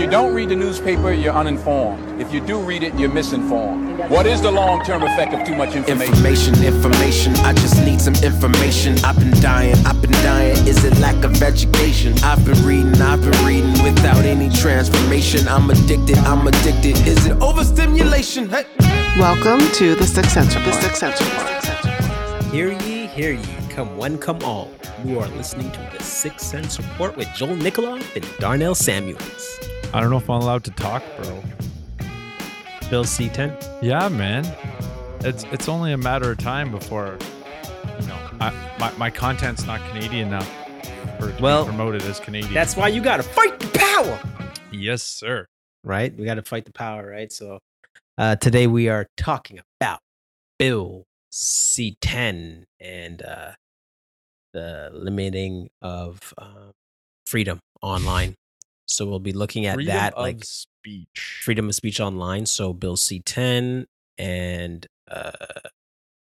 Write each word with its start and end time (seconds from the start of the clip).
you 0.00 0.08
don't 0.08 0.32
read 0.32 0.48
the 0.48 0.56
newspaper, 0.56 1.12
you're 1.12 1.34
uninformed. 1.34 2.18
If 2.18 2.32
you 2.32 2.40
do 2.40 2.58
read 2.58 2.82
it, 2.82 2.94
you're 2.94 3.12
misinformed. 3.12 3.98
What 4.08 4.24
is 4.24 4.40
the 4.40 4.50
long-term 4.50 5.02
effect 5.02 5.34
of 5.34 5.46
too 5.46 5.54
much 5.54 5.74
information? 5.74 6.14
Information, 6.14 6.64
information. 6.64 7.36
I 7.44 7.52
just 7.52 7.76
need 7.84 8.00
some 8.00 8.14
information. 8.24 8.96
I've 9.04 9.18
been 9.18 9.38
dying, 9.42 9.76
I've 9.84 10.00
been 10.00 10.12
dying. 10.22 10.56
Is 10.66 10.84
it 10.84 10.96
lack 11.00 11.22
of 11.22 11.42
education? 11.42 12.14
I've 12.24 12.42
been 12.46 12.64
reading, 12.64 12.94
I've 13.02 13.20
been 13.20 13.46
reading 13.46 13.72
without 13.84 14.24
any 14.24 14.48
transformation. 14.48 15.46
I'm 15.46 15.68
addicted, 15.68 16.16
I'm 16.18 16.46
addicted. 16.46 16.96
Is 17.06 17.26
it 17.26 17.36
overstimulation? 17.42 18.48
Hey. 18.48 18.64
Welcome 19.18 19.60
to 19.74 19.94
the 19.96 20.06
Six 20.06 20.32
Cents 20.32 20.54
Report. 20.54 20.76
The 20.76 20.80
Six 20.80 20.98
Cents 20.98 21.20
Report. 21.20 22.44
Hear 22.44 22.72
ye, 22.72 23.06
hear 23.06 23.32
ye, 23.32 23.68
come 23.68 23.98
one, 23.98 24.16
come 24.16 24.42
all. 24.44 24.70
You 25.04 25.20
are 25.20 25.28
listening 25.28 25.70
to 25.72 25.90
the 25.92 26.02
Six 26.02 26.42
Cents 26.42 26.78
Report 26.78 27.18
with 27.18 27.28
Joel 27.34 27.56
Nikoloff 27.56 28.16
and 28.16 28.26
Darnell 28.38 28.74
Samuels. 28.74 29.60
I 29.92 30.00
don't 30.00 30.10
know 30.10 30.18
if 30.18 30.30
I'm 30.30 30.40
allowed 30.40 30.64
to 30.64 30.70
talk, 30.70 31.02
bro. 31.16 31.42
Bill 32.90 33.04
C10. 33.04 33.80
Yeah, 33.82 34.08
man. 34.08 34.44
It's 35.20 35.44
it's 35.52 35.68
only 35.68 35.92
a 35.92 35.98
matter 35.98 36.30
of 36.30 36.38
time 36.38 36.70
before 36.70 37.18
you 38.00 38.06
know 38.06 38.16
I, 38.40 38.52
my 38.78 38.92
my 38.96 39.10
content's 39.10 39.66
not 39.66 39.80
Canadian 39.90 40.28
enough 40.28 40.48
for 41.18 41.34
Well, 41.40 41.64
promoted 41.64 42.02
as 42.02 42.20
Canadian. 42.20 42.54
That's 42.54 42.76
why 42.76 42.88
you 42.88 43.02
got 43.02 43.18
to 43.18 43.22
fight 43.22 43.58
the 43.58 43.68
power, 43.78 44.18
yes, 44.72 45.02
sir. 45.02 45.46
right? 45.84 46.16
We 46.16 46.24
got 46.24 46.34
to 46.34 46.42
fight 46.42 46.64
the 46.64 46.72
power, 46.72 47.06
right? 47.10 47.30
So 47.32 47.58
uh, 48.16 48.36
today 48.36 48.66
we 48.66 48.88
are 48.88 49.06
talking 49.16 49.60
about 49.80 50.00
Bill 50.58 51.04
C10 51.32 52.64
and 52.80 53.22
uh, 53.22 53.52
the 54.54 54.90
limiting 54.92 55.68
of 55.82 56.32
uh, 56.38 56.70
freedom 57.26 57.58
online. 57.82 58.34
So 58.90 59.06
we'll 59.06 59.20
be 59.20 59.32
looking 59.32 59.66
at 59.66 59.74
Freedom 59.74 59.94
that, 59.94 60.14
of 60.14 60.22
like 60.22 60.44
speech. 60.44 61.42
freedom 61.44 61.68
of 61.68 61.74
speech 61.74 62.00
online. 62.00 62.46
So 62.46 62.72
Bill 62.72 62.96
C10 62.96 63.86
and 64.18 64.86
uh, 65.08 65.30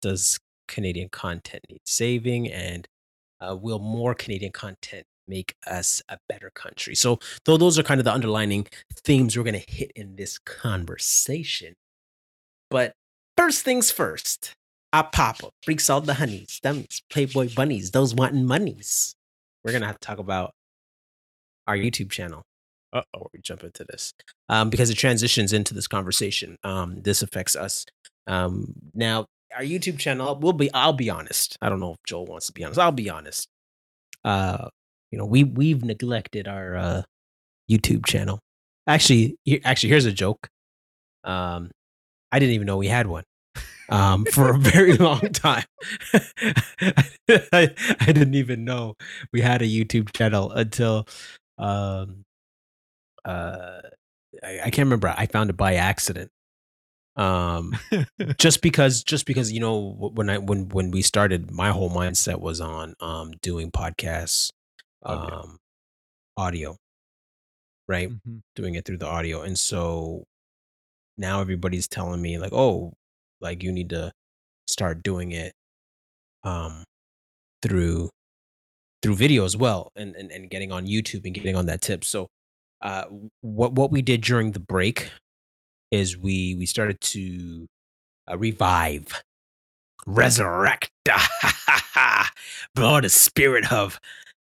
does 0.01 0.39
Canadian 0.67 1.09
content 1.09 1.65
need 1.69 1.81
saving 1.85 2.51
and 2.51 2.87
uh, 3.41 3.55
will 3.59 3.79
more 3.79 4.13
Canadian 4.13 4.51
content 4.51 5.05
make 5.27 5.55
us 5.65 6.03
a 6.09 6.19
better 6.29 6.51
country? 6.53 6.93
So 6.93 7.19
though 7.45 7.57
those 7.57 7.79
are 7.79 7.83
kind 7.83 7.99
of 7.99 8.05
the 8.05 8.13
underlining 8.13 8.67
themes 9.03 9.35
we're 9.35 9.43
going 9.43 9.59
to 9.59 9.71
hit 9.71 9.91
in 9.95 10.15
this 10.15 10.37
conversation. 10.37 11.73
But 12.69 12.93
first 13.35 13.63
things 13.65 13.89
first, 13.89 14.53
I 14.93 15.01
pop 15.01 15.43
up, 15.43 15.53
freaks 15.63 15.89
all 15.89 16.01
the 16.01 16.15
honeys, 16.15 16.59
dummies, 16.61 17.01
playboy 17.09 17.49
bunnies, 17.55 17.91
those 17.91 18.13
wanting 18.13 18.45
monies. 18.45 19.15
We're 19.63 19.71
going 19.71 19.81
to 19.81 19.87
have 19.87 19.99
to 19.99 20.05
talk 20.05 20.19
about 20.19 20.53
our 21.67 21.75
YouTube 21.75 22.11
channel 22.11 22.43
oh. 22.93 23.27
we 23.33 23.39
jump 23.41 23.63
into 23.63 23.83
this 23.85 24.13
um, 24.49 24.69
because 24.69 24.89
it 24.89 24.95
transitions 24.95 25.53
into 25.53 25.73
this 25.73 25.87
conversation. 25.87 26.57
Um, 26.63 27.01
this 27.01 27.21
affects 27.21 27.55
us. 27.55 27.85
Um, 28.27 28.73
now, 28.93 29.25
our 29.55 29.63
YouTube 29.63 29.97
channel, 29.97 30.37
we'll 30.39 30.53
be, 30.53 30.71
I'll 30.73 30.93
be 30.93 31.09
honest. 31.09 31.57
I 31.61 31.69
don't 31.69 31.79
know 31.79 31.93
if 31.93 31.97
Joel 32.05 32.25
wants 32.25 32.47
to 32.47 32.53
be 32.53 32.63
honest. 32.63 32.79
I'll 32.79 32.91
be 32.91 33.09
honest. 33.09 33.47
Uh, 34.23 34.69
you 35.11 35.17
know, 35.17 35.25
we, 35.25 35.43
we've 35.43 35.83
neglected 35.83 36.47
our 36.47 36.75
uh, 36.75 37.01
YouTube 37.69 38.05
channel. 38.05 38.39
Actually, 38.85 39.37
he- 39.45 39.63
actually, 39.63 39.89
here's 39.89 40.05
a 40.05 40.11
joke. 40.11 40.47
Um, 41.23 41.71
I 42.31 42.39
didn't 42.39 42.55
even 42.55 42.67
know 42.67 42.77
we 42.77 42.87
had 42.87 43.07
one 43.07 43.23
um, 43.89 44.25
for 44.25 44.49
a 44.53 44.57
very 44.57 44.93
long 44.97 45.21
time. 45.33 45.65
I, 47.51 47.69
I 47.99 48.05
didn't 48.05 48.35
even 48.35 48.65
know 48.65 48.95
we 49.33 49.41
had 49.41 49.61
a 49.61 49.65
YouTube 49.65 50.13
channel 50.13 50.51
until 50.51 51.07
um, 51.57 52.23
uh, 53.25 53.81
I, 54.43 54.59
I 54.65 54.69
can't 54.71 54.87
remember. 54.87 55.13
I 55.15 55.25
found 55.27 55.49
it 55.49 55.57
by 55.57 55.75
accident. 55.75 56.31
Um, 57.15 57.73
just 58.37 58.61
because, 58.61 59.03
just 59.03 59.25
because 59.25 59.51
you 59.51 59.59
know, 59.59 59.95
when 60.13 60.29
I 60.29 60.37
when 60.37 60.69
when 60.69 60.91
we 60.91 61.01
started, 61.01 61.51
my 61.51 61.71
whole 61.71 61.89
mindset 61.89 62.39
was 62.39 62.61
on 62.61 62.95
um 63.01 63.31
doing 63.41 63.71
podcasts, 63.71 64.51
Audio. 65.03 65.35
um, 65.41 65.57
audio, 66.37 66.77
right? 67.87 68.09
Mhm. 68.09 68.41
doing 68.55 68.75
it 68.75 68.85
through 68.85 68.97
the 68.97 69.07
audio. 69.07 69.41
And 69.41 69.57
so 69.57 70.23
now 71.17 71.41
everybody's 71.41 71.87
telling 71.87 72.21
me 72.21 72.37
like, 72.39 72.53
oh, 72.53 72.93
like 73.41 73.63
you 73.63 73.71
need 73.71 73.89
to 73.91 74.11
start 74.67 75.03
doing 75.03 75.31
it 75.31 75.53
um 76.43 76.83
through 77.63 78.09
through 79.03 79.15
video 79.15 79.45
as 79.45 79.57
well 79.57 79.91
and 79.95 80.15
and, 80.15 80.31
and 80.31 80.49
getting 80.49 80.71
on 80.71 80.85
YouTube 80.87 81.25
and 81.25 81.33
getting 81.35 81.55
on 81.55 81.65
that 81.67 81.81
tip. 81.81 82.03
So 82.05 82.27
uh 82.81 83.05
what 83.41 83.73
what 83.73 83.91
we 83.91 84.01
did 84.01 84.21
during 84.21 84.51
the 84.51 84.59
break 84.59 85.11
is 85.91 86.17
we 86.17 86.55
we 86.55 86.65
started 86.65 86.99
to 87.01 87.67
uh, 88.29 88.37
revive 88.37 89.23
resurrect 90.05 90.91
blow 92.75 93.01
the 93.01 93.09
spirit 93.09 93.71
of 93.71 93.99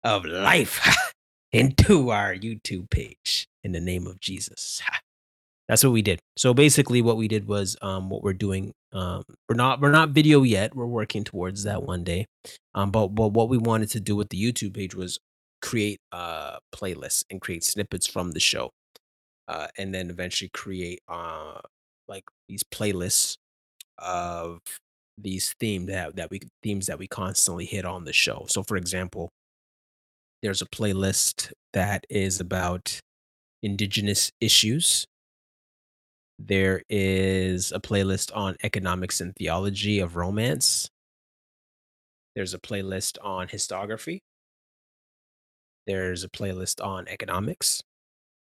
of 0.05 0.25
life 0.25 0.81
into 1.53 2.11
our 2.11 2.35
YouTube 2.35 2.91
page 2.91 3.47
in 3.63 3.73
the 3.73 3.81
name 3.81 4.07
of 4.07 4.21
Jesus. 4.21 4.81
That's 5.69 5.85
what 5.85 5.93
we 5.93 6.03
did. 6.03 6.19
So 6.37 6.53
basically 6.53 7.01
what 7.01 7.17
we 7.17 7.29
did 7.29 7.47
was 7.47 7.77
um 7.83 8.11
what 8.11 8.23
we're 8.23 8.33
doing 8.33 8.73
um 8.93 9.23
we're 9.49 9.57
not 9.57 9.81
we're 9.81 9.93
not 9.93 10.11
video 10.11 10.43
yet. 10.43 10.75
We're 10.75 10.87
working 10.87 11.25
towards 11.25 11.65
that 11.65 11.83
one 11.83 12.05
day. 12.05 12.27
Um 12.75 12.91
but 12.91 13.09
but 13.09 13.29
what 13.29 13.49
we 13.49 13.59
wanted 13.59 13.91
to 13.91 14.01
do 14.01 14.17
with 14.17 14.31
the 14.31 14.43
YouTube 14.43 14.75
page 14.75 14.95
was 14.95 15.19
create 15.63 16.01
uh 16.13 16.59
playlists 16.75 17.25
and 17.31 17.41
create 17.41 17.65
snippets 17.65 18.07
from 18.07 18.33
the 18.33 18.41
show. 18.41 18.71
Uh 19.49 19.69
and 19.79 19.95
then 19.95 20.11
eventually 20.11 20.51
create 20.53 21.01
uh 21.09 21.61
like 22.09 22.25
these 22.49 22.63
playlists 22.65 23.37
of 23.99 24.61
these 25.19 25.55
themes 25.61 25.89
that 25.89 26.17
that 26.17 26.31
we 26.31 26.41
themes 26.63 26.87
that 26.87 26.99
we 26.99 27.07
constantly 27.07 27.67
hit 27.67 27.85
on 27.85 28.05
the 28.05 28.13
show. 28.13 28.47
So 28.49 28.63
for 28.63 28.77
example, 28.77 29.31
there's 30.43 30.63
a 30.63 30.67
playlist 30.67 31.53
that 31.73 32.07
is 32.09 32.41
about 32.41 33.01
indigenous 33.63 34.33
issues. 34.41 35.07
There 36.39 36.83
is 36.89 37.73
a 37.73 37.81
playlist 37.81 38.35
on 38.35 38.57
economics 38.63 39.21
and 39.21 39.35
theology 39.37 40.01
of 40.01 40.17
romance. 40.17 40.89
There's 42.35 42.55
a 42.55 42.59
playlist 42.59 43.19
on 43.23 43.49
histography. 43.49 44.21
There's 45.87 46.25
a 46.25 46.29
playlist 46.29 46.85
on 46.85 47.09
economics. 47.09 47.83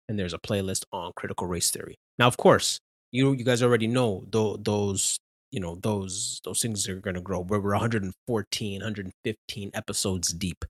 And 0.08 0.20
there's 0.20 0.34
a 0.34 0.40
playlist 0.40 0.86
on 0.92 1.12
critical 1.16 1.48
race 1.48 1.72
theory. 1.72 1.96
Now, 2.20 2.28
of 2.28 2.38
course, 2.38 2.80
you 3.12 3.34
you 3.34 3.44
guys 3.44 3.64
already 3.64 3.88
know 3.88 4.24
tho- 4.30 4.58
those 4.58 5.18
you 5.52 5.60
know 5.60 5.80
those 5.82 6.42
those 6.44 6.62
things 6.62 6.88
are 6.88 7.00
going 7.00 7.16
to 7.16 7.22
grow. 7.22 7.40
We're, 7.40 7.60
we're 7.60 7.72
114, 7.72 8.82
115 8.82 9.72
episodes 9.74 10.34
deep. 10.34 10.64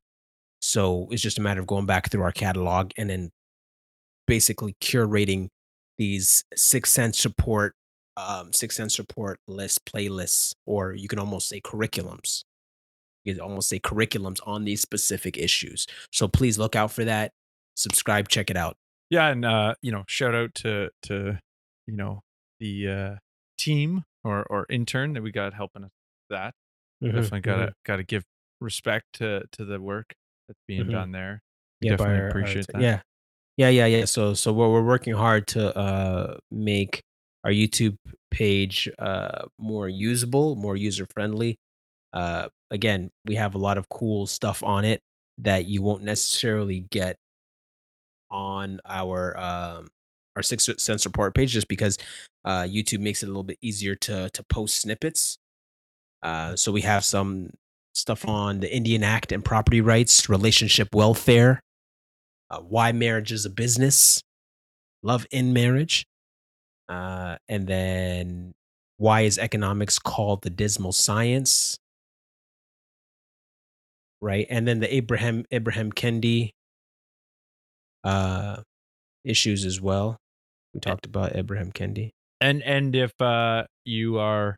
So 0.62 1.08
it's 1.12 1.22
just 1.22 1.38
a 1.38 1.42
matter 1.42 1.60
of 1.60 1.68
going 1.68 1.86
back 1.86 2.10
through 2.10 2.24
our 2.24 2.32
catalog 2.32 2.92
and 2.98 3.10
then 3.10 3.30
basically 4.28 4.76
curating 4.82 5.50
these 5.98 6.44
six 6.56 6.92
cents 6.92 7.20
support, 7.20 7.74
um, 8.18 8.52
six 8.54 8.76
cents 8.78 8.96
support 8.96 9.40
list 9.48 9.82
playlists, 9.86 10.54
or 10.66 10.94
you 10.94 11.08
can 11.08 11.20
almost 11.20 11.50
say 11.50 11.62
curriculums. 11.62 12.44
You 13.26 13.40
almost 13.40 13.70
say 13.70 13.80
curriculums 13.80 14.40
on 14.46 14.64
these 14.64 14.82
specific 14.82 15.38
issues. 15.38 15.88
So 16.12 16.28
please 16.28 16.58
look 16.60 16.76
out 16.76 16.92
for 16.92 17.04
that. 17.06 17.32
Subscribe, 17.76 18.30
check 18.30 18.50
it 18.50 18.56
out. 18.58 18.78
Yeah, 19.10 19.28
and 19.28 19.44
uh, 19.44 19.76
you 19.82 19.92
know, 19.92 20.04
shout 20.08 20.34
out 20.36 20.54
to 20.56 20.90
to 21.04 21.40
you 21.88 21.96
know 21.96 22.22
the 22.60 22.88
uh, 22.88 23.16
team 23.58 24.04
or 24.24 24.44
or 24.50 24.66
intern 24.70 25.14
that 25.14 25.24
we 25.24 25.32
got 25.32 25.54
helping 25.54 25.84
us 25.84 25.92
with 26.30 26.38
that. 26.38 26.54
Mm-hmm, 27.04 27.16
Definitely 27.18 27.42
gotta 27.42 27.74
gotta 27.86 28.04
give 28.04 28.24
respect 28.62 29.06
to 29.14 29.44
to 29.54 29.66
the 29.66 29.82
work 29.82 30.14
that's 30.48 30.60
being 30.68 30.86
Mhm. 30.86 30.92
done 30.92 31.12
there. 31.12 31.42
yeah, 31.82 31.92
definitely 31.92 32.16
our- 32.16 32.22
our 32.22 32.28
appreciate 32.30 32.66
t- 32.68 32.72
that. 32.74 32.82
Yeah, 32.82 33.02
yeah, 33.58 33.70
yeah, 33.70 33.86
yeah. 33.86 34.06
So, 34.06 34.34
so 34.34 34.54
we're 34.54 34.72
we're 34.72 34.86
working 34.86 35.14
hard 35.14 35.48
to 35.48 35.76
uh 35.78 36.38
make 36.52 37.02
our 37.44 37.52
YouTube 37.52 37.98
page 38.32 38.90
uh 38.98 39.46
more 39.60 39.90
usable, 39.90 40.56
more 40.56 40.76
user 40.78 41.06
friendly. 41.14 41.58
Uh, 42.16 42.48
again, 42.72 43.12
we 43.26 43.36
have 43.36 43.54
a 43.56 43.60
lot 43.60 43.78
of 43.78 43.90
cool 43.90 44.26
stuff 44.26 44.64
on 44.64 44.86
it 44.86 45.02
that 45.40 45.66
you 45.66 45.82
won't 45.82 46.04
necessarily 46.04 46.88
get 46.90 47.18
on 48.32 48.80
our 48.88 49.38
um 49.38 49.88
our 50.36 50.42
six 50.42 50.68
cents 50.78 51.06
report 51.06 51.36
page 51.36 51.52
just 51.52 51.68
because 51.68 51.98
uh 52.44 52.64
YouTube 52.64 53.00
makes 53.00 53.22
it 53.22 53.28
a 53.28 53.30
little 53.30 53.44
bit 53.44 53.58
easier 53.62 53.96
to 53.96 54.30
to 54.32 54.44
post 54.44 54.82
snippets. 54.82 55.38
Uh, 56.24 56.56
so 56.56 56.72
we 56.72 56.82
have 56.82 57.06
some 57.06 57.52
stuff 57.94 58.28
on 58.28 58.60
the 58.60 58.74
Indian 58.74 59.04
Act 59.04 59.32
and 59.32 59.46
property 59.46 59.80
rights, 59.80 60.28
relationship 60.28 60.88
welfare, 60.96 61.60
uh, 62.50 62.60
why 62.60 62.92
marriage 62.92 63.32
is 63.32 63.46
a 63.46 63.50
business, 63.50 64.24
love 65.04 65.28
in 65.32 65.54
marriage, 65.54 66.06
uh, 66.90 67.38
and 67.48 67.68
then 67.68 68.54
why 68.98 69.22
is 69.22 69.38
economics 69.38 70.00
called 70.00 70.42
the 70.42 70.50
dismal 70.50 70.94
science, 70.94 71.78
right? 74.22 74.46
And 74.50 74.68
then 74.68 74.80
the 74.80 74.94
Abraham 74.94 75.46
Abraham 75.52 75.92
Kendi 75.92 76.52
uh, 78.04 78.58
issues 79.24 79.66
as 79.66 79.82
well. 79.82 80.18
We 80.74 80.80
talked 80.80 81.06
about 81.06 81.36
Abraham 81.36 81.72
Kendi. 81.72 82.12
and 82.42 82.62
and 82.64 82.96
if 82.96 83.14
uh 83.22 83.64
you 83.86 84.18
are 84.20 84.58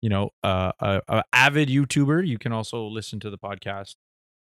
you 0.00 0.08
know 0.08 0.30
uh, 0.44 0.70
a, 0.78 1.00
a 1.08 1.24
avid 1.32 1.68
youtuber 1.68 2.24
you 2.26 2.38
can 2.38 2.52
also 2.52 2.86
listen 2.86 3.18
to 3.20 3.30
the 3.30 3.38
podcast 3.38 3.94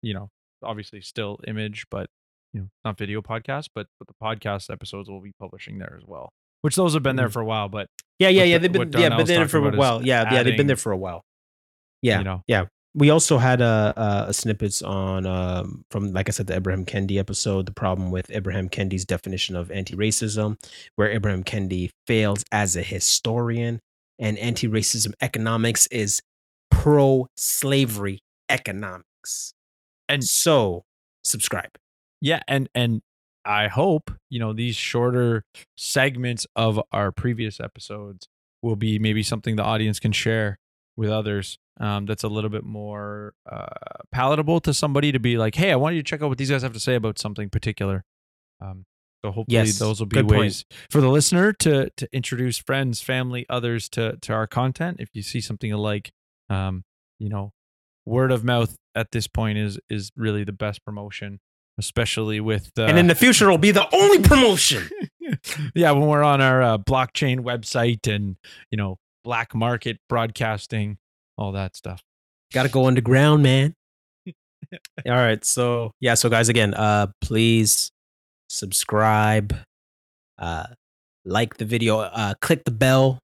you 0.04 0.13
know 0.13 0.30
obviously 0.63 1.01
still 1.01 1.39
image 1.47 1.86
but 1.89 2.07
you 2.54 2.59
know 2.62 2.68
not 2.86 2.95
video 2.97 3.21
podcast 3.24 3.69
but 3.74 3.88
but 3.97 4.07
the 4.07 4.13
podcast 4.21 4.69
episodes 4.71 5.09
will 5.09 5.19
be 5.21 5.31
publishing 5.39 5.80
there 5.80 5.95
as 5.97 6.04
well 6.06 6.30
which 6.62 6.75
those 6.75 6.94
have 6.94 7.01
been 7.01 7.15
there 7.15 7.27
Mhm. 7.30 7.33
for 7.33 7.42
a 7.42 7.45
while 7.45 7.69
but 7.69 7.88
Yeah, 8.19 8.30
yeah, 8.30 8.44
yeah. 8.44 8.57
the- 8.59 8.68
They've 8.69 8.92
been 8.92 9.01
yeah, 9.01 9.18
been 9.18 9.25
there 9.25 9.47
for 9.47 9.57
a 9.68 9.75
while. 9.75 10.06
Yeah, 10.06 10.31
yeah. 10.31 10.44
They've 10.44 10.56
been 10.57 10.68
there 10.68 10.75
for 10.75 10.92
a 10.92 10.97
while. 10.97 11.24
Yeah, 12.04 12.19
you 12.19 12.24
know 12.24 12.44
yeah. 12.47 12.65
We 12.93 13.09
also 13.09 13.38
had 13.38 13.61
a, 13.61 13.93
a, 13.95 14.25
a 14.29 14.33
snippets 14.33 14.81
on 14.81 15.25
um, 15.25 15.85
from 15.91 16.11
like 16.11 16.27
I 16.27 16.31
said 16.31 16.47
the 16.47 16.55
Abraham 16.55 16.85
Kendi 16.85 17.17
episode, 17.17 17.65
the 17.65 17.71
problem 17.73 18.11
with 18.11 18.29
Abraham 18.31 18.67
Kendi's 18.67 19.05
definition 19.05 19.55
of 19.55 19.71
anti-racism, 19.71 20.57
where 20.97 21.09
Abraham 21.09 21.43
Kendi 21.43 21.91
fails 22.05 22.43
as 22.51 22.75
a 22.75 22.81
historian, 22.81 23.79
and 24.19 24.38
anti-racism 24.38 25.13
economics 25.21 25.88
is 25.88 26.21
pro-slavery 26.69 28.19
economics. 28.49 29.53
And- 30.09 30.23
so 30.23 30.83
subscribe. 31.23 31.69
yeah 32.19 32.41
and 32.47 32.67
and 32.73 33.01
i 33.45 33.67
hope 33.67 34.11
you 34.29 34.39
know 34.39 34.53
these 34.53 34.75
shorter 34.75 35.44
segments 35.77 36.45
of 36.55 36.81
our 36.91 37.11
previous 37.11 37.59
episodes 37.59 38.27
will 38.63 38.75
be 38.75 38.97
maybe 38.99 39.21
something 39.23 39.55
the 39.55 39.63
audience 39.63 39.99
can 39.99 40.11
share 40.11 40.57
with 40.97 41.09
others 41.09 41.57
um, 41.79 42.05
that's 42.05 42.23
a 42.23 42.27
little 42.27 42.49
bit 42.49 42.63
more 42.63 43.33
uh, 43.51 43.65
palatable 44.11 44.59
to 44.59 44.73
somebody 44.73 45.11
to 45.11 45.19
be 45.19 45.38
like 45.38 45.55
hey 45.55 45.71
i 45.71 45.75
want 45.75 45.95
you 45.95 46.01
to 46.01 46.07
check 46.09 46.21
out 46.21 46.29
what 46.29 46.38
these 46.38 46.49
guys 46.49 46.61
have 46.61 46.73
to 46.73 46.79
say 46.79 46.95
about 46.95 47.17
something 47.17 47.49
particular 47.49 48.03
um, 48.61 48.85
so 49.23 49.31
hopefully 49.31 49.57
Yes, 49.57 49.77
those 49.79 49.99
will 49.99 50.07
be 50.07 50.15
good 50.15 50.27
point. 50.27 50.39
ways 50.39 50.65
for 50.89 50.99
the 51.01 51.09
listener 51.09 51.53
to 51.53 51.89
to 51.91 52.07
introduce 52.11 52.57
friends 52.57 53.01
family 53.01 53.45
others 53.49 53.88
to 53.89 54.17
to 54.17 54.33
our 54.33 54.47
content 54.47 54.97
if 54.99 55.09
you 55.13 55.21
see 55.21 55.41
something 55.41 55.69
you 55.69 55.77
like 55.77 56.11
um, 56.49 56.83
you 57.19 57.29
know 57.29 57.51
word 58.05 58.31
of 58.31 58.44
mouth 58.44 58.75
at 58.95 59.11
this 59.11 59.27
point 59.27 59.57
is 59.57 59.79
is 59.89 60.11
really 60.15 60.44
the 60.44 60.51
best 60.51 60.83
promotion 60.83 61.39
especially 61.77 62.39
with 62.39 62.71
uh, 62.77 62.83
and 62.83 62.97
in 62.99 63.07
the 63.07 63.15
future, 63.15 63.45
it'll 63.45 63.57
be 63.57 63.71
the 63.71 63.87
only 63.95 64.19
promotion. 64.19 64.87
yeah 65.75 65.91
when 65.91 66.07
we're 66.07 66.23
on 66.23 66.41
our 66.41 66.61
uh, 66.61 66.77
blockchain 66.77 67.39
website 67.39 68.13
and 68.13 68.35
you 68.69 68.77
know 68.77 68.97
black 69.23 69.53
market 69.53 70.00
broadcasting 70.09 70.97
all 71.38 71.51
that 71.51 71.75
stuff 71.75 72.01
Got 72.51 72.63
to 72.63 72.69
go 72.69 72.85
underground, 72.85 73.44
man. 73.44 73.75
All 74.27 75.13
right, 75.13 75.44
so 75.44 75.91
yeah, 76.01 76.15
so 76.15 76.29
guys, 76.29 76.50
again, 76.50 76.73
uh, 76.73 77.07
please 77.21 77.91
subscribe, 78.50 79.56
uh, 80.38 80.68
like 81.23 81.57
the 81.57 81.65
video, 81.65 82.00
uh, 82.00 82.33
click 82.41 82.65
the 82.65 82.71
bell, 82.71 83.19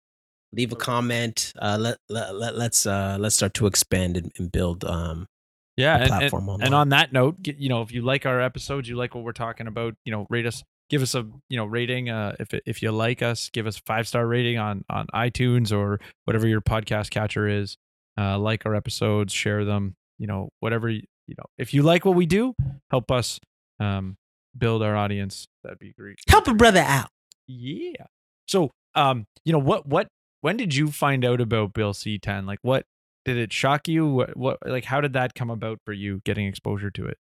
leave 0.53 0.71
a 0.71 0.77
comment. 0.77 1.51
Uh, 1.61 1.77
let 1.79 1.97
let, 2.09 2.35
let 2.35 2.55
let's 2.55 2.85
uh 2.85 3.17
let's 3.19 3.35
start 3.35 3.53
to 3.55 3.67
expand 3.67 4.15
and, 4.15 4.31
and 4.37 4.51
build 4.51 4.85
um 4.85 5.27
yeah 5.75 5.95
and, 5.95 6.03
and, 6.03 6.09
platform 6.09 6.49
and 6.61 6.73
on 6.73 6.89
that 6.89 7.13
note 7.13 7.35
you 7.43 7.69
know 7.69 7.83
if 7.83 7.91
you 7.91 8.01
like 8.01 8.25
our 8.25 8.41
episodes 8.41 8.89
you 8.89 8.95
like 8.95 9.13
what 9.13 9.23
we're 9.23 9.31
talking 9.31 9.67
about 9.67 9.93
you 10.05 10.11
know 10.11 10.25
rate 10.29 10.47
us 10.47 10.63
give 10.89 11.01
us 11.01 11.15
a 11.15 11.25
you 11.49 11.57
know 11.57 11.65
rating 11.65 12.09
uh 12.09 12.35
if 12.39 12.53
if 12.65 12.81
you 12.81 12.91
like 12.91 13.21
us 13.21 13.49
give 13.49 13.67
us 13.67 13.77
five 13.77 14.07
star 14.07 14.25
rating 14.25 14.57
on 14.57 14.83
on 14.89 15.05
itunes 15.13 15.75
or 15.75 15.99
whatever 16.25 16.47
your 16.47 16.61
podcast 16.61 17.09
catcher 17.09 17.47
is 17.47 17.77
uh 18.17 18.37
like 18.37 18.65
our 18.65 18.75
episodes 18.75 19.33
share 19.33 19.65
them 19.65 19.95
you 20.17 20.27
know 20.27 20.49
whatever 20.59 20.89
you, 20.89 21.01
you 21.27 21.35
know 21.37 21.45
if 21.57 21.73
you 21.73 21.83
like 21.83 22.05
what 22.05 22.15
we 22.15 22.25
do 22.25 22.53
help 22.89 23.11
us 23.11 23.39
um 23.79 24.17
build 24.57 24.81
our 24.81 24.95
audience 24.95 25.47
that'd 25.63 25.79
be 25.79 25.93
great 25.93 26.17
help 26.27 26.47
a 26.47 26.53
brother 26.53 26.79
out. 26.79 27.09
Yeah. 27.47 28.05
So, 28.47 28.71
um, 28.95 29.25
you 29.45 29.53
know 29.53 29.59
what? 29.59 29.87
What? 29.87 30.07
When 30.41 30.57
did 30.57 30.75
you 30.75 30.91
find 30.91 31.25
out 31.25 31.41
about 31.41 31.73
Bill 31.73 31.93
C 31.93 32.19
ten? 32.19 32.45
Like, 32.45 32.59
what 32.61 32.85
did 33.25 33.37
it 33.37 33.51
shock 33.51 33.87
you? 33.87 34.07
What? 34.07 34.37
What? 34.37 34.57
Like, 34.65 34.85
how 34.85 35.01
did 35.01 35.13
that 35.13 35.33
come 35.33 35.49
about 35.49 35.79
for 35.85 35.93
you? 35.93 36.21
Getting 36.25 36.47
exposure 36.47 36.91
to 36.91 37.07
it. 37.07 37.17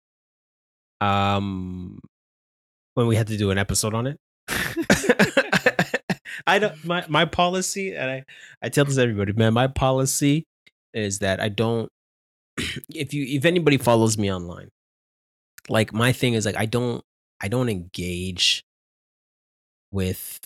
Um, 1.01 2.01
when 2.95 3.07
we 3.07 3.17
had 3.17 3.27
to 3.29 3.37
do 3.37 3.51
an 3.51 3.59
episode 3.59 3.95
on 3.95 4.07
it. 4.07 4.19
I 6.47 6.59
don't 6.59 6.85
my 6.85 7.05
my 7.09 7.25
policy, 7.25 7.95
and 7.95 8.11
I 8.11 8.25
I 8.63 8.69
tell 8.69 8.85
this 8.85 8.97
to 8.97 9.03
everybody, 9.03 9.33
man. 9.33 9.55
My 9.55 9.67
policy 9.67 10.45
is 10.93 11.21
that 11.21 11.41
I 11.41 11.49
don't. 11.49 11.89
If 12.95 13.15
you 13.15 13.25
if 13.25 13.45
anybody 13.45 13.79
follows 13.79 14.19
me 14.19 14.33
online, 14.33 14.69
like 15.69 15.93
my 15.93 16.13
thing 16.13 16.35
is 16.35 16.45
like 16.47 16.57
I 16.57 16.67
don't 16.67 17.03
I 17.41 17.49
don't 17.49 17.69
engage 17.69 18.63
with 19.93 20.41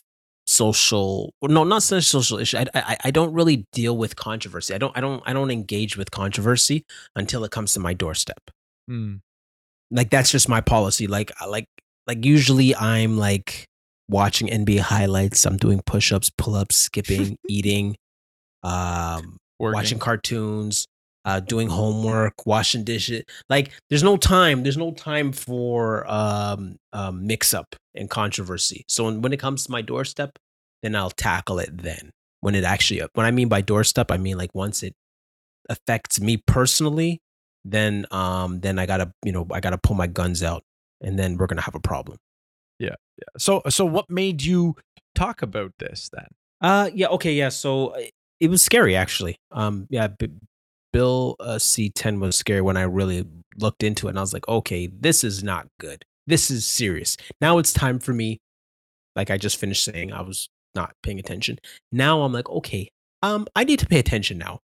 social 0.46 1.34
no 1.42 1.62
not 1.62 1.82
such 1.82 2.04
social 2.04 2.38
issue 2.38 2.56
I, 2.56 2.64
I 2.74 2.96
i 3.04 3.10
don't 3.10 3.34
really 3.34 3.66
deal 3.74 3.94
with 3.98 4.16
controversy 4.16 4.72
i 4.74 4.78
don't 4.78 4.96
i 4.96 5.00
don't 5.02 5.22
i 5.26 5.34
don't 5.34 5.50
engage 5.50 5.98
with 5.98 6.10
controversy 6.10 6.86
until 7.14 7.44
it 7.44 7.50
comes 7.50 7.74
to 7.74 7.80
my 7.80 7.92
doorstep 7.92 8.40
Hmm. 8.88 9.16
like 9.90 10.08
that's 10.08 10.30
just 10.30 10.48
my 10.48 10.62
policy 10.62 11.06
like 11.06 11.32
like 11.46 11.66
like 12.08 12.24
usually 12.24 12.74
i'm 12.74 13.16
like 13.18 13.66
watching 14.08 14.48
nba 14.48 14.80
highlights. 14.80 15.44
I'm 15.44 15.58
doing 15.58 15.82
push-ups 15.84 16.30
pull-ups 16.36 16.76
skipping 16.76 17.36
eating 17.48 17.96
um 18.62 19.36
Working. 19.60 19.74
watching 19.74 19.98
cartoons 19.98 20.86
uh 21.24 21.40
doing 21.40 21.68
homework 21.68 22.46
washing 22.46 22.84
dishes. 22.84 23.24
Like 23.50 23.70
there's 23.90 24.02
no 24.02 24.16
time 24.16 24.62
there's 24.62 24.76
no 24.78 24.92
time 24.92 25.32
for 25.32 26.10
um 26.10 26.76
um 26.92 27.26
mix 27.26 27.52
up 27.52 27.76
and 27.94 28.08
controversy. 28.08 28.84
So 28.88 29.04
when, 29.04 29.20
when 29.20 29.32
it 29.32 29.38
comes 29.38 29.64
to 29.64 29.70
my 29.72 29.82
doorstep 29.82 30.38
then 30.82 30.96
i'll 30.96 31.10
tackle 31.10 31.58
it 31.58 31.76
then. 31.76 32.10
When 32.40 32.54
it 32.54 32.64
actually 32.64 33.02
when 33.14 33.26
i 33.26 33.30
mean 33.30 33.48
by 33.48 33.60
doorstep 33.60 34.10
i 34.10 34.16
mean 34.16 34.38
like 34.38 34.54
once 34.54 34.82
it 34.82 34.94
affects 35.68 36.20
me 36.20 36.38
personally 36.46 37.20
then 37.64 38.06
um 38.10 38.60
then 38.60 38.78
i 38.78 38.86
gotta 38.86 39.12
you 39.24 39.32
know 39.32 39.46
i 39.52 39.60
gotta 39.60 39.76
pull 39.76 39.96
my 39.96 40.06
guns 40.06 40.42
out 40.42 40.62
and 41.00 41.18
then 41.18 41.36
we're 41.36 41.46
gonna 41.46 41.60
have 41.62 41.74
a 41.74 41.80
problem 41.80 42.18
Yeah, 42.78 42.94
yeah. 43.18 43.24
So, 43.38 43.62
so 43.68 43.84
what 43.84 44.08
made 44.10 44.42
you 44.42 44.76
talk 45.14 45.42
about 45.42 45.72
this 45.78 46.08
then? 46.12 46.28
Uh, 46.60 46.90
yeah, 46.94 47.08
okay, 47.08 47.32
yeah. 47.34 47.48
So 47.50 47.88
uh, 47.88 48.00
it 48.40 48.48
was 48.50 48.62
scary, 48.62 48.94
actually. 48.96 49.36
Um, 49.52 49.86
yeah, 49.90 50.08
B- 50.08 50.30
Bill 50.92 51.36
uh, 51.40 51.56
C10 51.56 52.20
was 52.20 52.36
scary 52.36 52.60
when 52.60 52.76
I 52.76 52.82
really 52.82 53.24
looked 53.56 53.82
into 53.82 54.06
it, 54.06 54.10
and 54.10 54.18
I 54.18 54.22
was 54.22 54.32
like, 54.32 54.46
okay, 54.48 54.86
this 54.88 55.22
is 55.24 55.42
not 55.42 55.66
good. 55.80 56.04
This 56.26 56.50
is 56.50 56.66
serious. 56.66 57.16
Now 57.40 57.58
it's 57.58 57.72
time 57.72 57.98
for 57.98 58.12
me. 58.12 58.38
Like 59.16 59.30
I 59.30 59.36
just 59.38 59.56
finished 59.56 59.84
saying, 59.84 60.12
I 60.12 60.22
was 60.22 60.48
not 60.74 60.92
paying 61.02 61.18
attention. 61.18 61.58
Now 61.90 62.22
I'm 62.22 62.32
like, 62.32 62.48
okay, 62.48 62.88
um, 63.22 63.46
I 63.56 63.64
need 63.64 63.78
to 63.80 63.86
pay 63.86 63.98
attention 63.98 64.38
now. 64.38 64.60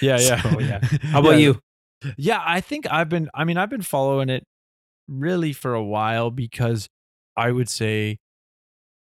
Yeah, 0.00 0.18
yeah, 0.18 0.40
So, 0.42 0.60
yeah. 0.60 0.78
How 1.12 1.20
about 1.20 1.32
Yeah. 1.32 1.36
you? 1.38 1.60
Yeah, 2.16 2.42
I 2.44 2.60
think 2.60 2.86
I've 2.90 3.08
been. 3.08 3.28
I 3.34 3.44
mean, 3.44 3.58
I've 3.58 3.70
been 3.70 3.82
following 3.82 4.28
it 4.30 4.44
really 5.10 5.52
for 5.52 5.74
a 5.74 5.84
while 5.84 6.30
because 6.30 6.88
I 7.36 7.50
would 7.50 7.68
say 7.68 8.18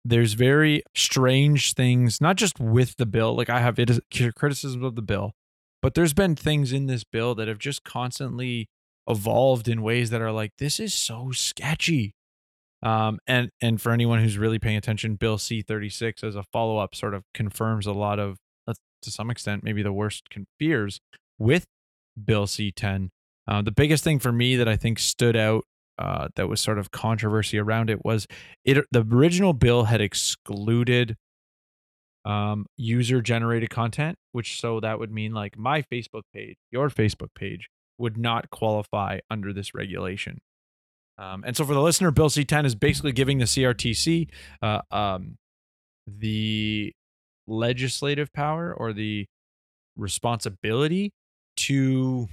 there's 0.05 0.33
very 0.33 0.83
strange 0.95 1.75
things, 1.75 2.21
not 2.21 2.37
just 2.37 2.59
with 2.59 2.97
the 2.97 3.07
bill. 3.07 3.37
Like 3.37 3.51
I 3.51 3.61
have 3.61 3.79
it 3.79 3.91
is 3.91 4.01
criticisms 4.35 4.83
of 4.83 4.95
the 4.95 5.03
bill, 5.03 5.33
but 5.83 5.95
there's 5.95 6.15
been 6.15 6.35
things 6.35 6.73
in 6.73 6.87
this 6.87 7.05
bill 7.05 7.35
that 7.35 7.49
have 7.49 7.59
just 7.59 7.85
constantly 7.85 8.69
evolved 9.09 9.69
in 9.69 9.83
ways 9.83 10.11
that 10.11 10.21
are 10.21 10.33
like 10.33 10.53
this 10.59 10.81
is 10.81 10.95
so 10.95 11.31
sketchy. 11.33 12.15
Um, 12.83 13.19
and 13.27 13.51
and 13.61 13.81
for 13.81 13.91
anyone 13.91 14.21
who's 14.21 14.39
really 14.39 14.59
paying 14.59 14.77
attention, 14.77 15.17
Bill 15.17 15.37
C 15.37 15.63
thirty 15.63 15.89
six 15.89 16.23
as 16.23 16.37
a 16.37 16.45
follow 16.45 16.79
up 16.79 16.95
sort 16.95 17.13
of 17.13 17.25
confirms 17.35 17.87
a 17.87 17.93
lot 17.93 18.19
of, 18.21 18.37
uh, 18.69 18.75
to 19.03 19.11
some 19.11 19.31
extent, 19.31 19.65
maybe 19.65 19.83
the 19.83 19.93
worst 19.93 20.29
fears 20.59 21.01
with 21.39 21.67
Bill 22.23 22.47
C 22.47 22.71
ten. 22.71 23.11
Uh, 23.49 23.63
the 23.63 23.73
biggest 23.73 24.05
thing 24.05 24.19
for 24.21 24.31
me 24.31 24.57
that 24.57 24.69
I 24.69 24.77
think 24.77 24.99
stood 25.01 25.35
out 25.37 25.65
uh, 25.99 26.29
that 26.37 26.49
was 26.49 26.61
sort 26.61 26.79
of 26.79 26.91
controversy 26.91 27.59
around 27.59 27.91
it 27.91 28.05
was 28.05 28.27
it. 28.65 28.85
The 28.91 29.07
original 29.11 29.53
bill 29.53 29.85
had 29.85 30.01
excluded 30.01 31.17
um, 32.25 32.67
user 32.77 33.21
generated 33.21 33.71
content, 33.71 34.17
which 34.33 34.61
so 34.61 34.81
that 34.81 34.99
would 34.99 35.11
mean 35.11 35.33
like 35.33 35.59
my 35.59 35.83
Facebook 35.83 36.23
page, 36.33 36.57
your 36.71 36.91
Facebook 36.91 37.35
page 37.35 37.69
would 37.99 38.17
not 38.17 38.51
qualify 38.51 39.19
under 39.31 39.53
this 39.53 39.75
regulation. 39.75 40.39
Um, 41.19 41.43
and 41.45 41.57
so 41.57 41.65
for 41.65 41.75
the 41.75 41.81
listener, 41.81 42.11
Bill 42.13 42.29
C10 42.29 42.65
is 42.65 42.75
basically 42.77 43.13
giving 43.13 43.39
the 43.39 43.45
CRTC 43.45 44.29
uh, 44.63 44.81
um, 44.91 45.37
the 46.07 46.93
legislative 47.49 48.33
power 48.33 48.73
or 48.73 48.93
the 48.93 49.27
responsibility 49.97 51.11
to 51.57 52.29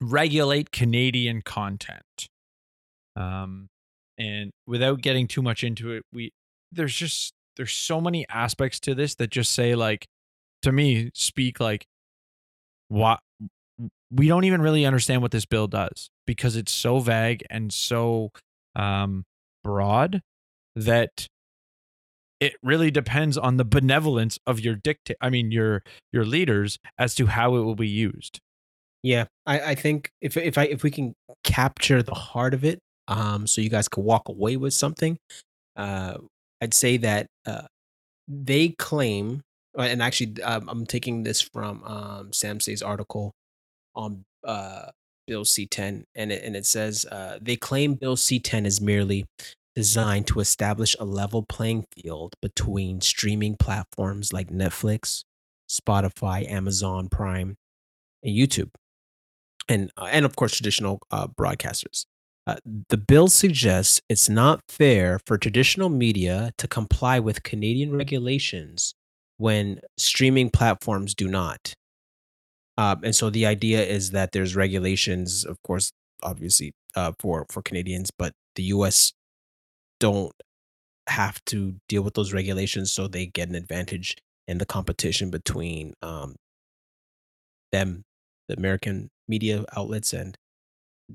regulate 0.00 0.72
Canadian 0.72 1.42
content. 1.42 2.28
Um, 3.14 3.68
and 4.18 4.50
without 4.66 5.00
getting 5.02 5.26
too 5.26 5.42
much 5.42 5.64
into 5.64 5.92
it, 5.92 6.02
we 6.12 6.32
there's 6.72 6.94
just 6.94 7.32
there's 7.56 7.72
so 7.72 8.00
many 8.00 8.26
aspects 8.28 8.80
to 8.80 8.94
this 8.94 9.14
that 9.16 9.30
just 9.30 9.52
say 9.52 9.74
like 9.74 10.06
to 10.62 10.72
me 10.72 11.10
speak 11.14 11.60
like 11.60 11.86
what 12.88 13.20
we 14.10 14.28
don't 14.28 14.44
even 14.44 14.62
really 14.62 14.86
understand 14.86 15.22
what 15.22 15.30
this 15.30 15.46
bill 15.46 15.66
does 15.66 16.10
because 16.26 16.56
it's 16.56 16.72
so 16.72 16.98
vague 16.98 17.44
and 17.50 17.72
so 17.72 18.30
um 18.74 19.24
broad 19.64 20.20
that 20.74 21.26
it 22.38 22.54
really 22.62 22.90
depends 22.90 23.38
on 23.38 23.56
the 23.56 23.64
benevolence 23.64 24.38
of 24.46 24.60
your 24.60 24.74
dictate 24.74 25.16
I 25.20 25.30
mean 25.30 25.50
your 25.50 25.82
your 26.12 26.24
leaders 26.24 26.78
as 26.98 27.14
to 27.16 27.26
how 27.26 27.56
it 27.56 27.60
will 27.60 27.74
be 27.74 27.88
used. 27.88 28.40
Yeah, 29.02 29.26
I, 29.46 29.60
I 29.60 29.74
think 29.74 30.10
if 30.20 30.36
if 30.36 30.58
I 30.58 30.64
if 30.64 30.82
we 30.82 30.90
can 30.90 31.14
capture 31.44 32.02
the 32.02 32.14
heart 32.14 32.54
of 32.54 32.64
it, 32.64 32.80
um, 33.08 33.46
so 33.46 33.60
you 33.60 33.70
guys 33.70 33.88
could 33.88 34.04
walk 34.04 34.28
away 34.28 34.56
with 34.56 34.74
something, 34.74 35.18
uh, 35.76 36.18
I'd 36.60 36.74
say 36.74 36.96
that 36.98 37.26
uh, 37.46 37.66
they 38.26 38.70
claim, 38.70 39.42
uh, 39.78 39.82
and 39.82 40.02
actually, 40.02 40.42
um, 40.42 40.68
I'm 40.68 40.86
taking 40.86 41.22
this 41.22 41.40
from 41.40 41.84
um, 41.84 42.32
Sam 42.32 42.60
Sey's 42.60 42.82
article 42.82 43.32
on 43.94 44.24
uh, 44.44 44.86
Bill 45.26 45.44
C10, 45.44 46.04
and 46.14 46.32
it, 46.32 46.42
and 46.42 46.56
it 46.56 46.66
says 46.66 47.04
uh, 47.06 47.38
they 47.40 47.56
claim 47.56 47.94
Bill 47.94 48.16
C10 48.16 48.66
is 48.66 48.80
merely 48.80 49.26
designed 49.74 50.26
to 50.28 50.40
establish 50.40 50.96
a 50.98 51.04
level 51.04 51.44
playing 51.46 51.84
field 51.94 52.34
between 52.40 53.00
streaming 53.00 53.56
platforms 53.56 54.32
like 54.32 54.48
Netflix, 54.48 55.22
Spotify, 55.70 56.50
Amazon 56.50 57.08
Prime, 57.08 57.56
and 58.22 58.34
YouTube, 58.34 58.70
and 59.68 59.90
uh, 59.96 60.08
and 60.10 60.24
of 60.24 60.36
course 60.36 60.54
traditional 60.54 61.00
uh, 61.10 61.26
broadcasters. 61.26 62.06
Uh, 62.46 62.56
the 62.88 62.96
bill 62.96 63.26
suggests 63.26 64.00
it's 64.08 64.28
not 64.28 64.60
fair 64.68 65.18
for 65.26 65.36
traditional 65.36 65.88
media 65.88 66.52
to 66.58 66.68
comply 66.68 67.18
with 67.18 67.42
Canadian 67.42 67.90
regulations 67.90 68.94
when 69.38 69.80
streaming 69.96 70.48
platforms 70.48 71.12
do 71.14 71.26
not. 71.26 71.74
Um, 72.78 73.00
and 73.02 73.16
so 73.16 73.30
the 73.30 73.46
idea 73.46 73.82
is 73.82 74.10
that 74.12 74.30
there's 74.32 74.54
regulations, 74.54 75.44
of 75.44 75.60
course, 75.62 75.92
obviously 76.22 76.72
uh, 76.94 77.12
for 77.18 77.46
for 77.50 77.62
Canadians, 77.62 78.10
but 78.16 78.32
the 78.54 78.64
U.S. 78.64 79.12
don't 79.98 80.32
have 81.08 81.44
to 81.46 81.76
deal 81.88 82.02
with 82.02 82.14
those 82.14 82.32
regulations, 82.32 82.92
so 82.92 83.08
they 83.08 83.26
get 83.26 83.48
an 83.48 83.54
advantage 83.54 84.16
in 84.48 84.58
the 84.58 84.66
competition 84.66 85.30
between 85.30 85.94
um, 86.02 86.36
them, 87.72 88.04
the 88.48 88.56
American 88.56 89.10
media 89.28 89.64
outlets, 89.76 90.12
and 90.12 90.36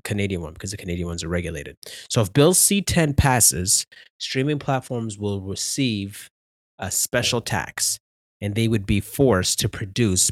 Canadian 0.04 0.40
one 0.40 0.52
because 0.52 0.70
the 0.70 0.76
Canadian 0.76 1.08
ones 1.08 1.22
are 1.22 1.28
regulated. 1.28 1.76
So 2.08 2.20
if 2.22 2.32
Bill 2.32 2.54
C10 2.54 3.16
passes, 3.16 3.86
streaming 4.18 4.58
platforms 4.58 5.18
will 5.18 5.40
receive 5.40 6.28
a 6.78 6.90
special 6.90 7.40
tax 7.40 7.98
and 8.40 8.54
they 8.54 8.68
would 8.68 8.86
be 8.86 9.00
forced 9.00 9.60
to 9.60 9.68
produce, 9.68 10.30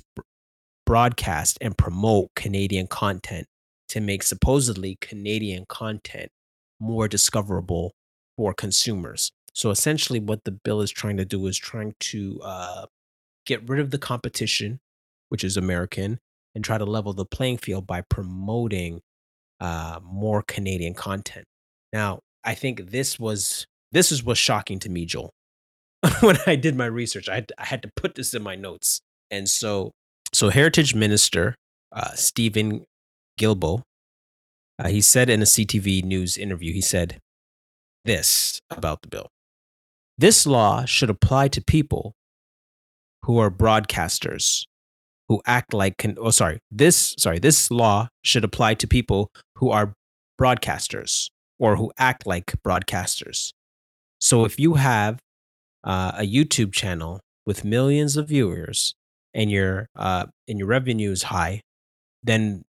broadcast, 0.87 1.59
and 1.61 1.77
promote 1.77 2.31
Canadian 2.35 2.87
content 2.87 3.47
to 3.89 4.01
make 4.01 4.23
supposedly 4.23 4.97
Canadian 5.01 5.65
content 5.69 6.31
more 6.81 7.07
discoverable 7.07 7.93
for 8.37 8.55
consumers. 8.55 9.31
So 9.55 9.71
essentially, 9.71 10.21
what 10.21 10.45
the 10.45 10.53
bill 10.53 10.81
is 10.81 10.91
trying 10.91 11.19
to 11.19 11.25
do 11.25 11.47
is 11.47 11.59
trying 11.59 11.95
to 12.01 12.41
uh, 12.43 12.87
get 13.47 13.69
rid 13.69 13.81
of 13.81 13.91
the 13.91 13.99
competition, 13.99 14.81
which 15.29 15.45
is 15.45 15.57
American, 15.57 16.19
and 16.55 16.65
try 16.65 16.79
to 16.79 16.85
level 16.85 17.13
the 17.13 17.25
playing 17.25 17.59
field 17.59 17.87
by 17.87 18.03
promoting 18.03 19.01
uh, 19.61 20.01
more 20.03 20.43
Canadian 20.43 20.95
content. 20.95 21.45
Now, 21.93 22.21
I 22.45 22.55
think 22.55 22.91
this 22.91 23.19
was 23.19 23.67
this 23.93 24.13
is 24.13 24.25
what's 24.25 24.41
shocking 24.41 24.79
to 24.81 24.89
me, 24.89 25.05
Joel. 25.05 25.31
when 26.21 26.39
I 26.47 26.57
did 26.57 26.77
my 26.77 26.87
research, 26.87 27.29
I 27.29 27.37
had, 27.37 27.49
to, 27.49 27.55
I 27.59 27.65
had 27.67 27.83
to 27.83 27.91
put 27.95 28.15
this 28.15 28.33
in 28.33 28.43
my 28.43 28.55
notes, 28.57 29.01
and 29.31 29.49
so 29.49 29.93
so 30.33 30.49
Heritage 30.49 30.95
Minister 30.95 31.55
uh, 31.93 32.13
Steven 32.15 32.85
Guilbeault, 33.39 33.83
uh, 34.79 34.89
he 34.89 35.01
said 35.01 35.29
in 35.29 35.43
a 35.43 35.45
CTV 35.45 36.05
News 36.05 36.39
interview, 36.39 36.73
he 36.73 36.81
said 36.81 37.19
this 38.05 38.61
about 38.71 39.03
the 39.03 39.09
bill: 39.09 39.29
This 40.17 40.47
law 40.47 40.87
should 40.87 41.11
apply 41.11 41.49
to 41.49 41.63
people 41.63 42.15
who 43.25 43.39
are 43.39 43.51
broadcasters 43.51 44.65
who 45.31 45.41
act 45.47 45.73
like 45.73 45.97
can 45.97 46.17
oh 46.21 46.31
sorry 46.31 46.59
this 46.73 47.15
sorry 47.17 47.39
this 47.39 47.71
law 47.71 48.09
should 48.25 48.43
apply 48.43 48.75
to 48.75 48.89
people 48.89 49.31
who 49.57 49.71
are 49.71 49.95
broadcasters 50.41 51.29
or 51.61 51.77
who 51.77 51.93
act 51.97 52.27
like 52.27 52.53
broadcasters. 52.67 53.53
So 54.19 54.45
if 54.45 54.59
you 54.59 54.75
have 54.75 55.21
uh, 55.85 56.13
a 56.17 56.27
youtube 56.27 56.73
channel 56.73 57.21
with 57.47 57.65
millions 57.65 58.17
of 58.17 58.29
viewers 58.29 58.93
and 59.33 59.51
your 59.51 59.87
uh, 59.97 60.27
and 60.49 60.59
your 60.59 60.69
revenue 60.69 61.13
is 61.13 61.23
high 61.23 61.61
then 62.23 62.63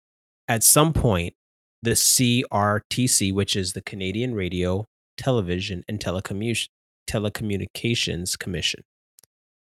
at 0.47 0.61
some 0.61 0.91
point 0.93 1.33
the 1.81 1.91
crtc 1.91 3.33
which 3.33 3.55
is 3.55 3.73
the 3.73 3.81
canadian 3.81 4.35
radio 4.35 4.85
television 5.17 5.83
and 5.87 5.99
telecommu- 5.99 6.69
telecommunications 7.09 8.37
commission. 8.37 8.81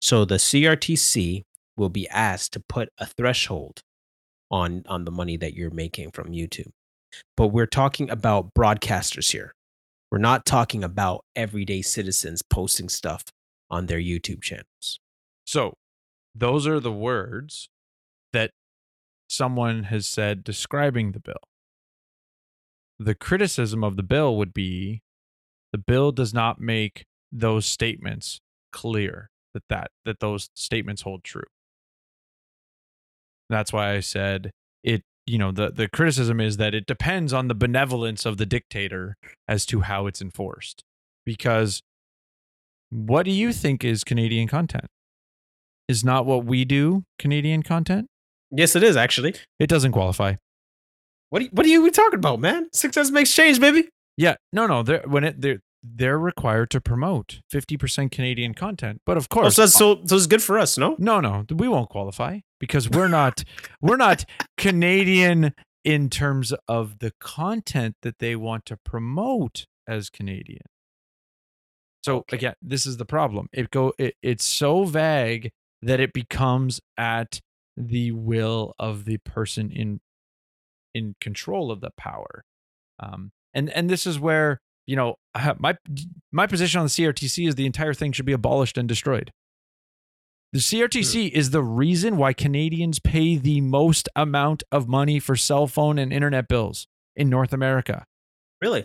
So 0.02 0.26
the 0.26 0.36
crtc 0.36 1.44
will 1.78 1.90
be 1.90 2.08
asked 2.10 2.54
to 2.54 2.60
put 2.60 2.90
a 2.98 3.06
threshold 3.06 3.82
on 4.50 4.84
on 4.88 5.06
the 5.06 5.12
money 5.12 5.38
that 5.38 5.54
you're 5.54 5.72
making 5.72 6.12
from 6.12 6.32
YouTube. 6.32 6.72
But 7.36 7.48
we're 7.48 7.66
talking 7.66 8.10
about 8.10 8.54
broadcasters 8.54 9.32
here. 9.32 9.54
We're 10.12 10.18
not 10.18 10.46
talking 10.46 10.84
about 10.84 11.24
everyday 11.36 11.82
citizens 11.82 12.42
posting 12.42 12.90
stuff 12.90 13.24
on 13.70 13.86
their 13.86 14.00
YouTube 14.00 14.42
channels. 14.42 15.00
So, 15.46 15.76
those 16.36 16.68
are 16.68 16.80
the 16.80 16.92
words 16.92 17.70
that 18.34 18.52
someone 19.30 19.84
has 19.86 20.08
said 20.08 20.44
describing 20.44 21.14
the 21.14 21.20
bill. 21.20 21.36
The 23.00 23.16
criticism 23.16 23.84
of 23.84 23.96
the 23.96 24.04
bill 24.04 24.38
would 24.38 24.54
be 24.54 25.02
the 25.72 25.78
bill 25.78 26.12
does 26.12 26.34
not 26.34 26.60
make 26.60 27.06
those 27.32 27.66
statements 27.66 28.40
clear 28.72 29.30
that 29.54 29.64
that, 29.70 29.92
that 30.06 30.20
those 30.20 30.50
statements 30.56 31.02
hold 31.02 31.24
true. 31.24 31.44
That's 33.52 33.74
why 33.74 33.94
I 33.94 34.00
said 34.00 34.52
it, 34.84 35.02
you 35.26 35.38
know, 35.38 35.52
the 35.52 35.72
the 35.72 35.88
criticism 35.88 36.40
is 36.40 36.58
that 36.58 36.74
it 36.74 36.86
depends 36.86 37.34
on 37.34 37.48
the 37.48 37.56
benevolence 37.56 38.26
of 38.26 38.38
the 38.38 38.46
dictator 38.46 39.16
as 39.48 39.66
to 39.68 39.82
how 39.82 40.08
it's 40.08 40.22
enforced. 40.22 40.84
Because 41.26 41.82
what 42.90 43.24
do 43.24 43.32
you 43.32 43.54
think 43.54 43.84
is 43.84 44.04
Canadian 44.04 44.48
content? 44.48 44.88
Is 45.88 46.04
not 46.04 46.26
what 46.26 46.46
we 46.46 46.66
do 46.66 47.04
Canadian 47.20 47.64
content? 47.64 48.08
Yes, 48.52 48.76
it 48.76 48.84
is 48.84 48.98
actually. 48.98 49.36
It 49.60 49.68
doesn't 49.68 49.92
qualify. 49.92 50.36
What 51.30 51.42
are 51.42 51.46
you, 51.46 51.52
what 51.54 51.66
are 51.66 51.70
you 51.70 51.90
talking 51.92 52.20
about, 52.20 52.40
man? 52.40 52.68
Success 52.74 53.10
makes 53.10 53.34
change, 53.34 53.60
baby. 53.60 53.88
Yeah, 54.18 54.36
no, 54.52 54.68
no. 54.68 54.84
They're 54.84 55.04
when 55.06 55.24
it 55.24 55.42
they're 55.42 55.62
they're 55.84 56.20
required 56.20 56.70
to 56.72 56.82
promote 56.82 57.42
fifty 57.50 57.78
percent 57.78 58.12
Canadian 58.12 58.54
content, 58.54 59.02
but 59.06 59.18
of 59.18 59.28
Oh, 59.32 59.36
course, 59.36 59.56
so, 59.56 59.62
that's, 59.64 59.74
so 59.74 60.02
so 60.06 60.16
it's 60.16 60.28
good 60.28 60.44
for 60.44 60.60
us, 60.60 60.78
no? 60.78 60.96
no, 61.00 61.20
no, 61.20 61.46
we 61.54 61.68
won't 61.68 61.90
qualify 61.90 62.40
because 62.60 62.90
we're 62.90 63.08
not 63.08 63.44
we're 63.82 63.98
not 63.98 64.26
Canadian 64.58 65.54
in 65.84 66.10
terms 66.10 66.54
of 66.68 67.00
the 67.00 67.12
content 67.20 67.96
that 68.04 68.20
they 68.20 68.36
want 68.36 68.66
to 68.68 68.78
promote 68.78 69.66
as 69.88 70.10
Canadian. 70.12 70.62
So 72.04 72.18
Okay. 72.18 72.38
again, 72.38 72.54
this 72.62 72.86
is 72.86 72.98
the 72.98 73.06
problem. 73.06 73.48
It 73.54 73.72
go 73.72 73.94
it, 73.98 74.16
it's 74.22 74.46
so 74.46 74.86
vague 74.86 75.52
that 75.82 76.00
it 76.00 76.14
becomes 76.14 76.80
at 76.98 77.42
the 77.76 78.12
will 78.12 78.74
of 78.78 79.06
the 79.06 79.18
person 79.18 79.72
in 79.72 80.00
in 80.94 81.16
control 81.22 81.72
of 81.72 81.82
the 81.82 81.92
power. 81.98 82.44
Um, 83.00 83.32
and 83.54 83.70
and 83.72 83.90
this 83.90 84.06
is 84.06 84.20
where 84.20 84.60
you 84.88 84.96
know 84.96 85.16
my 85.60 85.78
my 86.32 86.48
position 86.48 86.80
on 86.80 86.86
the 86.86 86.90
CRTC 86.90 87.48
is 87.48 87.56
the 87.56 87.66
entire 87.66 87.94
thing 87.94 88.12
should 88.12 88.26
be 88.26 88.34
abolished 88.34 88.78
and 88.78 88.88
destroyed. 88.88 89.32
The 90.54 90.60
CRTC 90.60 91.32
is 91.32 91.52
the 91.52 91.64
reason 91.64 92.18
why 92.18 92.34
Canadians 92.34 93.00
pay 93.00 93.38
the 93.38 93.62
most 93.62 94.10
amount 94.18 94.64
of 94.70 94.90
money 94.90 95.18
for 95.18 95.38
cell 95.38 95.66
phone 95.66 95.98
and 95.98 96.12
internet 96.12 96.50
bills 96.50 96.88
in 97.16 97.30
North 97.30 97.54
America. 97.54 98.06
Really? 98.62 98.84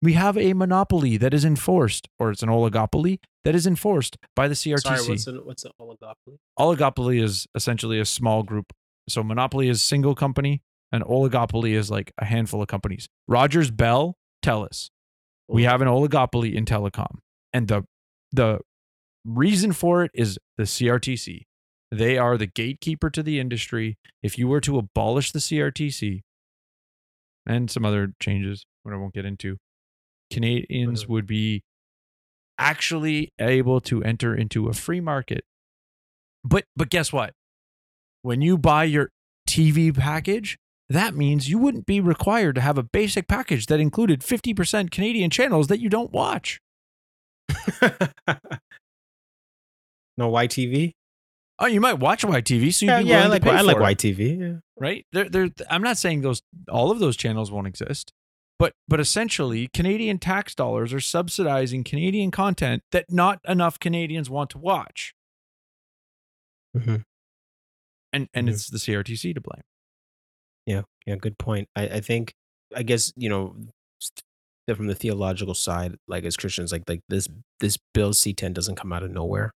We 0.00 0.14
have 0.14 0.38
a 0.38 0.54
monopoly 0.54 1.18
that 1.18 1.34
is 1.34 1.44
enforced, 1.44 2.08
or 2.18 2.30
it's 2.30 2.42
an 2.42 2.48
oligopoly 2.48 3.18
that 3.44 3.54
is 3.54 3.66
enforced 3.66 4.16
by 4.34 4.48
the 4.48 4.54
CRTC. 4.54 4.80
Sorry, 4.80 5.08
what's 5.08 5.26
an 5.26 5.36
what's 5.44 5.64
an 5.64 5.72
oligopoly? 5.78 6.38
oligopoly 6.58 7.22
is 7.22 7.46
essentially 7.54 8.00
a 8.00 8.06
small 8.06 8.42
group. 8.42 8.72
So 9.10 9.22
monopoly 9.22 9.68
is 9.68 9.82
single 9.82 10.14
company, 10.14 10.62
and 10.90 11.02
oligopoly 11.04 11.74
is 11.74 11.90
like 11.90 12.12
a 12.16 12.24
handful 12.24 12.62
of 12.62 12.68
companies. 12.68 13.08
Rogers, 13.26 13.70
Bell, 13.70 14.16
Telus. 14.42 14.88
We 15.48 15.64
have 15.64 15.80
an 15.80 15.88
oligopoly 15.88 16.54
in 16.54 16.64
telecom, 16.64 17.18
and 17.52 17.68
the 17.68 17.84
the 18.32 18.60
reason 19.24 19.72
for 19.72 20.04
it 20.04 20.10
is 20.14 20.38
the 20.56 20.64
CRTC. 20.64 21.46
They 21.90 22.18
are 22.18 22.36
the 22.36 22.46
gatekeeper 22.46 23.08
to 23.10 23.22
the 23.22 23.40
industry. 23.40 23.96
If 24.22 24.36
you 24.38 24.46
were 24.46 24.60
to 24.60 24.76
abolish 24.76 25.32
the 25.32 25.38
CRTC 25.38 26.20
and 27.46 27.70
some 27.70 27.84
other 27.86 28.12
changes, 28.20 28.66
what 28.82 28.94
I 28.94 28.98
won't 28.98 29.14
get 29.14 29.24
into, 29.24 29.56
Canadians 30.30 31.08
would 31.08 31.26
be 31.26 31.62
actually 32.58 33.32
able 33.38 33.80
to 33.80 34.02
enter 34.02 34.34
into 34.34 34.68
a 34.68 34.74
free 34.74 35.00
market. 35.00 35.44
But 36.44 36.64
but 36.76 36.90
guess 36.90 37.12
what? 37.12 37.32
When 38.22 38.42
you 38.42 38.58
buy 38.58 38.84
your 38.84 39.10
TV 39.48 39.96
package, 39.96 40.58
that 40.88 41.14
means 41.14 41.48
you 41.48 41.58
wouldn't 41.58 41.86
be 41.86 42.00
required 42.00 42.54
to 42.56 42.60
have 42.60 42.78
a 42.78 42.82
basic 42.82 43.28
package 43.28 43.66
that 43.66 43.78
included 43.80 44.20
50% 44.20 44.90
Canadian 44.90 45.30
channels 45.30 45.66
that 45.68 45.80
you 45.80 45.88
don't 45.88 46.12
watch. 46.12 46.60
no 50.16 50.30
YTV. 50.30 50.92
Oh, 51.60 51.66
you 51.66 51.80
might 51.80 51.94
watch 51.94 52.22
YTV, 52.24 52.72
so 52.72 52.86
you'd 52.86 52.90
Yeah, 52.92 53.02
be 53.02 53.08
yeah, 53.08 53.24
I 53.24 53.26
like 53.26 53.42
to 53.42 53.48
pay 53.50 53.56
I 53.56 53.60
like 53.62 53.76
YTV. 53.78 54.38
Yeah. 54.40 54.52
right? 54.78 55.04
There, 55.12 55.28
there. 55.28 55.48
I'm 55.68 55.82
not 55.82 55.98
saying 55.98 56.20
those 56.20 56.40
all 56.70 56.90
of 56.90 57.00
those 57.00 57.16
channels 57.16 57.50
won't 57.50 57.66
exist, 57.66 58.12
but 58.60 58.72
but 58.86 59.00
essentially, 59.00 59.68
Canadian 59.74 60.18
tax 60.18 60.54
dollars 60.54 60.92
are 60.92 61.00
subsidizing 61.00 61.82
Canadian 61.84 62.30
content 62.30 62.82
that 62.92 63.06
not 63.10 63.40
enough 63.46 63.80
Canadians 63.80 64.30
want 64.30 64.50
to 64.50 64.58
watch, 64.58 65.14
Mhm. 66.76 67.02
and 68.12 68.28
and 68.32 68.48
Mhm. 68.48 68.52
it's 68.52 68.68
the 68.70 68.78
CRTC 68.78 69.34
to 69.34 69.40
blame. 69.40 69.62
Yeah, 71.08 71.16
good 71.16 71.38
point. 71.38 71.68
I, 71.74 71.84
I 71.88 72.00
think, 72.00 72.34
I 72.76 72.82
guess 72.84 73.12
you 73.16 73.30
know, 73.30 73.56
from 74.76 74.88
the 74.88 74.94
theological 74.94 75.54
side, 75.54 75.96
like 76.06 76.24
as 76.24 76.36
Christians, 76.36 76.70
like 76.70 76.84
like 76.88 77.00
this 77.08 77.26
this 77.60 77.78
bill 77.94 78.12
C 78.12 78.34
ten 78.34 78.52
doesn't 78.52 78.76
come 78.76 78.92
out 78.92 79.02
of 79.02 79.10
nowhere. 79.10 79.52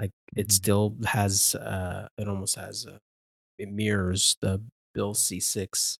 Like 0.00 0.10
it 0.36 0.48
Mhm. 0.48 0.52
still 0.52 0.96
has, 1.06 1.54
uh, 1.54 2.08
it 2.18 2.28
almost 2.28 2.56
has, 2.56 2.86
uh, 2.86 2.98
it 3.58 3.70
mirrors 3.70 4.36
the 4.42 4.62
bill 4.94 5.14
C 5.14 5.40
six, 5.40 5.98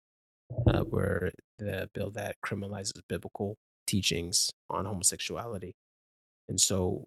uh, 0.67 0.83
where 0.83 1.31
the 1.59 1.89
bill 1.93 2.11
that 2.11 2.37
criminalizes 2.45 3.01
biblical 3.09 3.57
teachings 3.87 4.51
on 4.69 4.85
homosexuality, 4.85 5.73
and 6.49 6.61
so, 6.61 7.05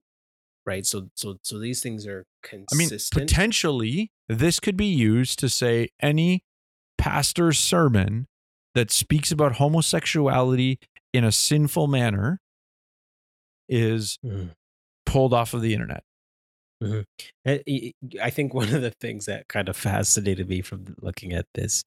right, 0.67 0.87
so 0.87 1.11
so 1.17 1.39
so 1.43 1.59
these 1.61 1.83
things 1.83 2.07
are 2.07 2.25
consistent 2.43 2.77
I 3.17 3.25
mean, 3.25 3.29
potentially, 3.29 4.11
this 4.29 4.61
could 4.61 4.77
be 4.77 4.87
used 4.87 5.39
to 5.41 5.49
say 5.49 5.91
any 6.03 6.43
pastor's 6.99 7.59
sermon 7.59 8.27
that 8.75 8.91
speaks 8.91 9.31
about 9.33 9.53
homosexuality 9.57 10.79
in 11.13 11.25
a 11.25 11.33
sinful 11.33 11.87
manner 11.87 12.41
is 13.69 14.19
Mhm. 14.25 14.55
pulled 15.07 15.33
off 15.33 15.55
of 15.55 15.63
the 15.63 15.73
internet. 15.73 16.03
I 17.47 17.93
I- 18.21 18.31
think 18.31 18.53
one 18.53 18.75
of 18.75 18.83
the 18.83 18.91
things 18.91 19.27
that 19.27 19.49
kind 19.49 19.69
of 19.69 19.77
fascinated 19.77 20.49
me 20.49 20.61
from 20.61 20.95
looking 21.01 21.33
at 21.33 21.47
this 21.55 21.85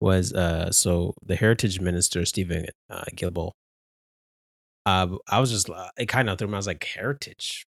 was 0.00 0.32
uh 0.34 0.70
so 0.70 1.14
the 1.24 1.36
heritage 1.36 1.80
minister 1.80 2.24
Stephen 2.26 2.66
uh, 2.90 3.04
Guilbeault. 3.14 3.52
Uh, 4.84 5.16
I 5.28 5.40
was 5.40 5.50
just 5.50 5.68
uh, 5.68 5.90
it 5.98 6.06
kind 6.06 6.30
of 6.30 6.38
threw 6.38 6.46
me. 6.48 6.54
I 6.54 6.58
was 6.58 6.66
like 6.68 6.84
heritage, 6.84 7.66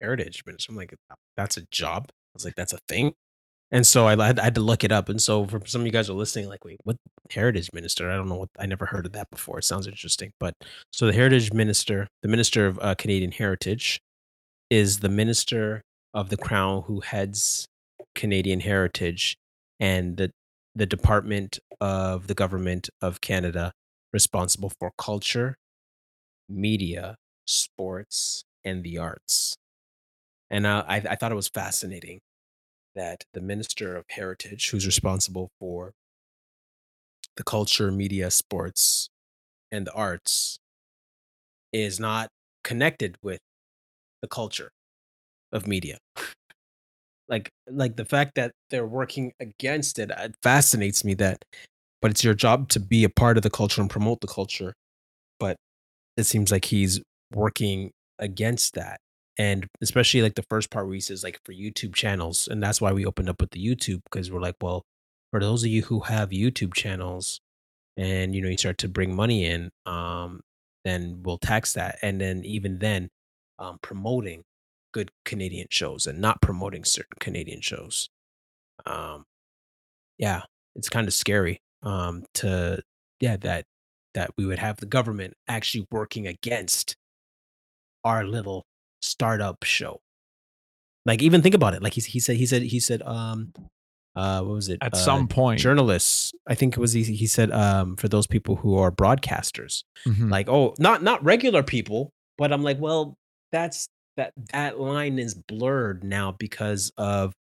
heritage 0.00 0.42
minister. 0.46 0.72
I'm 0.72 0.76
like 0.76 0.94
that's 1.36 1.56
a 1.56 1.62
job. 1.70 2.06
I 2.10 2.12
was 2.34 2.44
like 2.44 2.54
that's 2.56 2.72
a 2.72 2.78
thing. 2.88 3.14
And 3.72 3.86
so 3.86 4.06
I, 4.06 4.26
had- 4.26 4.38
I 4.38 4.44
had 4.44 4.54
to 4.54 4.60
look 4.60 4.84
it 4.84 4.92
up. 4.92 5.08
And 5.08 5.20
so 5.20 5.44
for 5.46 5.60
some 5.66 5.80
of 5.82 5.86
you 5.86 5.92
guys 5.92 6.08
are 6.08 6.14
listening, 6.14 6.48
like, 6.48 6.64
wait, 6.64 6.78
what 6.84 6.96
heritage 7.30 7.70
minister? 7.72 8.10
I 8.10 8.16
don't 8.16 8.28
know 8.28 8.36
what 8.36 8.50
I 8.58 8.66
never 8.66 8.86
heard 8.86 9.06
of 9.06 9.12
that 9.12 9.28
before. 9.30 9.58
It 9.58 9.64
sounds 9.64 9.86
interesting. 9.86 10.32
But 10.38 10.54
so 10.92 11.06
the 11.06 11.12
heritage 11.12 11.52
minister, 11.52 12.06
the 12.22 12.28
minister 12.28 12.66
of 12.66 12.78
uh, 12.80 12.94
Canadian 12.94 13.32
heritage, 13.32 14.00
is 14.70 15.00
the 15.00 15.08
minister 15.08 15.82
of 16.14 16.28
the 16.28 16.36
crown 16.36 16.82
who 16.86 17.00
heads 17.00 17.66
Canadian 18.14 18.60
heritage 18.60 19.36
and 19.80 20.16
the 20.16 20.30
the 20.74 20.86
department 20.86 21.58
of 21.80 22.26
the 22.26 22.34
government 22.34 22.90
of 23.00 23.20
Canada 23.22 23.72
responsible 24.12 24.70
for 24.78 24.90
culture, 24.98 25.56
media, 26.48 27.16
sports, 27.46 28.44
and 28.64 28.84
the 28.84 28.98
arts. 28.98 29.56
And 30.50 30.66
uh, 30.66 30.84
I, 30.86 30.96
I 31.10 31.14
thought 31.16 31.32
it 31.32 31.36
was 31.36 31.48
fascinating 31.48 32.20
that 32.96 33.24
the 33.34 33.40
minister 33.40 33.96
of 33.96 34.04
heritage, 34.10 34.70
who's 34.70 34.86
responsible 34.86 35.50
for 35.60 35.92
the 37.36 37.44
culture, 37.44 37.92
media, 37.92 38.30
sports, 38.30 39.08
and 39.70 39.86
the 39.86 39.92
arts, 39.92 40.58
is 41.72 42.00
not 42.00 42.28
connected 42.64 43.16
with 43.22 43.40
the 44.22 44.28
culture 44.28 44.70
of 45.52 45.66
media. 45.66 45.98
like 47.28 47.50
like 47.68 47.96
the 47.96 48.04
fact 48.04 48.32
that 48.36 48.52
they're 48.70 48.86
working 48.86 49.32
against 49.40 49.98
it 49.98 50.10
it 50.16 50.34
fascinates 50.42 51.04
me 51.04 51.14
that 51.14 51.44
but 52.00 52.10
it's 52.10 52.22
your 52.24 52.34
job 52.34 52.68
to 52.68 52.80
be 52.80 53.04
a 53.04 53.08
part 53.08 53.36
of 53.36 53.42
the 53.42 53.50
culture 53.50 53.80
and 53.80 53.90
promote 53.90 54.20
the 54.20 54.26
culture 54.28 54.74
but 55.40 55.56
it 56.16 56.24
seems 56.24 56.52
like 56.52 56.66
he's 56.66 57.00
working 57.34 57.90
against 58.18 58.74
that 58.74 58.98
and 59.38 59.66
especially 59.82 60.22
like 60.22 60.34
the 60.34 60.44
first 60.48 60.70
part 60.70 60.86
where 60.86 60.94
he 60.94 61.00
says 61.00 61.22
like 61.22 61.40
for 61.44 61.52
youtube 61.52 61.94
channels 61.94 62.48
and 62.48 62.62
that's 62.62 62.80
why 62.80 62.92
we 62.92 63.06
opened 63.06 63.28
up 63.28 63.40
with 63.40 63.50
the 63.50 63.64
youtube 63.64 64.00
because 64.04 64.30
we're 64.30 64.40
like 64.40 64.56
well 64.60 64.82
for 65.30 65.40
those 65.40 65.62
of 65.62 65.68
you 65.68 65.82
who 65.82 66.00
have 66.00 66.30
youtube 66.30 66.74
channels 66.74 67.40
and 67.96 68.34
you 68.34 68.42
know 68.42 68.48
you 68.48 68.56
start 68.58 68.78
to 68.78 68.88
bring 68.88 69.14
money 69.14 69.44
in 69.44 69.70
um 69.86 70.40
then 70.86 71.20
we'll 71.24 71.36
tax 71.36 71.72
that. 71.72 71.98
And 72.00 72.20
then 72.20 72.44
even 72.44 72.78
then 72.78 73.10
um 73.58 73.78
promoting 73.82 74.44
good 74.92 75.10
canadian 75.24 75.66
shows 75.70 76.06
and 76.06 76.20
not 76.20 76.40
promoting 76.40 76.84
certain 76.84 77.16
canadian 77.20 77.60
shows 77.60 78.08
um 78.86 79.24
yeah 80.18 80.42
it's 80.74 80.88
kind 80.88 81.06
of 81.06 81.12
scary 81.12 81.58
um 81.82 82.24
to 82.34 82.80
yeah 83.20 83.36
that 83.36 83.64
that 84.14 84.30
we 84.38 84.46
would 84.46 84.58
have 84.58 84.76
the 84.78 84.86
government 84.86 85.34
actually 85.48 85.86
working 85.90 86.26
against 86.26 86.96
our 88.04 88.24
little 88.24 88.64
startup 89.02 89.62
show. 89.64 90.00
Like 91.04 91.22
even 91.22 91.42
think 91.42 91.54
about 91.54 91.74
it 91.74 91.82
like 91.82 91.92
he, 91.94 92.00
he 92.00 92.18
said 92.20 92.36
he 92.36 92.46
said 92.46 92.62
he 92.62 92.80
said 92.80 93.00
um 93.02 93.52
uh 94.16 94.40
what 94.42 94.54
was 94.54 94.68
it? 94.68 94.78
At 94.82 94.94
Uh, 94.94 94.96
some 94.96 95.28
point, 95.28 95.60
journalists 95.60 96.32
i 96.48 96.54
think 96.54 96.74
it 96.76 96.80
was 96.80 96.92
he, 96.92 97.02
he 97.04 97.26
said 97.26 97.50
um 97.52 97.96
for 97.96 98.08
those 98.08 98.26
people 98.26 98.56
who 98.56 98.76
are 98.78 98.90
broadcasters 98.90 99.84
Mhm. 100.06 100.30
like 100.30 100.48
oh 100.48 100.74
not 100.80 101.02
not 101.02 101.22
regular 101.22 101.62
people 101.62 102.10
but 102.38 102.52
i'm 102.52 102.62
like 102.62 102.80
well 102.80 103.14
that's 103.52 103.88
that 104.16 104.32
that 104.52 104.80
line 104.80 105.18
is 105.20 105.34
blurred 105.34 106.02
now 106.02 106.32
because 106.32 106.90
of 106.96 107.32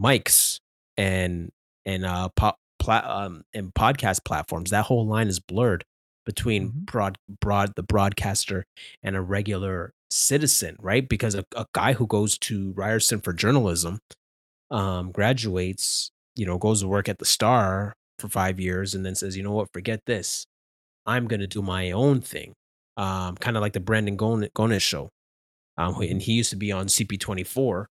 mics 0.00 0.58
and 0.96 1.50
and 1.84 2.04
uh 2.04 2.28
pop 2.36 2.56
plat 2.78 3.04
um 3.04 3.42
and 3.52 3.74
podcast 3.74 4.24
platforms. 4.24 4.70
That 4.70 4.86
whole 4.86 5.06
line 5.06 5.28
is 5.28 5.38
blurred 5.40 5.84
between 6.26 6.70
Mhm. 6.72 6.86
broad 6.86 7.18
broad 7.40 7.72
the 7.76 7.82
broadcaster 7.82 8.64
and 9.02 9.16
a 9.16 9.20
regular 9.20 9.92
citizen 10.10 10.76
right? 10.80 11.08
Because 11.08 11.34
a, 11.34 11.44
a 11.56 11.66
guy 11.74 11.92
who 11.94 12.06
goes 12.06 12.38
to 12.38 12.72
ryerson 12.72 13.20
for 13.20 13.32
journalism 13.32 14.00
um 14.70 15.12
graduates 15.12 16.10
you 16.36 16.46
know 16.46 16.58
goes 16.58 16.80
to 16.82 16.88
work 16.88 17.08
at 17.08 17.18
the 17.18 17.24
star 17.24 17.94
for 18.18 18.28
five 18.28 18.60
years 18.60 18.94
and 18.94 19.04
then 19.06 19.14
says 19.14 19.36
you 19.36 19.42
know 19.42 19.52
what? 19.52 19.68
Forget 19.72 20.00
this. 20.06 20.46
I'm 21.06 21.26
gonna 21.28 21.46
do 21.46 21.62
my 21.62 21.90
own 21.92 22.20
thing. 22.20 22.54
Um 22.96 23.36
kind 23.36 23.56
of 23.56 23.62
like 23.62 23.72
the 23.74 23.80
brandon 23.80 24.16
Gon- 24.16 24.48
Gonez 24.54 24.82
show 24.82 25.10
um 25.78 25.94
and 26.02 26.22
he 26.22 26.32
used 26.34 26.50
to 26.50 26.56
be 26.56 26.72
on 26.72 26.86
cp24 26.88 27.86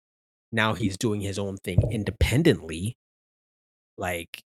now 0.53 0.75
he's 0.75 0.97
doing 0.99 1.21
his 1.23 1.39
own 1.39 1.57
thing 1.59 1.81
independently 1.93 2.97
like 3.97 4.41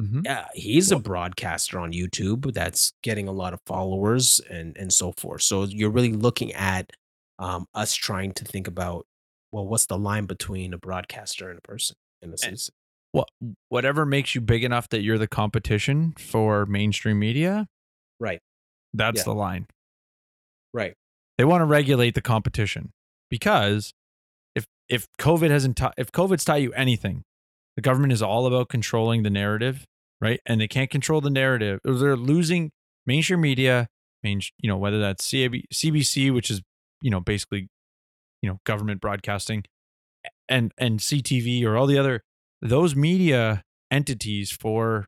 Mhm. 0.00 0.22
yeah 0.24 0.46
he's 0.54 0.90
a 0.90 0.98
broadcaster 0.98 1.78
on 1.78 1.92
youtube 1.92 2.52
that's 2.52 2.92
getting 3.02 3.28
a 3.28 3.32
lot 3.32 3.52
of 3.54 3.60
followers 3.64 4.40
and 4.50 4.76
and 4.76 4.92
so 4.92 5.12
forth 5.12 5.42
so 5.42 5.62
you're 5.64 5.88
really 5.90 6.12
looking 6.12 6.52
at 6.52 6.90
um 7.38 7.66
us 7.74 7.94
trying 7.94 8.32
to 8.32 8.44
think 8.44 8.66
about 8.66 9.06
well 9.52 9.64
what's 9.66 9.86
the 9.86 9.96
line 9.96 10.26
between 10.26 10.74
a 10.74 10.78
broadcaster 10.78 11.48
and 11.48 11.58
a 11.58 11.62
person 11.62 11.94
in 12.22 12.32
a 12.32 12.38
sense? 12.38 12.70
What 13.12 13.28
whatever 13.68 14.04
makes 14.04 14.34
you 14.34 14.40
big 14.40 14.64
enough 14.64 14.88
that 14.88 15.02
you're 15.02 15.18
the 15.18 15.28
competition 15.28 16.14
for 16.18 16.66
mainstream 16.66 17.20
media, 17.20 17.68
right 18.18 18.40
that's 18.92 19.18
Yeah. 19.18 19.24
the 19.24 19.34
line. 19.34 19.66
right 20.72 20.94
They 21.38 21.44
want 21.44 21.60
to 21.60 21.66
regulate 21.66 22.14
the 22.16 22.20
competition 22.22 22.90
because 23.30 23.92
if 24.56 24.66
if 24.88 25.06
COVID 25.20 25.50
hasn't 25.50 25.76
ta- 25.76 25.92
if 25.96 26.10
COVID's 26.10 26.44
taught 26.44 26.62
you 26.62 26.72
anything, 26.72 27.22
the 27.76 27.82
government 27.82 28.12
is 28.12 28.22
all 28.22 28.46
about 28.46 28.68
controlling 28.68 29.22
the 29.22 29.30
narrative, 29.30 29.84
right? 30.20 30.40
And 30.46 30.60
they 30.60 30.68
can't 30.68 30.90
control 30.90 31.20
the 31.20 31.30
narrative. 31.30 31.80
They're 31.84 32.16
losing 32.16 32.70
mainstream 33.06 33.40
media, 33.40 33.88
main 34.22 34.40
you 34.58 34.68
know 34.68 34.76
whether 34.76 35.00
that's 35.00 35.26
CBC, 35.30 36.32
which 36.32 36.50
is 36.50 36.62
you 37.02 37.10
know 37.10 37.20
basically 37.20 37.68
you 38.42 38.48
know 38.48 38.58
government 38.64 39.00
broadcasting, 39.00 39.64
and 40.48 40.72
and 40.78 41.00
CTV 41.00 41.64
or 41.64 41.76
all 41.76 41.86
the 41.86 41.98
other 41.98 42.22
those 42.60 42.96
media 42.96 43.62
entities 43.90 44.50
for 44.50 45.06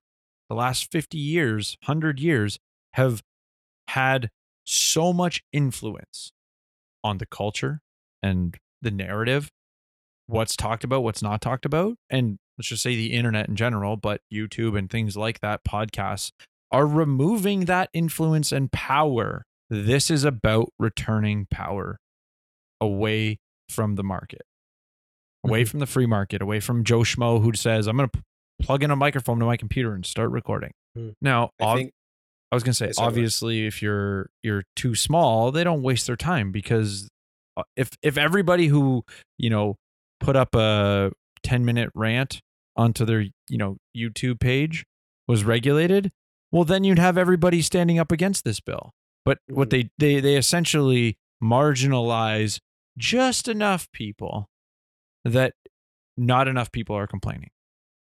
the 0.48 0.54
last 0.54 0.90
50 0.92 1.18
years, 1.18 1.76
100 1.86 2.20
years 2.20 2.58
have 2.92 3.22
had 3.88 4.30
so 4.64 5.12
much 5.12 5.42
influence 5.52 6.32
on 7.02 7.18
the 7.18 7.26
culture 7.26 7.80
and 8.22 8.56
the 8.82 8.90
narrative, 8.90 9.50
what's 10.26 10.56
talked 10.56 10.84
about, 10.84 11.02
what's 11.02 11.22
not 11.22 11.40
talked 11.40 11.64
about, 11.64 11.96
and 12.10 12.38
let's 12.58 12.68
just 12.68 12.82
say 12.82 12.94
the 12.96 13.12
internet 13.12 13.48
in 13.48 13.56
general, 13.56 13.96
but 13.96 14.20
YouTube 14.32 14.78
and 14.78 14.90
things 14.90 15.16
like 15.16 15.40
that, 15.40 15.62
podcasts 15.64 16.30
are 16.72 16.86
removing 16.86 17.66
that 17.66 17.90
influence 17.92 18.52
and 18.52 18.70
power. 18.72 19.42
This 19.70 20.10
is 20.10 20.24
about 20.24 20.70
returning 20.78 21.46
power 21.50 21.98
away 22.80 23.38
from 23.68 23.96
the 23.96 24.04
market, 24.04 24.42
away 25.44 25.64
Mhm. 25.64 25.68
from 25.68 25.80
the 25.80 25.86
free 25.86 26.06
market, 26.06 26.40
away 26.42 26.60
from 26.60 26.84
Joe 26.84 27.00
Schmo 27.00 27.42
who 27.42 27.52
says, 27.54 27.86
I'm 27.86 27.96
going 27.96 28.08
to 28.10 28.22
plug 28.62 28.82
in 28.82 28.90
a 28.90 28.96
microphone 28.96 29.38
to 29.40 29.44
my 29.44 29.56
computer 29.56 29.92
and 29.94 30.04
start 30.06 30.30
recording. 30.30 30.72
Hmm. 30.94 31.10
Now, 31.20 31.50
I 31.60 31.64
ob- 31.64 31.76
think 31.78 31.92
I 32.52 32.56
was 32.56 32.62
gonna 32.62 32.74
say, 32.74 32.86
Yes, 32.86 32.96
sir, 32.96 33.02
go 33.02 33.06
obviously, 33.08 33.66
if 33.66 33.82
you're 33.82 34.30
you're 34.42 34.62
too 34.76 34.94
small, 34.94 35.50
they 35.50 35.64
don't 35.64 35.82
waste 35.82 36.06
their 36.06 36.16
time 36.16 36.52
because 36.52 37.08
uh, 37.56 37.64
if 37.76 37.90
if 38.02 38.16
everybody 38.16 38.68
who 38.68 39.02
you 39.36 39.50
know 39.50 39.74
put 40.20 40.36
up 40.36 40.54
a 40.54 41.10
ten 41.46 41.64
minute 41.64 41.90
rant 41.94 42.40
onto 42.76 43.04
their 43.04 43.20
you 43.48 43.58
know 43.58 43.76
YouTube 43.96 44.40
page 44.40 44.84
was 45.28 45.44
regulated, 45.44 46.10
well, 46.52 46.64
then 46.64 46.84
you'd 46.84 46.98
have 46.98 47.16
everybody 47.18 47.62
standing 47.62 47.98
up 47.98 48.12
against 48.12 48.44
this 48.44 48.60
bill. 48.60 48.92
But 49.24 49.38
what 49.48 49.68
Mhm. 49.68 49.70
they 49.70 49.90
they 49.98 50.20
they 50.20 50.36
essentially 50.36 51.16
marginalize 51.42 52.58
just 52.98 53.48
enough 53.48 53.90
people 53.92 54.46
that 55.24 55.52
not 56.16 56.48
enough 56.48 56.70
people 56.72 56.96
are 56.96 57.06
complaining. 57.06 57.50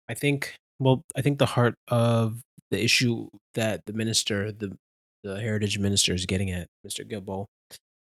I 0.08 0.14
think 0.14 0.56
well, 0.78 1.02
I 1.16 1.20
think 1.22 1.38
the 1.38 1.46
heart 1.46 1.74
of 1.88 2.40
the 2.70 2.82
issue 2.82 3.28
that 3.54 3.84
the 3.86 3.92
minister, 3.92 4.50
the 4.52 4.76
the 5.22 5.40
heritage 5.40 5.78
minister 5.78 6.14
is 6.14 6.24
getting 6.26 6.50
at, 6.50 6.68
Mr. 6.86 7.04
Guilbeault, 7.08 7.46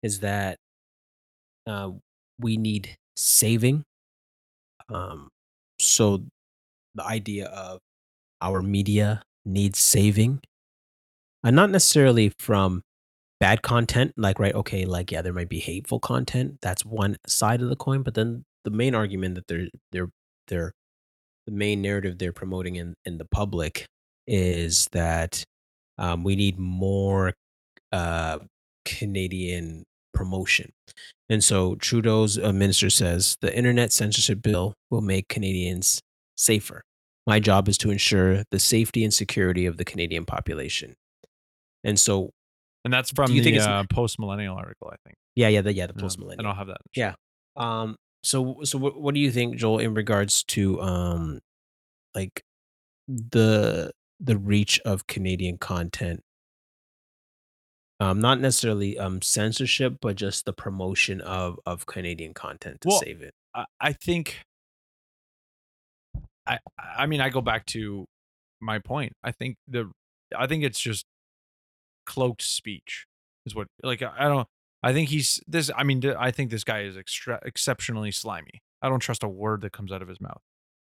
is 0.04 0.20
that 0.20 0.58
uh, 1.66 1.92
we 2.40 2.58
need 2.58 2.98
saving. 3.16 3.84
Um, 4.90 5.30
so 5.80 6.24
the 6.96 7.06
idea 7.06 7.46
of 7.48 7.80
our 8.42 8.62
media 8.62 9.22
needs 9.46 9.80
saving, 9.80 10.42
and 11.44 11.56
not 11.56 11.70
necessarily 11.70 12.32
from 12.40 12.82
bad 13.40 13.62
content. 13.62 14.14
Like, 14.18 14.40
right, 14.40 14.56
okay, 14.56 14.86
like 14.86 15.12
yeah, 15.12 15.22
there 15.22 15.34
might 15.34 15.50
be 15.50 15.60
hateful 15.60 16.00
content. 16.00 16.60
That's 16.62 16.86
one 16.86 17.18
side 17.28 17.62
of 17.62 17.70
the 17.70 17.76
coin, 17.76 18.04
but 18.04 18.14
then 18.14 18.46
the 18.64 18.72
main 18.72 18.96
argument 18.96 19.36
that 19.36 19.48
they're 19.48 19.68
they're 19.92 20.10
they're 20.48 20.74
the 21.46 21.54
main 21.54 21.82
narrative 21.82 22.18
they're 22.18 22.34
promoting 22.34 22.76
in, 22.76 22.94
in 23.06 23.18
the 23.18 23.26
public 23.26 23.86
is 24.28 24.88
that 24.92 25.44
um, 25.98 26.24
we 26.24 26.36
need 26.36 26.60
more 26.60 27.34
uh, 27.92 28.40
Canadian 28.86 29.84
promotion. 30.18 30.72
And 31.30 31.44
so 31.44 31.76
Trudeau's 31.76 32.38
uh, 32.40 32.52
minister 32.54 32.90
says 32.90 33.38
the 33.42 33.56
internet 33.56 33.92
censorship 33.92 34.42
bill 34.42 34.74
will 34.90 35.02
make 35.02 35.28
Canadians 35.28 36.02
safer. 36.36 36.82
My 37.28 37.40
job 37.40 37.68
is 37.68 37.78
to 37.80 37.92
ensure 37.92 38.44
the 38.52 38.60
safety 38.60 39.04
and 39.04 39.14
security 39.14 39.66
of 39.66 39.78
the 39.78 39.86
Canadian 39.86 40.26
population. 40.26 40.96
And 41.84 42.00
so, 42.00 42.32
And 42.86 42.94
that's 42.94 43.12
from 43.12 43.32
you 43.32 43.42
the 43.42 43.52
think 43.52 43.62
uh, 43.64 43.84
post 43.90 44.18
millennial 44.20 44.56
article, 44.56 44.90
I 44.92 44.96
think. 45.06 45.16
yeah, 45.36 45.50
yeah, 45.50 45.62
the, 45.62 45.74
yeah, 45.74 45.88
the 45.88 45.94
post 45.94 46.18
millennial. 46.18 46.40
And 46.40 46.48
I'll 46.48 46.56
have 46.56 46.68
that. 46.68 46.82
Yeah. 46.96 47.14
Um. 47.56 47.96
So 48.24 48.60
so 48.64 48.78
what 48.78 49.00
what 49.00 49.14
do 49.14 49.20
you 49.20 49.32
think, 49.32 49.58
Joel, 49.58 49.80
in 49.80 49.94
regards 49.94 50.44
to 50.56 50.82
um, 50.82 51.40
like 52.16 52.42
the 53.08 53.92
the 54.20 54.38
reach 54.38 54.80
of 54.86 55.06
Canadian 55.08 55.58
content? 55.58 56.22
Um, 58.00 58.20
not 58.20 58.40
necessarily 58.40 58.98
um 59.00 59.22
censorship, 59.22 59.98
but 60.02 60.16
just 60.16 60.46
the 60.46 60.54
promotion 60.54 61.20
of 61.22 61.60
of 61.66 61.86
Canadian 61.86 62.34
content 62.34 62.82
to 62.82 62.90
Well, 62.90 63.00
save 63.00 63.22
it. 63.22 63.34
I, 63.56 63.66
I 63.82 63.94
think 63.94 64.38
I 66.46 66.60
I 66.78 67.08
mean 67.08 67.22
I 67.22 67.30
go 67.30 67.42
back 67.42 67.66
to 67.68 68.06
my 68.62 68.80
point. 68.80 69.14
I 69.24 69.32
think 69.32 69.58
the 69.68 69.92
I 70.38 70.48
think 70.48 70.64
it's 70.64 70.80
just 70.80 71.06
cloaked 72.06 72.42
speech 72.42 73.06
is 73.46 73.56
what 73.56 73.68
like 73.84 74.02
I 74.02 74.12
I 74.18 74.24
don't 74.28 74.48
I 74.84 74.94
think 74.94 75.10
he's 75.10 75.42
this 75.48 75.72
I 75.76 75.84
mean 75.84 76.04
I 76.18 76.32
think 76.32 76.52
this 76.52 76.64
guy 76.64 76.82
is 76.82 76.98
extra, 76.98 77.40
exceptionally 77.44 78.12
slimy. 78.12 78.62
I 78.82 78.90
don't 78.90 79.00
trust 79.00 79.24
a 79.24 79.28
word 79.28 79.62
that 79.62 79.72
comes 79.72 79.92
out 79.92 80.02
of 80.02 80.08
his 80.08 80.22
mouth. 80.22 80.42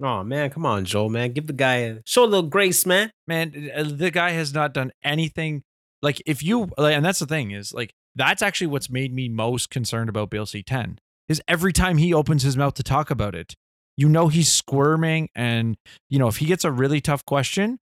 Oh 0.03 0.23
man, 0.23 0.51
come 0.51 0.67
on, 0.67 0.85
Joel, 0.85 1.09
man, 1.09 1.33
give 1.33 1.47
the 1.47 1.53
guy 1.53 1.77
a 1.77 1.99
show 2.05 2.25
a 2.25 2.27
little 2.27 2.49
grace, 2.49 2.85
man. 2.87 3.11
Man, 3.27 3.71
uh, 3.75 3.85
the 3.85 4.11
guy 4.11 4.31
has 4.31 4.53
not 4.53 4.75
done 4.75 4.93
anything 5.03 5.63
like 6.03 6.23
if 6.27 6.43
you 6.43 6.69
and 6.79 7.05
that's 7.05 7.19
the 7.19 7.27
thing 7.27 7.51
is 7.51 7.73
like 7.73 7.93
that's 8.15 8.43
actually 8.43 8.69
what's 8.69 8.91
made 8.91 9.13
me 9.13 9.29
most 9.29 9.71
concerned 9.71 10.09
about 10.09 10.31
Bill 10.31 10.47
C10 10.47 10.99
is 11.29 11.43
every 11.47 11.73
time 11.73 11.99
he 11.99 12.15
opens 12.15 12.43
his 12.43 12.57
mouth 12.57 12.75
to 12.75 12.83
talk 12.83 13.11
about 13.11 13.35
it, 13.35 13.55
you 13.97 14.09
know 14.09 14.29
he's 14.29 14.51
squirming 14.51 15.29
and 15.35 15.77
you 16.09 16.19
know 16.19 16.29
if 16.29 16.39
he 16.39 16.47
gets 16.47 16.65
a 16.65 16.71
really 16.71 17.01
tough 17.01 17.25
question, 17.25 17.79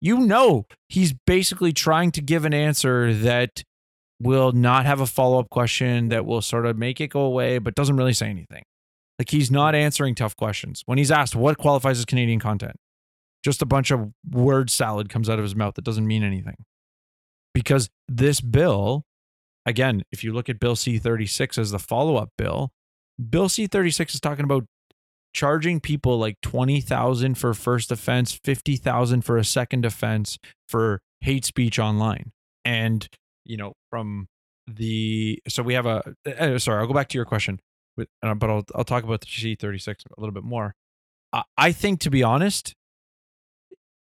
you 0.00 0.18
know 0.18 0.66
he's 0.88 1.12
basically 1.26 1.72
trying 1.72 2.10
to 2.12 2.22
give 2.22 2.44
an 2.44 2.54
answer 2.54 3.12
that 3.12 3.62
will 4.20 4.52
not 4.52 4.84
have 4.84 5.00
a 5.00 5.06
follow-up 5.06 5.48
question 5.48 6.10
that 6.10 6.26
will 6.26 6.42
sort 6.42 6.66
of 6.66 6.76
make 6.76 7.00
it 7.00 7.08
go 7.08 7.20
away 7.20 7.58
but 7.58 7.74
doesn't 7.74 7.96
really 7.96 8.12
say 8.12 8.28
anything. 8.28 8.62
Like 9.18 9.30
he's 9.30 9.50
not 9.50 9.74
answering 9.74 10.14
tough 10.14 10.36
questions. 10.36 10.82
When 10.86 10.98
he's 10.98 11.10
asked 11.10 11.36
what 11.36 11.58
qualifies 11.58 11.98
as 11.98 12.04
Canadian 12.04 12.40
content, 12.40 12.76
just 13.44 13.62
a 13.62 13.66
bunch 13.66 13.90
of 13.90 14.10
word 14.30 14.70
salad 14.70 15.08
comes 15.08 15.28
out 15.28 15.38
of 15.38 15.42
his 15.42 15.54
mouth 15.54 15.74
that 15.74 15.84
doesn't 15.84 16.06
mean 16.06 16.22
anything. 16.22 16.56
Because 17.54 17.90
this 18.08 18.40
bill, 18.40 19.04
again, 19.66 20.02
if 20.12 20.22
you 20.22 20.32
look 20.32 20.48
at 20.48 20.60
Bill 20.60 20.76
C 20.76 20.98
36 20.98 21.58
as 21.58 21.70
the 21.70 21.78
follow 21.78 22.16
up 22.16 22.30
bill, 22.38 22.70
Bill 23.28 23.48
C 23.48 23.66
36 23.66 24.14
is 24.14 24.20
talking 24.20 24.44
about 24.44 24.64
charging 25.32 25.80
people 25.80 26.18
like 26.18 26.40
20,000 26.42 27.36
for 27.36 27.54
first 27.54 27.92
offense, 27.92 28.32
50,000 28.32 29.22
for 29.22 29.36
a 29.36 29.44
second 29.44 29.84
offense 29.84 30.38
for 30.68 31.00
hate 31.20 31.44
speech 31.44 31.78
online. 31.78 32.32
And, 32.64 33.06
you 33.44 33.56
know, 33.56 33.74
from 33.90 34.28
the, 34.66 35.40
so 35.48 35.62
we 35.62 35.74
have 35.74 35.86
a, 35.86 36.14
uh, 36.26 36.58
sorry, 36.58 36.80
I'll 36.80 36.86
go 36.86 36.94
back 36.94 37.08
to 37.10 37.18
your 37.18 37.24
question, 37.24 37.60
with, 37.96 38.08
uh, 38.22 38.34
but 38.34 38.50
I'll, 38.50 38.64
I'll 38.74 38.84
talk 38.84 39.04
about 39.04 39.20
the 39.20 39.26
C 39.26 39.54
36 39.54 40.04
a 40.16 40.20
little 40.20 40.34
bit 40.34 40.44
more. 40.44 40.74
I 41.56 41.70
think, 41.70 42.00
to 42.00 42.10
be 42.10 42.24
honest, 42.24 42.74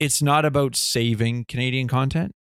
it's 0.01 0.21
not 0.21 0.45
about 0.45 0.75
saving 0.75 1.45
Canadian 1.47 1.87
content. 1.87 2.35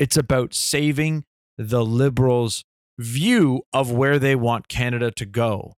It's 0.00 0.16
about 0.16 0.54
saving 0.54 1.24
the 1.58 1.84
liberals' 1.84 2.64
view 2.98 3.62
of 3.72 3.92
where 3.92 4.18
they 4.18 4.34
want 4.34 4.66
Canada 4.66 5.10
to 5.12 5.26
go. 5.26 5.74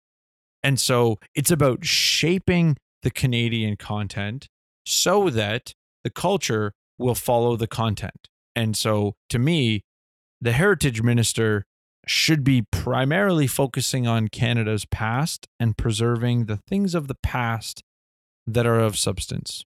And 0.62 0.78
so 0.78 1.18
it's 1.35 1.50
about 1.50 1.87
shaping 1.87 2.76
the 3.02 3.11
Canadian 3.11 3.76
content 3.76 4.46
so 4.85 5.30
that 5.30 5.72
the 6.04 6.11
culture 6.11 6.72
will 6.98 7.14
follow 7.14 7.56
the 7.56 7.66
content. 7.66 8.28
And 8.54 8.76
so 8.76 9.14
to 9.30 9.38
me, 9.38 9.85
the 10.38 10.52
heritage 10.52 11.02
minister 11.02 11.64
should 12.06 12.44
be 12.44 12.62
primarily 12.70 13.46
focusing 13.46 14.06
on 14.06 14.28
Canada's 14.28 14.85
past 14.85 15.46
and 15.59 15.78
preserving 15.78 16.44
the 16.44 16.59
things 16.68 16.94
of 16.94 17.09
the 17.09 17.16
past 17.22 17.83
that 18.46 18.66
are 18.66 18.80
of 18.80 18.98
substance. 18.98 19.64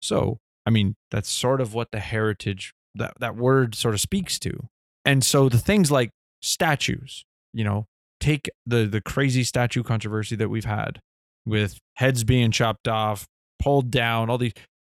So, 0.00 0.38
I 0.64 0.70
mean, 0.70 0.94
that's 1.10 1.28
sort 1.28 1.60
of 1.60 1.74
what 1.74 1.90
the 1.90 2.00
heritage 2.00 2.72
that 2.94 3.14
that 3.20 3.36
word 3.36 3.74
sort 3.74 3.94
of 3.94 4.00
speaks 4.00 4.38
to. 4.40 4.68
And 5.04 5.24
so 5.24 5.48
the 5.48 5.58
things 5.58 5.90
like 5.90 6.10
statues, 6.42 7.24
you 7.52 7.64
know, 7.64 7.86
take 8.20 8.50
the 8.66 8.86
the 8.86 9.00
crazy 9.00 9.44
statue 9.44 9.82
controversy 9.82 10.36
that 10.36 10.48
we've 10.48 10.64
had 10.64 11.00
with 11.46 11.78
heads 11.94 12.24
being 12.24 12.50
chopped 12.50 12.88
off, 12.88 13.26
pulled 13.58 13.90
down, 13.90 14.30
all 14.30 14.38
these 14.38 14.52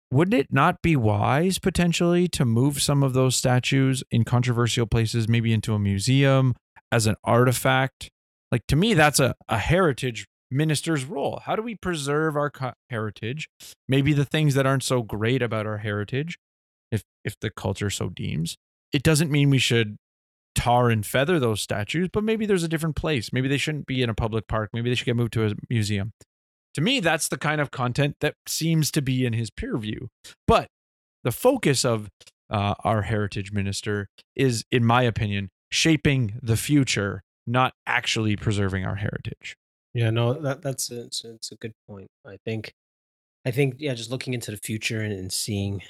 wouldn't 0.09 0.39
it 0.39 0.53
not 0.53 0.81
be 0.81 0.95
wise 0.95 1.59
potentially 1.59 2.29
to 2.29 2.45
move 2.45 2.81
some 2.81 3.03
of 3.03 3.11
those 3.11 3.35
statues 3.35 4.03
in 4.09 4.23
controversial 4.23 4.85
places 4.85 5.27
maybe 5.27 5.51
into 5.51 5.73
a 5.73 5.79
museum 5.79 6.53
as 6.91 7.07
an 7.07 7.15
artifact? 7.23 8.09
Like 8.51 8.65
to 8.67 8.75
me 8.75 8.93
that's 8.93 9.19
a 9.19 9.35
a 9.49 9.57
heritage 9.57 10.25
minister's 10.49 11.03
role. 11.03 11.41
How 11.43 11.57
do 11.57 11.61
we 11.61 11.75
preserve 11.75 12.37
our 12.37 12.49
co- 12.49 12.73
heritage? 12.89 13.49
Maybe 13.87 14.13
the 14.13 14.23
things 14.23 14.53
that 14.53 14.65
aren't 14.65 14.83
so 14.83 15.01
great 15.01 15.41
about 15.41 15.67
our 15.67 15.79
heritage 15.79 16.37
if 16.91 17.03
if 17.23 17.39
the 17.39 17.49
culture 17.49 17.89
so 17.89 18.09
deems. 18.09 18.57
It 18.93 19.03
doesn't 19.03 19.31
mean 19.31 19.49
we 19.49 19.57
should 19.57 19.97
tar 20.55 20.89
and 20.89 21.05
feather 21.05 21.39
those 21.39 21.61
statues, 21.61 22.09
but 22.11 22.23
maybe 22.23 22.45
there's 22.45 22.63
a 22.63 22.67
different 22.67 22.95
place. 22.95 23.31
Maybe 23.31 23.47
they 23.47 23.57
shouldn't 23.57 23.85
be 23.85 24.01
in 24.01 24.09
a 24.09 24.13
public 24.13 24.47
park. 24.47 24.71
Maybe 24.73 24.89
they 24.89 24.95
should 24.95 25.05
get 25.05 25.15
moved 25.15 25.33
to 25.33 25.45
a 25.45 25.53
museum. 25.69 26.13
To 26.73 26.81
me, 26.81 26.99
that's 26.99 27.27
the 27.27 27.37
kind 27.37 27.61
of 27.61 27.71
content 27.71 28.15
that 28.21 28.33
seems 28.47 28.91
to 28.91 29.01
be 29.01 29.25
in 29.25 29.33
his 29.33 29.49
peer 29.49 29.77
view. 29.77 30.09
But 30.47 30.67
the 31.23 31.31
focus 31.31 31.85
of 31.85 32.09
uh, 32.49 32.75
our 32.83 33.03
heritage 33.03 33.51
minister 33.51 34.07
is, 34.35 34.63
in 34.71 34.85
my 34.85 35.03
opinion, 35.03 35.49
shaping 35.71 36.39
the 36.41 36.57
future, 36.57 37.23
not 37.45 37.73
actually 37.85 38.35
preserving 38.35 38.85
our 38.85 38.95
heritage. 38.95 39.55
Yeah, 39.93 40.09
no, 40.09 40.33
that 40.33 40.61
that's 40.61 40.91
a, 40.91 41.05
it's, 41.05 41.23
a 41.51 41.55
good 41.55 41.73
point. 41.87 42.07
I 42.25 42.37
think, 42.45 42.73
I 43.45 43.51
think, 43.51 43.75
yeah, 43.79 43.93
just 43.93 44.11
looking 44.11 44.33
into 44.33 44.51
the 44.51 44.57
future 44.57 45.01
and, 45.01 45.13
and 45.13 45.31
seeing 45.31 45.81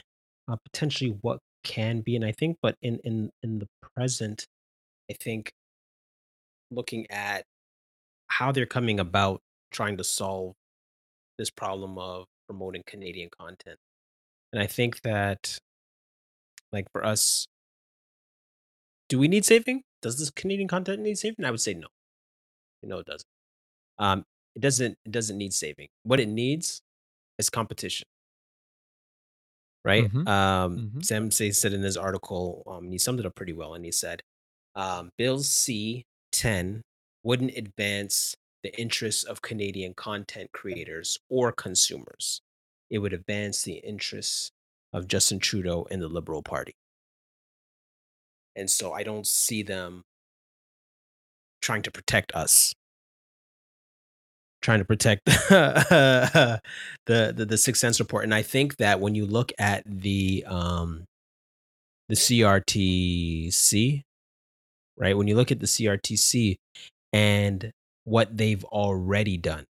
uh, 0.48 0.56
potentially 0.64 1.18
what 1.22 1.40
can 1.64 2.02
be, 2.02 2.16
and 2.16 2.26
I 2.26 2.32
think, 2.32 2.58
but 2.62 2.76
in 2.82 3.00
in 3.04 3.30
in 3.44 3.60
the 3.60 3.68
present, 3.96 4.46
I 5.12 5.16
think 5.20 5.52
looking 6.72 7.08
at 7.10 7.44
how 8.28 8.52
they're 8.52 8.66
coming 8.66 9.00
about 9.00 9.42
trying 9.72 9.98
to 9.98 10.04
solve 10.04 10.54
this 11.38 11.50
problem 11.50 11.98
of 11.98 12.26
promoting 12.48 12.84
Canadian 12.86 13.30
content, 13.38 13.78
and 14.54 14.62
I 14.62 14.68
think 14.68 15.02
that, 15.02 15.58
like 16.72 16.88
for 16.92 17.06
us, 17.06 17.48
do 19.10 19.20
we 19.20 19.28
need 19.28 19.46
saving? 19.46 19.84
Does 20.02 20.20
this 20.20 20.30
Canadian 20.30 20.68
content 20.68 21.02
need 21.02 21.18
saving? 21.18 21.46
I 21.46 21.52
would 21.52 21.62
say 21.62 21.74
no. 21.74 21.88
No, 22.84 23.00
it 23.00 23.06
doesn't. 23.06 23.28
Um, 24.00 24.24
it 24.56 24.62
doesn't. 24.62 24.98
It 25.06 25.12
doesn't 25.12 25.38
need 25.38 25.54
saving. 25.54 25.88
What 26.04 26.20
it 26.20 26.28
needs 26.30 26.82
is 27.38 27.50
competition. 27.50 28.08
Right? 29.88 30.08
Mhm. 30.13 30.28
Um, 30.28 30.84
Mhm. 30.93 31.02
Sam 31.02 31.32
Sey, 31.32 31.52
said 31.52 31.73
in 31.73 31.84
his 31.84 31.97
article, 31.97 32.63
um, 32.67 32.91
he 32.91 32.97
summed 33.00 33.21
it 33.21 33.26
up 33.26 33.36
pretty 33.36 33.54
well, 33.54 33.73
and 33.76 33.86
he 33.86 33.91
said, 33.91 34.21
um, 34.76 35.12
Bill 35.17 35.39
C 35.39 36.06
ten 36.32 36.84
wouldn't 37.23 37.58
advance 37.58 38.36
the 38.63 38.78
interests 38.80 39.23
of 39.23 39.41
Canadian 39.41 39.93
content 39.95 40.52
creators 40.54 41.17
or 41.30 41.52
consumers. 41.54 42.41
It 42.89 43.00
would 43.00 43.13
advance 43.13 43.63
the 43.63 43.76
interests 43.80 44.52
of 44.93 45.08
Justin 45.08 45.39
Trudeau 45.39 45.88
and 45.91 46.02
the 46.02 46.10
Liberal 46.10 46.43
Party. 46.43 46.73
And 48.56 48.69
so 48.69 48.93
I 48.93 49.04
don't 49.04 49.28
see 49.28 49.63
them 49.63 50.04
trying 51.62 51.82
to 51.84 51.91
protect 51.91 52.32
us 52.34 52.73
trying 54.62 54.80
to 54.80 54.86
protect 54.86 55.26
the, 55.26 56.62
the 57.06 57.46
the 57.46 57.58
six 57.58 57.80
cents 57.80 58.00
report 58.00 58.24
and 58.24 58.34
i 58.34 58.41
think 58.41 58.78
that 58.78 59.00
when 59.00 59.15
you 59.15 59.26
look 59.26 59.52
at 59.60 59.84
the 59.86 60.43
um 60.48 61.06
the 62.10 62.15
crtc 62.15 64.02
right 64.98 65.17
when 65.17 65.28
you 65.28 65.36
look 65.36 65.52
at 65.52 65.60
the 65.60 65.65
crtc 65.65 66.58
and 67.13 67.72
what 68.04 68.36
they've 68.36 68.63
already 68.65 69.38
done 69.38 69.65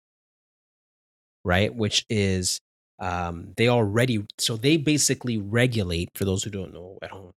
right 1.45 1.75
which 1.75 2.05
is 2.09 2.61
um 2.99 3.53
they 3.57 3.69
already 3.69 4.25
so 4.39 4.57
they 4.57 4.77
basically 4.77 5.37
regulate 5.39 6.11
for 6.15 6.25
those 6.25 6.45
who 6.45 6.51
don't 6.51 6.73
know 6.73 6.99
at 7.03 7.11
home 7.11 7.33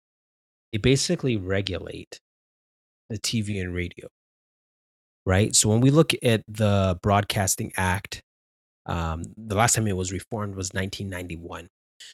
they 0.72 0.78
basically 0.78 1.36
regulate 1.36 2.20
the 3.10 3.18
tv 3.18 3.60
and 3.62 3.74
radio 3.74 4.08
right? 5.26 5.56
So 5.56 5.70
when 5.70 5.82
we 5.82 5.92
look 5.92 6.14
at 6.24 6.44
the 6.48 6.98
Broadcasting 7.02 7.72
Act, 7.78 8.22
um, 8.86 9.24
the 9.38 9.56
last 9.56 9.76
time 9.76 9.88
it 9.88 9.96
was 9.96 10.12
reformed 10.12 10.56
was 10.56 10.72
1991. 10.74 11.68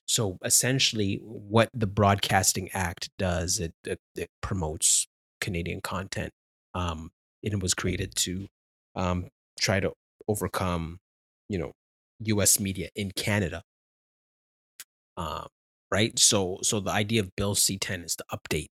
So 0.08 0.38
essentially, 0.44 1.20
what 1.24 1.70
the 1.74 1.88
Broadcasting 1.88 2.70
Act 2.74 3.10
does, 3.18 3.60
it 3.60 3.74
it, 3.86 4.00
it 4.15 4.30
promotes 4.41 5.08
Canadian 5.41 5.82
content. 5.82 6.32
Um, 6.74 7.12
it 7.44 7.62
was 7.62 7.74
created 7.74 8.15
to 8.15 8.48
um, 8.96 9.28
try 9.60 9.80
to 9.80 9.94
overcome, 10.28 10.98
you 11.50 11.60
know, 11.60 11.72
U.S. 12.20 12.60
media 12.60 12.89
in 12.96 13.12
Canada. 13.12 13.62
Um, 15.18 15.48
right. 15.91 16.18
So 16.20 16.60
so 16.62 16.80
the 16.80 16.91
idea 16.91 17.22
of 17.22 17.36
Bill 17.36 17.56
C10 17.56 18.06
is 18.06 18.15
to 18.18 18.26
update 18.32 18.68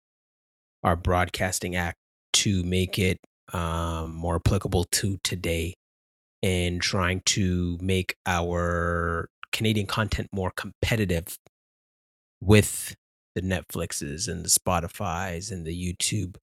our 0.83 0.95
Broadcasting 0.95 1.75
Act 1.75 1.97
to 2.33 2.63
make 2.63 2.97
it 2.97 3.19
um, 3.53 4.13
more 4.13 4.35
applicable 4.35 4.85
to 4.91 5.17
today 5.23 5.73
in 6.41 6.79
trying 6.79 7.21
to 7.25 7.77
make 7.81 8.15
our 8.25 9.29
Canadian 9.51 9.87
content 9.87 10.29
more 10.31 10.51
competitive 10.55 11.37
with 12.41 12.95
the 13.35 13.41
Netflixes 13.41 14.27
and 14.27 14.43
the 14.43 14.49
Spotify's 14.49 15.51
and 15.51 15.65
the 15.65 15.75
YouTube. 15.75 16.35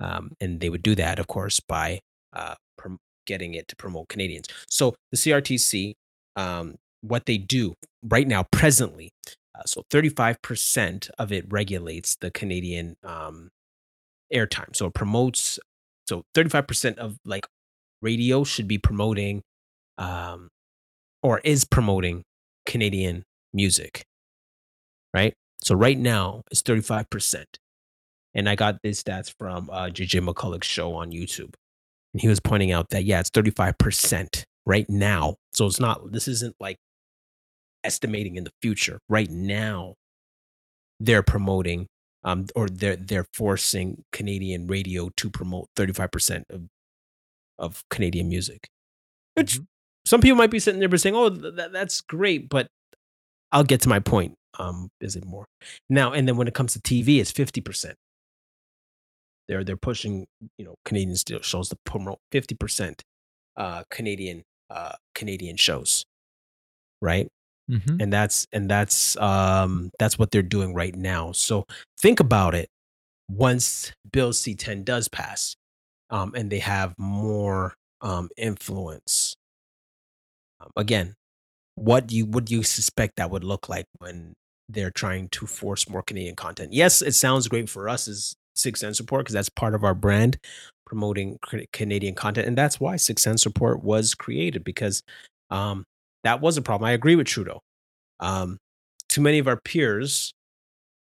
Um, 0.00 0.32
and 0.40 0.60
they 0.60 0.70
would 0.70 0.82
do 0.82 0.94
that, 0.94 1.18
of 1.18 1.26
course, 1.26 1.60
by 1.60 2.00
uh, 2.32 2.54
prom- 2.76 2.98
getting 3.26 3.54
it 3.54 3.68
to 3.68 3.76
promote 3.76 4.08
Canadians. 4.08 4.48
So 4.68 4.94
the 5.12 5.16
CRTC, 5.16 5.94
um, 6.36 6.76
what 7.02 7.26
they 7.26 7.38
do 7.38 7.74
right 8.02 8.26
now, 8.26 8.44
presently, 8.50 9.10
uh, 9.54 9.62
so 9.66 9.82
35% 9.90 11.10
of 11.18 11.30
it 11.30 11.44
regulates 11.48 12.16
the 12.16 12.30
Canadian 12.30 12.96
um, 13.04 13.50
airtime. 14.34 14.74
So 14.74 14.86
it 14.86 14.94
promotes 14.94 15.60
so 16.06 16.24
35% 16.34 16.98
of 16.98 17.18
like 17.24 17.46
radio 18.02 18.44
should 18.44 18.68
be 18.68 18.78
promoting 18.78 19.42
um 19.98 20.48
or 21.22 21.38
is 21.40 21.64
promoting 21.64 22.22
Canadian 22.66 23.24
music. 23.52 24.04
Right? 25.14 25.34
So 25.62 25.74
right 25.74 25.98
now 25.98 26.42
it's 26.50 26.62
35%. 26.62 27.44
And 28.34 28.48
I 28.48 28.56
got 28.56 28.76
these 28.82 29.02
stats 29.02 29.32
from 29.38 29.70
uh 29.70 29.86
JJ 29.86 30.26
McCullough's 30.26 30.66
show 30.66 30.94
on 30.94 31.12
YouTube. 31.12 31.54
And 32.12 32.20
he 32.20 32.28
was 32.28 32.40
pointing 32.40 32.72
out 32.72 32.90
that 32.90 33.04
yeah, 33.04 33.20
it's 33.20 33.30
35% 33.30 34.44
right 34.66 34.88
now. 34.88 35.36
So 35.52 35.66
it's 35.66 35.80
not 35.80 36.12
this 36.12 36.28
isn't 36.28 36.56
like 36.60 36.76
estimating 37.84 38.36
in 38.36 38.44
the 38.44 38.52
future. 38.60 38.98
Right 39.08 39.30
now 39.30 39.94
they're 41.00 41.22
promoting 41.22 41.86
um, 42.24 42.46
or 42.56 42.68
they're 42.68 42.96
they're 42.96 43.26
forcing 43.34 44.04
Canadian 44.12 44.66
radio 44.66 45.10
to 45.16 45.30
promote 45.30 45.68
35% 45.76 46.44
of 46.50 46.62
of 47.58 47.84
Canadian 47.90 48.28
music. 48.28 48.68
Which 49.34 49.58
Mhm. 49.60 49.66
some 50.06 50.20
people 50.20 50.36
might 50.36 50.50
be 50.50 50.58
sitting 50.60 50.80
there 50.80 50.96
saying, 50.98 51.14
"Oh, 51.16 51.30
th- 51.30 51.70
that's 51.72 52.00
great," 52.00 52.48
but 52.48 52.68
I'll 53.52 53.64
get 53.64 53.80
to 53.82 53.88
my 53.88 54.00
point. 54.00 54.36
Um, 54.58 54.90
is 55.00 55.16
it 55.16 55.24
more 55.24 55.46
now? 55.88 56.12
And 56.12 56.28
then 56.28 56.36
when 56.36 56.48
it 56.48 56.54
comes 56.54 56.72
to 56.74 56.80
TV, 56.80 57.20
it's 57.20 57.32
50%. 57.32 57.96
They're 59.48 59.64
they're 59.64 59.76
pushing 59.76 60.26
you 60.58 60.64
know 60.64 60.76
Canadian 60.84 61.16
shows 61.42 61.68
to 61.70 61.76
promote 61.84 62.20
50% 62.32 63.02
uh, 63.56 63.84
Canadian 63.90 64.42
uh, 64.70 64.94
Canadian 65.14 65.56
shows, 65.56 66.04
right? 67.02 67.28
Mhm. 67.70 68.02
and 68.02 68.12
that's 68.12 68.46
and 68.52 68.70
that's 68.70 69.16
um 69.18 69.90
that's 69.98 70.18
what 70.18 70.30
they're 70.30 70.42
doing 70.42 70.74
right 70.74 70.94
now. 70.94 71.32
So 71.32 71.64
think 71.98 72.20
about 72.20 72.54
it. 72.54 72.68
Once 73.30 73.92
bill 74.12 74.32
c10 74.32 74.84
does 74.84 75.08
pass 75.08 75.56
um 76.10 76.32
and 76.36 76.50
they 76.50 76.60
have 76.60 76.94
more 76.98 77.74
um 78.02 78.28
influence 78.36 79.36
um, 80.60 80.70
again 80.76 81.14
what 81.76 82.06
do 82.08 82.16
you 82.16 82.26
what 82.26 82.44
do 82.46 82.54
you 82.54 82.62
suspect 82.62 83.16
that 83.16 83.30
would 83.30 83.44
look 83.44 83.68
like 83.68 83.86
when 83.98 84.34
they're 84.68 84.90
trying 84.92 85.28
to 85.30 85.46
force 85.46 85.88
more 85.88 86.02
canadian 86.02 86.36
content? 86.36 86.72
Yes 86.72 87.02
it 87.02 87.14
sounds 87.14 87.48
great 87.48 87.68
for 87.70 87.88
us 87.88 88.08
as 88.08 88.34
six 88.54 88.80
cents 88.80 89.00
report 89.00 89.24
because 89.24 89.34
that's 89.34 89.48
part 89.50 89.74
of 89.74 89.84
our 89.84 89.94
brand 89.94 90.38
promoting 90.86 91.38
canadian 91.72 92.14
content 92.14 92.46
and 92.48 92.58
that's 92.58 92.80
why 92.80 92.96
six 92.96 93.22
cents 93.22 93.46
report 93.46 93.82
was 93.84 94.14
created 94.14 94.64
because 94.64 95.02
um 95.50 95.84
that 96.24 96.40
was 96.40 96.56
a 96.56 96.62
problem 96.62 96.88
i 96.88 96.92
agree 96.92 97.16
with 97.16 97.26
trudeau 97.26 97.60
um, 98.20 98.58
too 99.08 99.20
many 99.20 99.38
of 99.38 99.46
our 99.46 99.60
peers 99.60 100.32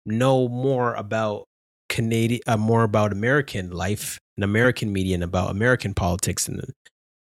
know 0.05 0.47
more 0.47 0.95
about 0.95 1.45
Canadian, 1.89 2.41
uh, 2.47 2.57
more 2.57 2.83
about 2.83 3.11
American 3.11 3.71
life 3.71 4.19
and 4.35 4.43
American 4.43 4.91
media 4.91 5.15
and 5.15 5.23
about 5.23 5.51
American 5.51 5.93
politics 5.93 6.45
than, 6.45 6.61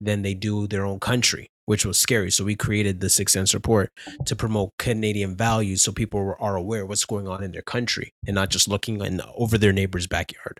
than 0.01 0.21
they 0.21 0.33
do 0.33 0.67
their 0.67 0.85
own 0.85 0.99
country, 0.99 1.47
which 1.65 1.85
was 1.85 1.97
scary. 1.97 2.31
So 2.31 2.43
we 2.43 2.55
created 2.55 2.99
the 2.99 3.09
Six 3.09 3.33
Cents 3.33 3.53
Report 3.53 3.89
to 4.25 4.35
promote 4.35 4.71
Canadian 4.79 5.35
values, 5.35 5.81
so 5.81 5.91
people 5.91 6.35
are 6.39 6.55
aware 6.55 6.83
of 6.83 6.89
what's 6.89 7.05
going 7.05 7.27
on 7.27 7.43
in 7.43 7.51
their 7.51 7.61
country 7.61 8.13
and 8.25 8.35
not 8.35 8.49
just 8.49 8.67
looking 8.67 9.01
in, 9.01 9.21
over 9.35 9.57
their 9.57 9.73
neighbor's 9.73 10.07
backyard. 10.07 10.59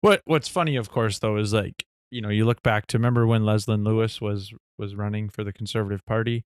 What 0.00 0.22
What's 0.24 0.48
funny, 0.48 0.76
of 0.76 0.90
course, 0.90 1.18
though, 1.18 1.36
is 1.36 1.52
like 1.52 1.84
you 2.10 2.20
know 2.20 2.30
you 2.30 2.44
look 2.46 2.62
back 2.62 2.86
to 2.88 2.98
remember 2.98 3.26
when 3.26 3.42
Leslyn 3.42 3.84
Lewis 3.84 4.20
was 4.20 4.52
was 4.78 4.94
running 4.94 5.28
for 5.28 5.44
the 5.44 5.52
Conservative 5.52 6.04
Party, 6.06 6.42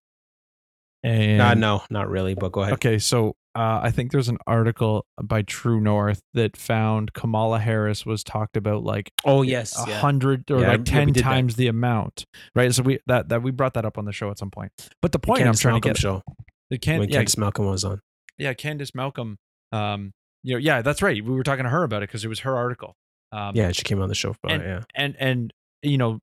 and 1.05 1.41
uh, 1.41 1.55
no, 1.55 1.83
not 1.91 2.09
really, 2.09 2.35
but 2.35 2.51
go 2.53 2.63
ahead. 2.63 2.75
Okay, 2.75 2.99
so 2.99 3.37
uh, 3.57 3.79
I 3.83 3.93
think 3.93 4.11
there's 4.11 4.29
an 4.29 4.39
article 4.49 5.07
by 5.23 5.43
True 5.43 5.81
North 5.81 6.21
that 6.33 6.57
found 6.57 7.13
Kamala 7.13 7.61
Harris 7.61 8.05
was 8.05 8.25
talked 8.25 8.57
about 8.57 8.83
like 8.83 9.13
Oh 9.25 9.43
yes, 9.43 9.79
a 9.79 9.89
yeah. 9.89 9.99
hundred 10.01 10.51
or 10.51 10.61
Yeah, 10.61 10.69
like 10.69 10.73
yeah, 10.73 10.79
we 10.79 10.85
ten 10.85 11.07
did 11.09 11.17
that. 11.17 11.23
times 11.23 11.55
the 11.57 11.69
amount, 11.69 12.25
right? 12.57 12.75
So 12.75 12.83
we 12.83 12.99
that 13.07 13.29
that 13.29 13.43
we 13.43 13.53
brought 13.53 13.75
that 13.75 13.85
up 13.85 13.99
on 13.99 14.07
the 14.07 14.13
show 14.13 14.31
at 14.31 14.39
some 14.39 14.51
point. 14.51 14.73
But 15.01 15.13
the 15.13 15.21
point 15.21 15.43
I'm 15.47 15.55
trying 15.55 15.75
Malcolm 15.75 15.83
to 15.83 15.89
get 15.95 15.99
show 15.99 16.23
the 16.71 16.79
can 16.79 16.99
when 16.99 17.09
yeah, 17.11 17.17
Candace 17.19 17.37
Malcolm 17.39 17.67
was 17.67 17.85
on. 17.85 18.01
yeah 18.39 18.55
Candace 18.55 18.95
Malcolm, 18.95 19.37
um, 19.71 20.13
you 20.43 20.55
know 20.55 20.59
yeah 20.59 20.83
that's 20.83 21.03
right. 21.03 21.23
We 21.25 21.33
were 21.35 21.45
talking 21.45 21.65
to 21.65 21.71
her 21.71 21.85
about 21.85 22.03
it 22.03 22.09
because 22.09 22.25
it 22.25 22.29
was 22.29 22.41
her 22.41 22.57
article. 22.57 22.95
Um, 23.31 23.55
Yeah, 23.55 23.71
she 23.73 23.83
came 23.83 24.01
on 24.01 24.09
the 24.09 24.15
show 24.15 24.33
for 24.33 24.51
and, 24.51 24.63
it. 24.63 24.67
Yeah. 24.67 24.81
and 24.97 25.17
and 25.21 25.53
you 25.83 25.99
know, 25.99 26.19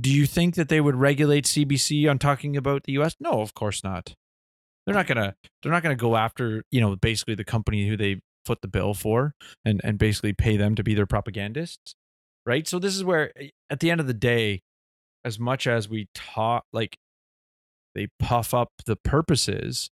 do 0.00 0.10
you 0.10 0.26
think 0.26 0.54
that 0.54 0.68
they 0.68 0.80
would 0.80 0.96
regulate 0.96 1.44
CBC 1.44 2.08
on 2.08 2.18
talking 2.18 2.56
about 2.56 2.84
the 2.84 2.92
U.S.? 2.92 3.16
No, 3.20 3.40
of 3.40 3.54
course 3.54 3.84
not. 3.84 4.14
They're 4.86 4.94
not 4.94 5.06
gonna. 5.06 5.34
They're 5.62 5.72
not 5.72 5.82
gonna 5.82 5.96
go 5.96 6.16
after 6.16 6.64
you 6.70 6.80
know 6.80 6.96
basically 6.96 7.34
the 7.34 7.44
company 7.44 7.88
who 7.88 7.96
they 7.96 8.20
foot 8.44 8.60
the 8.60 8.68
bill 8.68 8.92
for 8.94 9.34
and 9.64 9.80
and 9.82 9.98
basically 9.98 10.32
pay 10.32 10.56
them 10.56 10.74
to 10.74 10.82
be 10.82 10.94
their 10.94 11.06
propagandists, 11.06 11.94
right? 12.44 12.68
So 12.68 12.78
this 12.78 12.94
is 12.94 13.04
where 13.04 13.32
eh, 13.38 13.48
at 13.70 13.80
the 13.80 13.90
end 13.90 14.00
of 14.00 14.06
the 14.06 14.14
day, 14.14 14.62
as 15.24 15.38
much 15.38 15.66
as 15.66 15.88
we 15.88 16.08
talk 16.14 16.64
like 16.72 16.98
they 17.94 18.08
puff 18.18 18.52
up 18.52 18.72
the 18.84 18.96
purposes, 18.96 19.90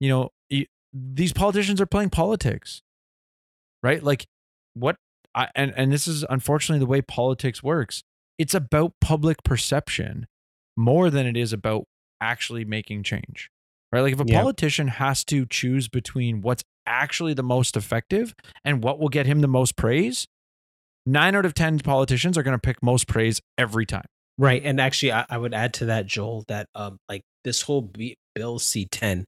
you 0.00 0.08
know, 0.08 0.30
these 0.94 1.32
politicians 1.32 1.80
are 1.80 1.86
playing 1.86 2.10
politics, 2.10 2.82
right? 3.82 4.02
Like 4.02 4.26
what 4.74 4.96
I, 5.34 5.48
and 5.54 5.74
and 5.76 5.92
this 5.92 6.06
is 6.06 6.24
unfortunately 6.30 6.78
the 6.78 6.86
way 6.90 7.02
politics 7.02 7.62
works. 7.62 8.02
It's 8.38 8.54
about 8.54 8.92
public 9.00 9.42
perception 9.44 10.26
more 10.76 11.10
than 11.10 11.26
it 11.26 11.36
is 11.36 11.52
about 11.52 11.84
actually 12.20 12.64
making 12.64 13.02
change. 13.04 13.50
Right? 13.92 14.00
Like 14.00 14.12
if 14.14 14.20
a 14.20 14.24
Yeah. 14.26 14.40
politician 14.40 14.88
has 14.88 15.24
to 15.26 15.46
choose 15.46 15.88
between 15.88 16.40
what's 16.42 16.64
actually 16.86 17.32
the 17.34 17.42
most 17.44 17.76
effective 17.76 18.34
and 18.64 18.82
what 18.82 18.98
will 18.98 19.08
get 19.08 19.26
him 19.26 19.40
the 19.40 19.48
most 19.48 19.76
praise, 19.76 20.26
9 21.06 21.34
out 21.36 21.44
of 21.46 21.54
10 21.54 21.78
politicians 21.80 22.36
are 22.36 22.42
going 22.42 22.56
to 22.56 22.60
pick 22.60 22.82
most 22.82 23.06
praise 23.06 23.40
every 23.56 23.86
time. 23.86 24.06
Right, 24.36 24.62
and 24.64 24.80
actually, 24.80 25.12
I, 25.12 25.26
I 25.30 25.38
would 25.38 25.54
add 25.54 25.74
to 25.74 25.84
that, 25.86 26.06
Joel, 26.06 26.44
that 26.48 26.66
um, 26.74 26.98
like 27.08 27.22
this 27.44 27.62
whole 27.62 27.82
B- 27.82 28.16
Bill 28.34 28.58
C 28.58 28.84
ten, 28.86 29.26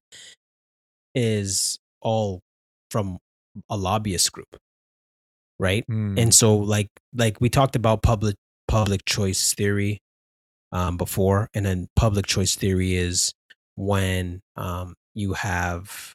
is 1.15 1.79
all 2.03 2.41
from 2.91 3.19
a 3.71 3.77
lobbyist 3.77 4.33
group, 4.33 4.57
right? 5.59 5.85
Hmm. 5.87 6.19
and 6.19 6.35
so 6.35 6.57
like 6.57 6.89
like 7.15 7.41
we 7.41 7.49
talked 7.49 7.77
about 7.77 8.03
public 8.03 8.35
public 8.69 9.05
choice 9.05 9.55
theory 9.55 9.99
um 10.73 10.97
before 10.97 11.49
and 11.55 11.65
then 11.65 11.87
public 11.97 12.27
choice 12.27 12.55
theory 12.55 12.95
is 12.95 13.33
when 13.77 14.41
um 14.57 14.95
you 15.15 15.35
have 15.35 16.13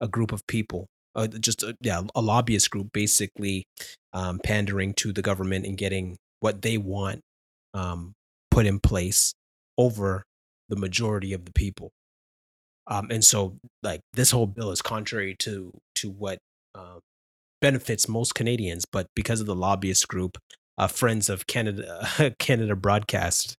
a 0.00 0.08
group 0.08 0.32
of 0.32 0.46
people 0.46 0.86
uh, 1.14 1.26
just 1.26 1.62
a, 1.62 1.76
yeah 1.80 2.02
a 2.14 2.20
lobbyist 2.20 2.70
group 2.70 2.88
basically 2.92 3.64
um 4.12 4.38
pandering 4.38 4.94
to 4.94 5.12
the 5.12 5.22
government 5.22 5.66
and 5.66 5.76
getting 5.76 6.16
what 6.40 6.62
they 6.62 6.78
want 6.78 7.20
um 7.74 8.12
put 8.50 8.66
in 8.66 8.78
place 8.78 9.34
over 9.78 10.24
the 10.68 10.76
majority 10.76 11.32
of 11.32 11.44
the 11.44 11.52
people. 11.52 11.90
Um 12.86 13.08
and 13.10 13.24
so 13.24 13.56
like 13.82 14.00
this 14.14 14.30
whole 14.30 14.46
bill 14.46 14.70
is 14.70 14.82
contrary 14.82 15.36
to 15.40 15.72
to 15.96 16.10
what 16.10 16.38
um 16.74 17.00
benefits 17.60 18.08
most 18.08 18.34
Canadians, 18.34 18.84
but 18.90 19.06
because 19.14 19.40
of 19.40 19.46
the 19.46 19.54
lobbyist 19.54 20.08
group, 20.08 20.38
uh, 20.80 20.86
Friends 20.86 21.28
of 21.28 21.46
Canada, 21.46 22.34
Canada 22.38 22.74
Broadcast, 22.74 23.54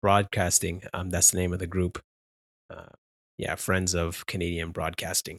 Broadcasting, 0.00 0.82
um, 0.94 1.10
that's 1.10 1.32
the 1.32 1.38
name 1.38 1.52
of 1.52 1.58
the 1.58 1.66
group. 1.66 2.00
Uh, 2.70 2.86
yeah, 3.36 3.56
Friends 3.56 3.94
of 3.94 4.24
Canadian 4.26 4.70
Broadcasting, 4.70 5.38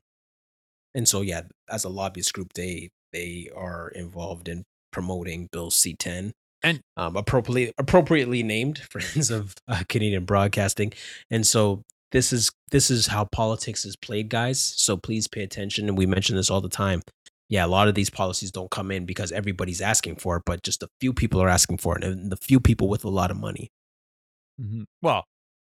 and 0.93 1.07
so 1.07 1.21
yeah, 1.21 1.43
as 1.69 1.85
a 1.85 1.89
lobbyist 1.89 2.33
group, 2.33 2.53
they 2.53 2.89
they 3.13 3.49
are 3.55 3.87
involved 3.89 4.49
in 4.49 4.63
promoting 4.91 5.47
Bill 5.51 5.71
C 5.71 5.95
ten. 5.97 6.33
And- 6.61 6.81
um, 6.97 7.15
appropriately 7.15 7.71
appropriately 7.77 8.43
named 8.43 8.79
Friends 8.91 9.31
of 9.31 9.53
uh, 9.69 9.83
Canadian 9.87 10.25
Broadcasting, 10.25 10.91
and 11.31 11.47
so 11.47 11.83
this 12.11 12.33
is 12.33 12.51
this 12.71 12.91
is 12.91 13.07
how 13.07 13.23
politics 13.31 13.85
is 13.85 13.95
played, 13.95 14.27
guys. 14.27 14.59
So 14.59 14.97
please 14.97 15.29
pay 15.29 15.43
attention, 15.43 15.87
and 15.87 15.97
we 15.97 16.05
mention 16.05 16.35
this 16.35 16.49
all 16.49 16.61
the 16.61 16.67
time 16.67 17.01
yeah, 17.49 17.65
a 17.65 17.67
lot 17.67 17.87
of 17.87 17.95
these 17.95 18.09
policies 18.09 18.51
don't 18.51 18.71
come 18.71 18.91
in 18.91 19.05
because 19.05 19.31
everybody's 19.31 19.81
asking 19.81 20.17
for 20.17 20.37
it, 20.37 20.43
but 20.45 20.63
just 20.63 20.83
a 20.83 20.89
few 20.99 21.13
people 21.13 21.41
are 21.41 21.49
asking 21.49 21.77
for 21.77 21.97
it, 21.97 22.03
and 22.03 22.31
the 22.31 22.37
few 22.37 22.59
people 22.59 22.89
with 22.89 23.03
a 23.03 23.09
lot 23.09 23.31
of 23.31 23.37
money. 23.37 23.69
Mhm. 24.61 24.85
Well, 25.01 25.25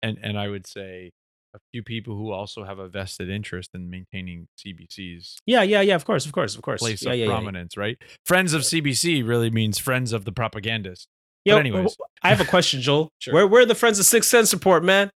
and 0.03 0.19
and 0.23 0.39
I 0.39 0.49
would 0.49 0.67
say 0.67 1.11
a 1.55 1.59
few 1.73 1.83
people 1.83 2.17
who 2.17 2.31
also 2.33 2.65
have 2.65 2.79
a 2.79 2.89
vested 2.89 3.29
interest 3.29 3.71
in 3.75 3.91
maintaining 3.91 4.49
CBC's 4.59 5.39
Yeah, 5.47 5.63
yeah, 5.63 5.83
yeah. 5.83 5.95
Of 5.95 6.05
course, 6.05 6.25
of 6.27 6.33
course, 6.33 6.57
of 6.57 6.63
course. 6.63 6.81
place 6.81 7.03
yeah, 7.03 7.13
of 7.13 7.19
yeah, 7.19 7.25
yeah. 7.27 7.31
prominence, 7.31 7.77
right? 7.77 7.99
Friends 8.25 8.55
of 8.55 8.63
CBC 8.63 9.27
really 9.27 9.51
means 9.51 9.79
friends 9.79 10.13
of 10.13 10.25
the 10.25 10.33
propagandist. 10.33 11.09
Yo, 11.45 11.55
But 11.57 11.61
anyways. 11.61 11.97
I 12.23 12.29
have 12.29 12.41
a 12.41 12.45
question, 12.45 12.81
Joel. 12.81 13.09
Sure. 13.19 13.35
Where 13.35 13.47
where 13.47 13.63
are 13.63 13.67
the 13.67 13.75
friends 13.75 13.99
of 13.99 14.05
Six 14.07 14.29
Cents 14.29 14.53
Report, 14.53 14.85
man? 14.85 15.11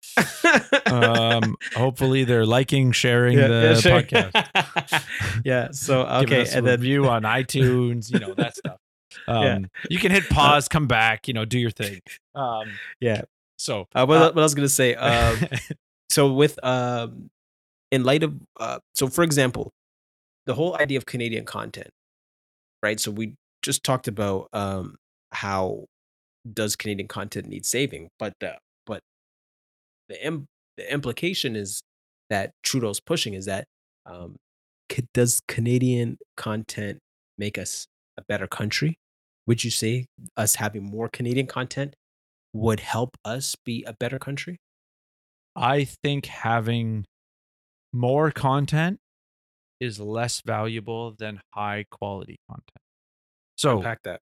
Um, 0.85 1.55
hopefully 1.75 2.23
they're 2.23 2.45
liking, 2.45 2.91
sharing 2.91 3.37
Yeah, 3.37 3.47
the 3.47 3.61
yeah, 3.61 3.73
sure. 3.75 4.01
podcast. 4.01 5.03
yeah. 5.45 5.67
So 5.71 6.01
okay, 6.23 6.45
and 6.53 6.65
then 6.65 6.79
review 6.79 7.07
on 7.09 7.23
iTunes, 7.23 8.11
you 8.11 8.19
know 8.19 8.33
that 8.35 8.55
stuff. 8.55 8.77
Um, 9.27 9.43
Yeah. 9.43 9.59
You 9.89 9.99
can 9.99 10.11
hit 10.11 10.29
pause, 10.29 10.67
come 10.67 10.87
back, 10.87 11.27
you 11.27 11.33
know, 11.33 11.45
do 11.45 11.59
your 11.59 11.71
thing. 11.71 12.01
Um, 12.35 12.71
yeah. 12.99 13.21
so 13.57 13.87
Uh, 13.93 14.05
what, 14.05 14.17
uh, 14.17 14.31
what 14.33 14.41
I 14.41 14.43
was 14.43 14.55
gonna 14.55 14.69
say. 14.69 14.95
Um, 14.95 15.37
so 16.09 16.31
with 16.33 16.57
um, 16.63 17.29
in 17.91 18.03
light 18.03 18.23
of 18.23 18.33
uh, 18.59 18.79
so 18.95 19.07
for 19.07 19.23
example, 19.23 19.71
the 20.45 20.53
whole 20.53 20.75
idea 20.77 20.97
of 20.97 21.05
Canadian 21.05 21.45
content, 21.45 21.89
right? 22.81 22.99
So 22.99 23.11
we 23.11 23.35
just 23.61 23.83
talked 23.83 24.07
about 24.07 24.47
um 24.53 24.95
how 25.31 25.85
does 26.51 26.75
Canadian 26.75 27.07
content 27.07 27.47
need 27.47 27.65
saving, 27.65 28.09
but 28.19 28.33
the 28.39 28.57
but 28.85 29.01
the 30.09 30.25
Im- 30.25 30.47
the 30.77 30.91
implication 30.91 31.55
is 31.55 31.81
that 32.29 32.51
Trudeau's 32.63 32.99
pushing 32.99 33.33
is 33.33 33.45
that 33.45 33.65
um, 34.05 34.35
does 35.13 35.41
Canadian 35.47 36.17
content 36.37 36.99
make 37.37 37.57
us 37.57 37.85
a 38.17 38.23
better 38.27 38.47
country? 38.47 38.97
Would 39.47 39.63
you 39.63 39.71
say 39.71 40.05
us 40.37 40.55
having 40.55 40.83
more 40.83 41.09
Canadian 41.09 41.47
content 41.47 41.95
would 42.53 42.79
help 42.79 43.17
us 43.25 43.55
be 43.65 43.83
a 43.85 43.93
better 43.93 44.19
country? 44.19 44.57
I 45.55 45.83
think 45.83 46.25
having 46.25 47.05
more 47.91 48.31
content 48.31 48.99
is 49.79 49.99
less 49.99 50.41
valuable 50.45 51.11
than 51.17 51.41
high 51.53 51.85
quality 51.91 52.37
content. 52.49 52.69
So 53.57 53.77
Unpack 53.77 53.99
that. 54.03 54.21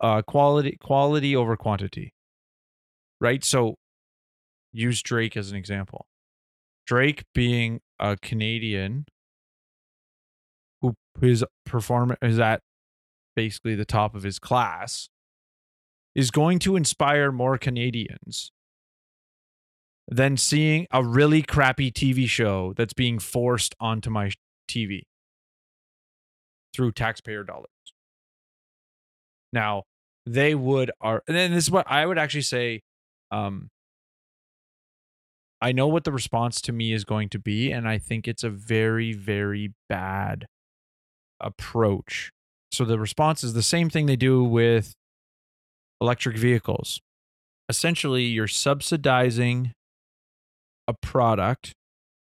Uh, 0.00 0.22
quality 0.22 0.76
quality 0.80 1.36
over 1.36 1.56
quantity, 1.56 2.12
right? 3.20 3.42
So 3.44 3.74
use 4.72 5.02
Drake 5.02 5.36
as 5.36 5.50
an 5.50 5.56
example. 5.56 6.06
Drake 6.86 7.24
being 7.34 7.80
a 7.98 8.16
Canadian 8.16 9.06
who 10.80 10.94
his 11.20 11.44
performance 11.64 12.18
is 12.22 12.38
at 12.38 12.60
basically 13.36 13.74
the 13.74 13.84
top 13.84 14.14
of 14.14 14.22
his 14.22 14.38
class 14.38 15.08
is 16.14 16.30
going 16.30 16.58
to 16.60 16.76
inspire 16.76 17.32
more 17.32 17.56
Canadians 17.56 18.52
than 20.08 20.36
seeing 20.36 20.86
a 20.90 21.02
really 21.02 21.42
crappy 21.42 21.90
TV 21.90 22.28
show 22.28 22.74
that's 22.76 22.92
being 22.92 23.18
forced 23.18 23.74
onto 23.80 24.10
my 24.10 24.30
TV 24.68 25.02
through 26.74 26.92
taxpayer 26.92 27.44
dollars. 27.44 27.68
Now, 29.52 29.84
they 30.26 30.54
would 30.54 30.90
are 31.00 31.22
and 31.26 31.36
then 31.36 31.52
this 31.52 31.64
is 31.64 31.70
what 31.70 31.90
I 31.90 32.06
would 32.06 32.18
actually 32.18 32.42
say 32.42 32.80
um 33.30 33.68
I 35.60 35.72
know 35.72 35.86
what 35.86 36.04
the 36.04 36.12
response 36.12 36.60
to 36.62 36.72
me 36.72 36.92
is 36.92 37.04
going 37.04 37.28
to 37.30 37.38
be 37.38 37.72
and 37.72 37.88
I 37.88 37.98
think 37.98 38.28
it's 38.28 38.44
a 38.44 38.50
very 38.50 39.12
very 39.12 39.72
bad 39.88 40.46
approach. 41.40 42.30
So 42.70 42.84
the 42.84 42.98
response 42.98 43.42
is 43.42 43.52
the 43.52 43.62
same 43.62 43.90
thing 43.90 44.06
they 44.06 44.16
do 44.16 44.44
with 44.44 44.94
electric 46.00 46.36
vehicles. 46.36 47.00
Essentially, 47.68 48.24
you're 48.24 48.48
subsidizing 48.48 49.72
a 50.88 50.94
product 50.94 51.72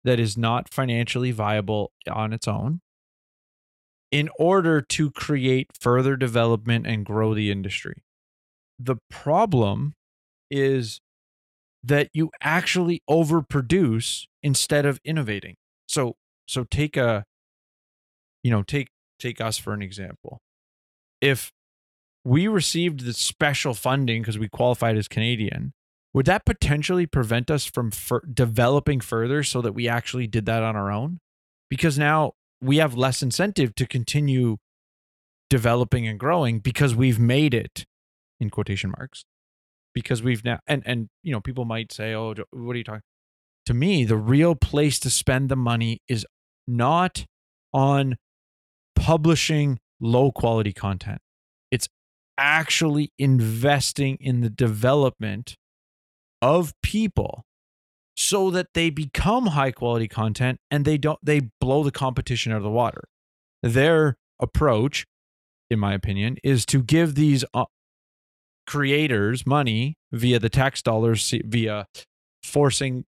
that 0.03 0.19
is 0.19 0.37
not 0.37 0.73
financially 0.73 1.31
viable 1.31 1.91
on 2.09 2.33
its 2.33 2.47
own 2.47 2.81
in 4.11 4.29
order 4.37 4.81
to 4.81 5.09
create 5.11 5.67
further 5.79 6.15
development 6.15 6.85
and 6.85 7.05
grow 7.05 7.33
the 7.33 7.49
industry. 7.49 8.03
The 8.77 8.97
problem 9.09 9.93
is 10.49 10.99
that 11.83 12.09
you 12.13 12.29
actually 12.41 13.01
overproduce 13.09 14.25
instead 14.43 14.85
of 14.85 14.99
innovating. 15.05 15.55
So 15.87 16.15
so 16.47 16.65
take 16.69 16.97
a 16.97 17.23
you 18.43 18.51
know, 18.51 18.63
take 18.63 18.89
take 19.19 19.39
us 19.39 19.57
for 19.57 19.73
an 19.73 19.81
example. 19.81 20.41
If 21.21 21.51
we 22.23 22.47
received 22.47 23.05
the 23.05 23.13
special 23.13 23.73
funding 23.73 24.21
because 24.21 24.37
we 24.37 24.49
qualified 24.49 24.97
as 24.97 25.07
Canadian, 25.07 25.73
would 26.13 26.25
that 26.25 26.45
potentially 26.45 27.05
prevent 27.05 27.49
us 27.49 27.65
from 27.65 27.91
fur- 27.91 28.21
developing 28.31 28.99
further 28.99 29.43
so 29.43 29.61
that 29.61 29.73
we 29.73 29.87
actually 29.87 30.27
did 30.27 30.45
that 30.45 30.63
on 30.63 30.75
our 30.75 30.91
own? 30.91 31.19
Because 31.69 31.97
now 31.97 32.33
we 32.61 32.77
have 32.77 32.95
less 32.95 33.21
incentive 33.21 33.75
to 33.75 33.85
continue 33.85 34.57
developing 35.49 36.07
and 36.07 36.19
growing 36.19 36.59
because 36.59 36.95
we've 36.95 37.19
made 37.19 37.53
it 37.53 37.85
in 38.39 38.49
quotation 38.49 38.93
marks 38.97 39.25
because 39.93 40.23
we've 40.23 40.43
now 40.45 40.59
and 40.65 40.81
and 40.85 41.09
you 41.23 41.31
know 41.31 41.41
people 41.41 41.65
might 41.65 41.91
say 41.91 42.13
oh 42.13 42.33
what 42.51 42.73
are 42.73 42.77
you 42.77 42.83
talking 42.83 43.01
to 43.65 43.73
me 43.73 44.05
the 44.05 44.17
real 44.17 44.55
place 44.55 44.97
to 44.99 45.09
spend 45.09 45.49
the 45.49 45.55
money 45.55 46.01
is 46.07 46.25
not 46.67 47.25
on 47.73 48.15
publishing 48.95 49.79
low 49.99 50.31
quality 50.31 50.73
content. 50.73 51.19
It's 51.69 51.87
actually 52.37 53.11
investing 53.17 54.17
in 54.19 54.41
the 54.41 54.49
development 54.49 55.55
of 56.41 56.73
people 56.81 57.43
so 58.15 58.49
that 58.51 58.67
they 58.73 58.89
become 58.89 59.47
high 59.47 59.71
quality 59.71 60.07
content 60.07 60.59
and 60.69 60.85
they 60.85 60.97
don't 60.97 61.19
they 61.23 61.41
blow 61.59 61.83
the 61.83 61.91
competition 61.91 62.51
out 62.51 62.57
of 62.57 62.63
the 62.63 62.69
water 62.69 63.03
their 63.63 64.17
approach 64.39 65.05
in 65.69 65.79
my 65.79 65.93
opinion 65.93 66.35
is 66.43 66.65
to 66.65 66.81
give 66.83 67.15
these 67.15 67.45
uh, 67.53 67.65
creators 68.67 69.45
money 69.45 69.95
via 70.11 70.39
the 70.39 70.49
tax 70.49 70.81
dollars 70.81 71.33
via 71.45 71.85
forcing 72.43 73.05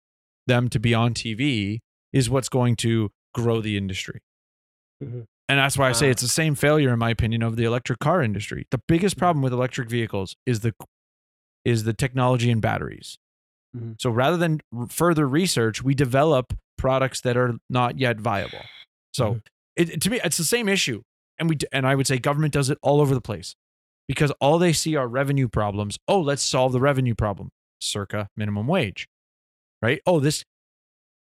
them 0.45 0.69
to 0.69 0.79
be 0.79 0.93
on 0.93 1.13
TV 1.13 1.79
is 2.13 2.29
what's 2.29 2.49
going 2.49 2.75
to 2.75 3.09
grow 3.33 3.61
the 3.61 3.77
industry. 3.77 4.21
Mhm. 5.03 5.25
And 5.49 5.59
that's 5.59 5.77
why 5.77 5.89
I 5.89 5.91
say 5.91 6.07
Ah. 6.07 6.11
it's 6.11 6.21
the 6.21 6.27
same 6.27 6.55
failure 6.55 6.91
in 6.93 6.99
my 6.99 7.09
opinion 7.09 7.43
of 7.43 7.55
the 7.55 7.63
electric 7.65 7.99
car 7.99 8.21
industry. 8.21 8.65
The 8.71 8.81
biggest 8.87 9.17
problem 9.17 9.41
with 9.43 9.53
electric 9.53 9.89
vehicles 9.89 10.35
is 10.45 10.61
the 10.61 10.73
is 11.65 11.83
the 11.83 11.93
technology 11.93 12.49
and 12.49 12.61
batteries. 12.61 13.17
Mhm. 13.75 13.95
So 13.99 14.09
rather 14.09 14.37
than 14.37 14.61
r- 14.77 14.87
further 14.87 15.27
research, 15.27 15.83
we 15.83 15.93
develop 15.93 16.53
products 16.77 17.21
that 17.21 17.35
are 17.37 17.55
not 17.69 17.99
yet 17.99 18.19
viable. 18.19 18.61
So 19.13 19.35
Mhm. 19.35 19.41
it, 19.75 19.89
it- 19.89 20.01
to 20.01 20.09
me, 20.09 20.19
it's 20.23 20.37
the 20.37 20.43
same 20.43 20.69
issue, 20.69 21.01
and 21.39 21.49
we 21.49 21.55
d- 21.55 21.67
and 21.71 21.85
I 21.87 21.95
would 21.95 22.07
say 22.07 22.17
government 22.19 22.53
does 22.53 22.69
it 22.69 22.77
all 22.81 23.01
over 23.01 23.13
the 23.13 23.21
place 23.21 23.55
because 24.07 24.31
all 24.39 24.57
they 24.59 24.73
see 24.73 24.95
are 24.95 25.07
revenue 25.07 25.47
problems. 25.47 25.97
Oh, 26.07 26.21
let's 26.21 26.43
solve 26.43 26.71
the 26.71 26.79
revenue 26.79 27.15
problem, 27.15 27.49
circa 27.81 28.29
minimum 28.37 28.67
wage, 28.67 29.07
right? 29.81 30.01
Oh, 30.05 30.19
this 30.19 30.43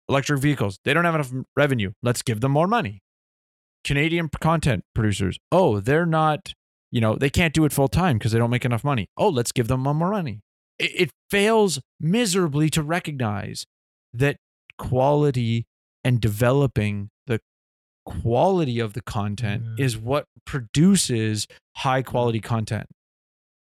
electric 0.08 0.40
vehicles. 0.40 0.78
They 0.84 0.94
don't 0.94 1.04
have 1.04 1.14
enough 1.14 1.32
revenue. 1.56 1.92
Let's 2.02 2.22
give 2.22 2.40
them 2.40 2.52
more 2.52 2.66
money. 2.66 3.00
Canadian 3.84 4.28
content 4.28 4.84
producers. 4.94 5.38
Oh, 5.52 5.80
they're 5.80 6.06
not, 6.06 6.52
you 6.90 7.00
know, 7.00 7.14
they 7.16 7.30
can't 7.30 7.54
do 7.54 7.64
it 7.64 7.72
full 7.72 7.88
time 7.88 8.18
because 8.18 8.32
they 8.32 8.38
don't 8.38 8.50
make 8.50 8.64
enough 8.64 8.84
money. 8.84 9.08
Oh, 9.16 9.28
let's 9.28 9.52
give 9.52 9.68
them 9.68 9.80
more 9.80 9.94
money. 9.94 10.40
It, 10.78 11.10
fails 11.30 11.80
miserably 12.00 12.70
to 12.70 12.82
recognize 12.82 13.66
that 14.14 14.36
quality 14.78 15.66
and 16.04 16.20
developing 16.20 17.10
the 17.26 17.40
quality 18.06 18.78
of 18.80 18.94
the 18.94 19.02
content 19.02 19.62
Mhm. 19.64 19.80
is 19.80 19.98
what 19.98 20.24
produces 20.46 21.46
high 21.76 22.02
quality 22.02 22.40
content. 22.40 22.86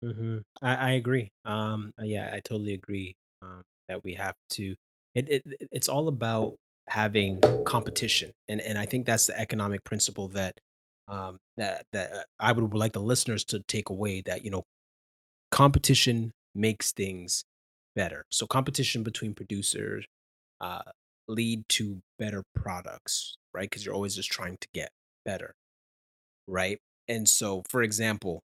hmm 0.03 0.39
I, 0.63 0.75
I 0.77 0.91
agree. 0.93 1.31
Um, 1.45 1.93
yeah, 2.01 2.31
I 2.33 2.41
totally 2.41 2.75
agree. 2.75 3.17
Um, 3.43 3.63
that 3.89 4.05
we 4.05 4.15
have 4.15 4.35
to. 4.51 4.75
It, 5.15 5.29
it 5.29 5.43
it- 5.47 5.69
it's 5.73 5.89
all 5.89 6.07
about 6.09 6.57
having 6.89 7.41
competition, 7.65 8.31
and 8.49 8.61
and 8.61 8.79
I 8.79 8.87
think 8.87 9.07
that's 9.07 9.27
the 9.27 9.39
economic 9.39 9.83
principle 9.85 10.29
that 10.29 10.55
um 11.09 11.39
that 11.57 11.87
that 11.93 12.13
uh, 12.13 12.23
I 12.39 12.53
would 12.53 12.75
like 12.75 12.93
the 12.93 13.01
listeners 13.01 13.45
to 13.47 13.61
take 13.67 13.89
away 13.91 14.23
that 14.27 14.45
you 14.45 14.51
know 14.51 14.65
competition 15.51 16.33
makes 16.57 16.93
things 16.93 17.45
better. 17.95 18.25
So 18.31 18.47
competition 18.47 19.03
between 19.03 19.35
producers 19.35 20.05
uh 20.61 20.83
lead 21.29 21.65
to 21.69 22.01
better 22.19 22.43
products, 22.55 23.37
right? 23.53 23.69
Because 23.69 23.85
you're 23.85 23.95
always 23.95 24.15
just 24.15 24.31
trying 24.31 24.57
to 24.61 24.69
get 24.73 24.91
better, 25.25 25.55
right? 26.47 26.79
And 27.09 27.29
so, 27.29 27.63
for 27.69 27.83
example, 27.83 28.43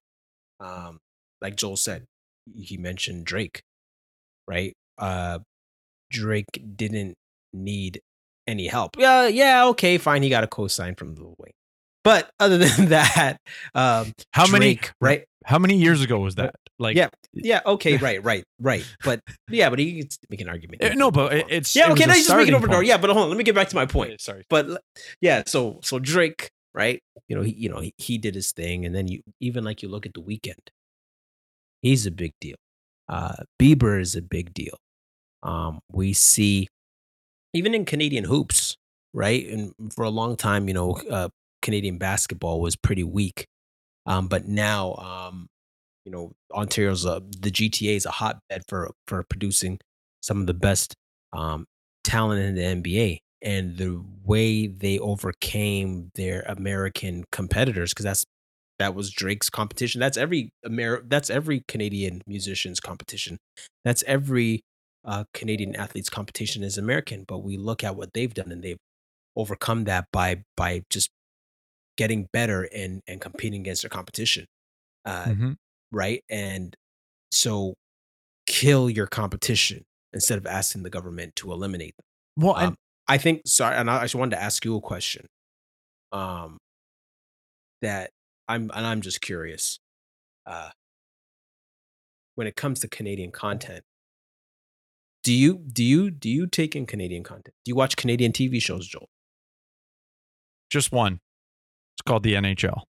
um, 0.59 0.99
like 1.41 1.55
Joel 1.55 1.77
said, 1.77 2.05
he 2.53 2.77
mentioned 2.77 3.25
Drake, 3.25 3.61
right? 4.47 4.73
Uh, 4.97 5.39
Drake 6.11 6.45
didn't 6.75 7.15
need 7.53 8.01
any 8.47 8.67
help. 8.67 8.97
Yeah, 8.97 9.27
yeah, 9.27 9.65
okay, 9.67 9.97
fine. 9.97 10.23
He 10.23 10.29
got 10.29 10.43
a 10.43 10.47
co-sign 10.47 10.95
from 10.95 11.15
Lil 11.15 11.35
Wayne, 11.37 11.53
but 12.03 12.29
other 12.39 12.57
than 12.59 12.89
that, 12.89 13.37
um, 13.75 14.11
How 14.31 14.47
many 14.47 14.79
right? 15.01 15.25
How 15.45 15.59
many 15.59 15.77
years 15.77 16.01
ago 16.01 16.19
was 16.19 16.35
that? 16.35 16.55
Like 16.79 16.95
Yeah, 16.97 17.09
yeah, 17.33 17.61
okay, 17.65 17.97
right, 18.07 18.23
right, 18.23 18.43
right. 18.59 18.85
But 19.03 19.19
yeah, 19.49 19.69
but 19.69 19.79
he 19.79 20.01
could 20.01 20.13
make 20.29 20.41
an 20.41 20.49
argument. 20.49 20.83
Eh, 20.83 20.93
no, 20.95 21.11
but 21.11 21.33
it- 21.33 21.45
it's 21.49 21.75
yeah, 21.75 21.87
it 21.87 21.91
okay. 21.93 22.05
Now 22.05 22.13
you 22.15 22.23
just 22.23 22.35
make 22.35 22.47
it 22.47 22.53
over 22.53 22.67
door. 22.67 22.83
Yeah, 22.83 22.97
but 22.97 23.09
hold 23.09 23.23
on. 23.23 23.29
Let 23.29 23.37
me 23.37 23.43
get 23.43 23.55
back 23.55 23.69
to 23.69 23.75
my 23.75 23.85
point. 23.85 24.19
Sorry. 24.21 24.43
But 24.49 24.81
yeah, 25.21 25.43
so 25.45 25.79
so 25.83 25.99
Drake, 25.99 26.49
right? 26.73 27.01
You 27.27 27.35
know, 27.35 27.41
he 27.43 27.53
you 27.53 27.69
know 27.69 27.79
he, 27.79 27.93
he 27.97 28.17
did 28.17 28.33
his 28.35 28.51
thing, 28.51 28.85
and 28.85 28.93
then 28.95 29.07
you 29.07 29.21
even 29.39 29.63
like 29.63 29.83
you 29.83 29.89
look 29.89 30.05
at 30.05 30.13
the 30.13 30.21
Weeknd, 30.21 30.69
he's 31.81 32.05
a 32.05 32.11
big 32.11 32.31
deal. 32.41 32.55
Uh, 33.07 33.35
Bieber 33.61 33.99
is 33.99 34.15
a 34.15 34.21
big 34.21 34.53
deal. 34.53 34.77
Um, 35.43 35.79
we 35.91 36.13
see 36.13 36.67
even 37.53 37.73
in 37.73 37.85
Canadian 37.85 38.23
hoops, 38.23 38.77
right? 39.13 39.45
And 39.47 39.73
for 39.93 40.03
a 40.03 40.09
long 40.09 40.35
time, 40.37 40.67
you 40.67 40.73
know, 40.73 40.97
uh, 41.09 41.29
Canadian 41.61 41.97
basketball 41.97 42.61
was 42.61 42.75
pretty 42.75 43.03
weak. 43.03 43.45
Um, 44.05 44.27
but 44.27 44.47
now, 44.47 44.95
um, 44.95 45.47
you 46.05 46.11
know, 46.11 46.33
Ontario's 46.53 47.05
uh, 47.05 47.19
the 47.39 47.51
GTA 47.51 47.95
is 47.95 48.05
a 48.05 48.11
hotbed 48.11 48.63
for 48.67 48.91
for 49.07 49.23
producing 49.23 49.79
some 50.21 50.41
of 50.41 50.47
the 50.47 50.53
best 50.53 50.95
um, 51.33 51.65
talent 52.03 52.41
in 52.41 52.55
the 52.55 52.63
NBA. 52.63 53.19
And 53.41 53.75
the 53.77 54.01
way 54.23 54.67
they 54.67 54.99
overcame 54.99 56.09
their 56.15 56.43
American 56.47 57.25
competitors, 57.33 57.91
because 57.93 58.05
that's 58.05 58.25
that 58.79 58.95
was 58.95 59.11
Drake's 59.11 59.49
competition. 59.49 59.99
That's 59.99 60.17
every 60.17 60.49
Amer- 60.65 61.03
That's 61.05 61.29
every 61.29 61.63
Canadian 61.67 62.21
musician's 62.27 62.79
competition. 62.79 63.37
That's 63.85 64.03
every 64.07 64.61
uh, 65.05 65.25
Canadian 65.33 65.75
athlete's 65.75 66.09
competition 66.09 66.63
is 66.63 66.77
American. 66.77 67.25
But 67.27 67.39
we 67.39 67.57
look 67.57 67.83
at 67.83 67.95
what 67.95 68.13
they've 68.13 68.33
done, 68.33 68.51
and 68.51 68.63
they've 68.63 68.77
overcome 69.35 69.85
that 69.85 70.07
by 70.13 70.43
by 70.57 70.83
just 70.89 71.09
getting 71.97 72.27
better 72.33 72.63
and 72.73 73.01
and 73.07 73.21
competing 73.21 73.61
against 73.61 73.83
their 73.83 73.89
competition. 73.89 74.45
Uh, 75.05 75.31
Mhm. 75.31 75.57
Right? 75.93 76.21
And 76.29 76.75
so 77.31 77.75
kill 78.47 78.89
your 78.89 79.07
competition 79.07 79.85
instead 80.11 80.37
of 80.37 80.45
asking 80.45 80.83
the 80.83 80.89
government 80.89 81.35
to 81.37 81.51
eliminate 81.53 81.95
them. 81.97 82.05
Well, 82.45 82.55
Um, 82.57 82.75
I 83.07 83.17
think 83.17 83.43
sorry, 83.45 83.75
and 83.77 83.89
I 83.89 84.01
just 84.01 84.15
wanted 84.15 84.35
to 84.35 84.41
ask 84.43 84.65
you 84.65 84.75
a 84.75 84.81
question. 84.81 85.25
Um 86.11 86.57
that 87.81 88.11
I'm 88.47 88.69
and 88.73 88.85
I'm 88.85 89.01
just 89.01 89.21
curious. 89.21 89.79
Uh 90.45 90.69
when 92.35 92.47
it 92.47 92.55
comes 92.55 92.79
to 92.81 92.87
Canadian 92.87 93.31
content, 93.31 93.83
do 95.23 95.33
you 95.33 95.57
do 95.57 95.83
you 95.83 96.09
do 96.11 96.29
you 96.29 96.47
take 96.47 96.75
in 96.75 96.85
Canadian 96.85 97.23
content? 97.23 97.53
Do 97.63 97.69
you 97.69 97.75
watch 97.75 97.95
Canadian 97.95 98.31
TV 98.31 98.61
shows, 98.61 98.87
Joel? 98.87 99.07
just 100.69 100.91
one. 100.91 101.19
It's 101.95 102.01
called 102.03 102.23
the 102.23 102.33
NHL. 102.33 102.81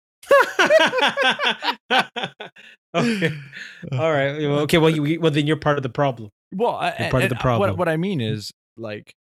okay. 2.94 3.32
All 3.92 4.12
right. 4.12 4.28
Okay. 4.30 4.78
Well, 4.78 4.90
you, 4.90 5.20
well, 5.20 5.30
then 5.30 5.46
you're 5.46 5.56
part 5.56 5.76
of 5.78 5.82
the 5.82 5.88
problem. 5.88 6.30
Well, 6.54 6.74
I, 6.76 6.94
You're 6.98 7.10
part 7.10 7.22
of 7.22 7.28
the 7.30 7.34
What, 7.36 7.40
problem. 7.40 7.76
what 7.76 7.88
I 7.88 7.96
mean 7.96 8.20
is 8.20 8.50
like, 8.76 9.14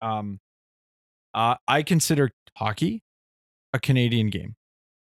um, 0.00 0.38
uh, 1.34 1.56
I 1.66 1.82
consider 1.82 2.30
hockey 2.56 3.02
a 3.72 3.80
Canadian 3.80 4.28
game. 4.30 4.54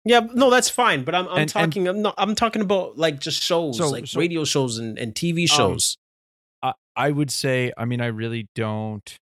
Yeah, 0.04 0.20
no, 0.34 0.48
that's 0.50 0.68
fine. 0.70 1.04
But 1.04 1.14
I'm 1.14 1.26
I'm 1.28 1.30
And- 1.32 1.40
and- 1.40 1.50
talking 1.50 1.86
I'm 1.88 2.02
not 2.02 2.14
I'm 2.18 2.34
talking 2.34 2.62
about 2.62 2.96
like 2.98 3.20
just 3.20 3.42
shows, 3.42 3.76
So- 3.78 3.90
like 3.90 4.06
so- 4.06 4.18
radio 4.18 4.44
shows 4.44 4.78
and, 4.78 4.98
and 4.98 5.14
TV 5.14 5.42
Um, 5.42 5.46
shows. 5.46 5.96
I, 6.62 6.72
I 6.96 7.10
would 7.10 7.30
say, 7.30 7.72
I 7.76 7.84
mean, 7.84 8.00
I 8.00 8.06
really 8.06 8.48
don't 8.54 9.16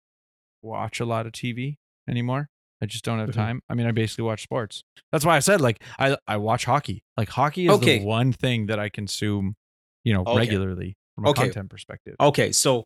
watch 0.62 1.00
a 1.00 1.06
lot 1.06 1.26
of 1.26 1.32
TV 1.32 1.76
anymore. 2.10 2.50
I 2.82 2.86
just 2.86 3.04
don't 3.04 3.20
have 3.20 3.30
Mhm. 3.30 3.34
time. 3.34 3.62
I 3.70 3.74
mean, 3.74 3.88
I 3.88 3.92
basically 3.92 4.24
watch 4.26 4.44
sports. 4.44 4.84
That's 5.12 5.26
why 5.26 5.36
I 5.36 5.40
said 5.40 5.62
like 5.62 5.82
I 5.98 6.18
I 6.28 6.38
watch 6.38 6.66
hockey. 6.66 7.04
Like 7.18 7.30
hockey 7.30 7.66
is 7.66 7.72
Okay. 7.74 8.00
the 8.00 8.06
one 8.06 8.32
thing 8.34 8.68
that 8.68 8.80
I 8.80 8.90
consume, 8.90 9.56
you 10.04 10.14
know, 10.14 10.22
Okay. 10.26 10.38
regularly 10.38 10.96
from 11.16 11.26
a 11.26 11.30
Okay. 11.30 11.44
content 11.44 11.70
perspective. 11.70 12.16
okay, 12.20 12.52
so 12.52 12.86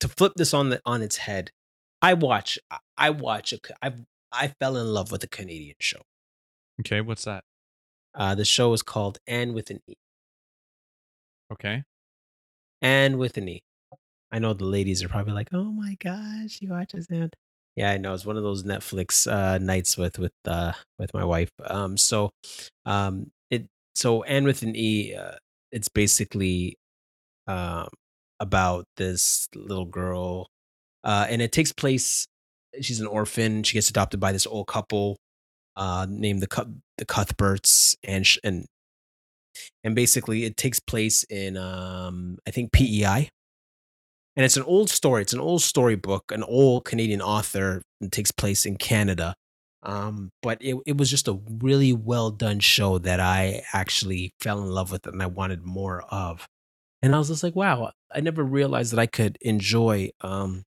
to 0.00 0.08
flip 0.08 0.32
this 0.36 0.52
on 0.52 0.68
the 0.70 0.80
on 0.84 1.00
its 1.02 1.16
head, 1.18 1.50
I 2.02 2.14
watch 2.14 2.58
I- 2.70 2.74
watch 2.74 2.80
I 2.98 3.10
watch 3.10 3.52
a 3.52 3.56
c- 3.66 3.74
I 3.82 3.94
I 4.32 4.48
fell 4.48 4.76
in 4.76 4.86
love 4.92 5.10
with 5.12 5.22
a 5.24 5.28
Canadian 5.28 5.76
show. 5.80 6.02
Okay, 6.80 7.00
what's 7.00 7.24
that? 7.24 7.44
Uh, 8.14 8.34
the 8.34 8.44
show 8.44 8.72
is 8.74 8.82
called 8.82 9.18
Anne 9.26 9.54
with 9.54 9.70
an 9.70 9.80
E. 9.86 9.94
Okay. 11.52 11.84
Anne 12.82 13.16
with 13.18 13.36
an 13.36 13.48
E. 13.48 13.62
I 14.30 14.38
know 14.38 14.52
the 14.54 14.64
ladies 14.64 15.02
are 15.02 15.08
probably 15.08 15.32
like, 15.34 15.48
"Oh 15.52 15.70
my 15.70 15.94
gosh, 16.00 16.52
she 16.52 16.66
watches 16.66 17.06
Anne." 17.10 17.30
Yeah, 17.76 17.90
I 17.90 17.96
know 17.96 18.12
it's 18.14 18.26
one 18.26 18.36
of 18.36 18.42
those 18.42 18.64
Netflix 18.64 19.30
uh, 19.30 19.58
nights 19.58 19.96
with 19.96 20.18
with 20.18 20.32
uh, 20.46 20.72
with 20.98 21.12
my 21.14 21.24
wife. 21.24 21.50
Um, 21.64 21.96
so, 21.96 22.30
um, 22.84 23.30
it 23.50 23.66
so 23.94 24.22
Anne 24.24 24.44
with 24.44 24.62
an 24.62 24.76
E. 24.76 25.14
Uh, 25.14 25.32
it's 25.70 25.88
basically 25.88 26.76
um 27.46 27.88
about 28.40 28.86
this 28.96 29.48
little 29.54 29.86
girl, 29.86 30.48
uh, 31.04 31.26
and 31.30 31.42
it 31.42 31.52
takes 31.52 31.72
place. 31.72 32.26
She's 32.82 33.00
an 33.00 33.06
orphan. 33.08 33.62
She 33.64 33.74
gets 33.74 33.90
adopted 33.90 34.20
by 34.20 34.32
this 34.32 34.46
old 34.46 34.66
couple, 34.68 35.16
uh, 35.76 36.06
named 36.10 36.42
the 36.42 36.48
the 36.98 37.06
Cuthberts, 37.06 37.96
and 38.04 38.26
sh- 38.26 38.38
and 38.44 38.66
and 39.84 39.94
basically 39.94 40.44
it 40.44 40.56
takes 40.56 40.80
place 40.80 41.24
in 41.24 41.56
um 41.56 42.38
I 42.46 42.50
think 42.50 42.72
PEI. 42.72 43.30
And 44.36 44.44
it's 44.44 44.56
an 44.56 44.62
old 44.62 44.88
story. 44.88 45.22
It's 45.22 45.34
an 45.34 45.40
old 45.40 45.62
storybook, 45.62 46.32
an 46.32 46.42
old 46.42 46.84
Canadian 46.84 47.20
author. 47.20 47.82
It 48.00 48.12
takes 48.12 48.30
place 48.30 48.64
in 48.64 48.76
Canada. 48.76 49.34
Um, 49.82 50.30
but 50.42 50.58
it, 50.60 50.76
it 50.86 50.96
was 50.96 51.10
just 51.10 51.28
a 51.28 51.38
really 51.60 51.92
well 51.92 52.30
done 52.30 52.60
show 52.60 52.98
that 52.98 53.20
I 53.20 53.62
actually 53.72 54.32
fell 54.40 54.62
in 54.62 54.68
love 54.68 54.92
with 54.92 55.06
and 55.06 55.22
I 55.22 55.26
wanted 55.26 55.64
more 55.64 56.02
of. 56.02 56.46
And 57.02 57.14
I 57.14 57.18
was 57.18 57.28
just 57.28 57.42
like, 57.42 57.56
wow, 57.56 57.90
I 58.14 58.20
never 58.20 58.44
realized 58.44 58.92
that 58.92 59.00
I 59.00 59.06
could 59.06 59.38
enjoy 59.40 60.10
um, 60.20 60.62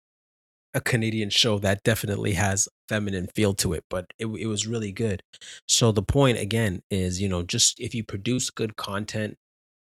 a 0.73 0.81
Canadian 0.81 1.29
show 1.29 1.57
that 1.59 1.83
definitely 1.83 2.33
has 2.33 2.67
feminine 2.89 3.27
feel 3.33 3.53
to 3.53 3.71
it, 3.71 3.85
but 3.89 4.07
it, 4.19 4.25
it 4.25 4.47
was 4.47 4.67
really 4.67 4.91
good. 4.91 5.23
So 5.67 5.93
the 5.93 6.03
point 6.03 6.37
again 6.37 6.81
is, 6.91 7.21
you 7.21 7.29
know, 7.29 7.41
just 7.41 7.79
if 7.79 7.95
you 7.95 8.03
produce 8.03 8.49
good 8.49 8.75
content, 8.75 9.37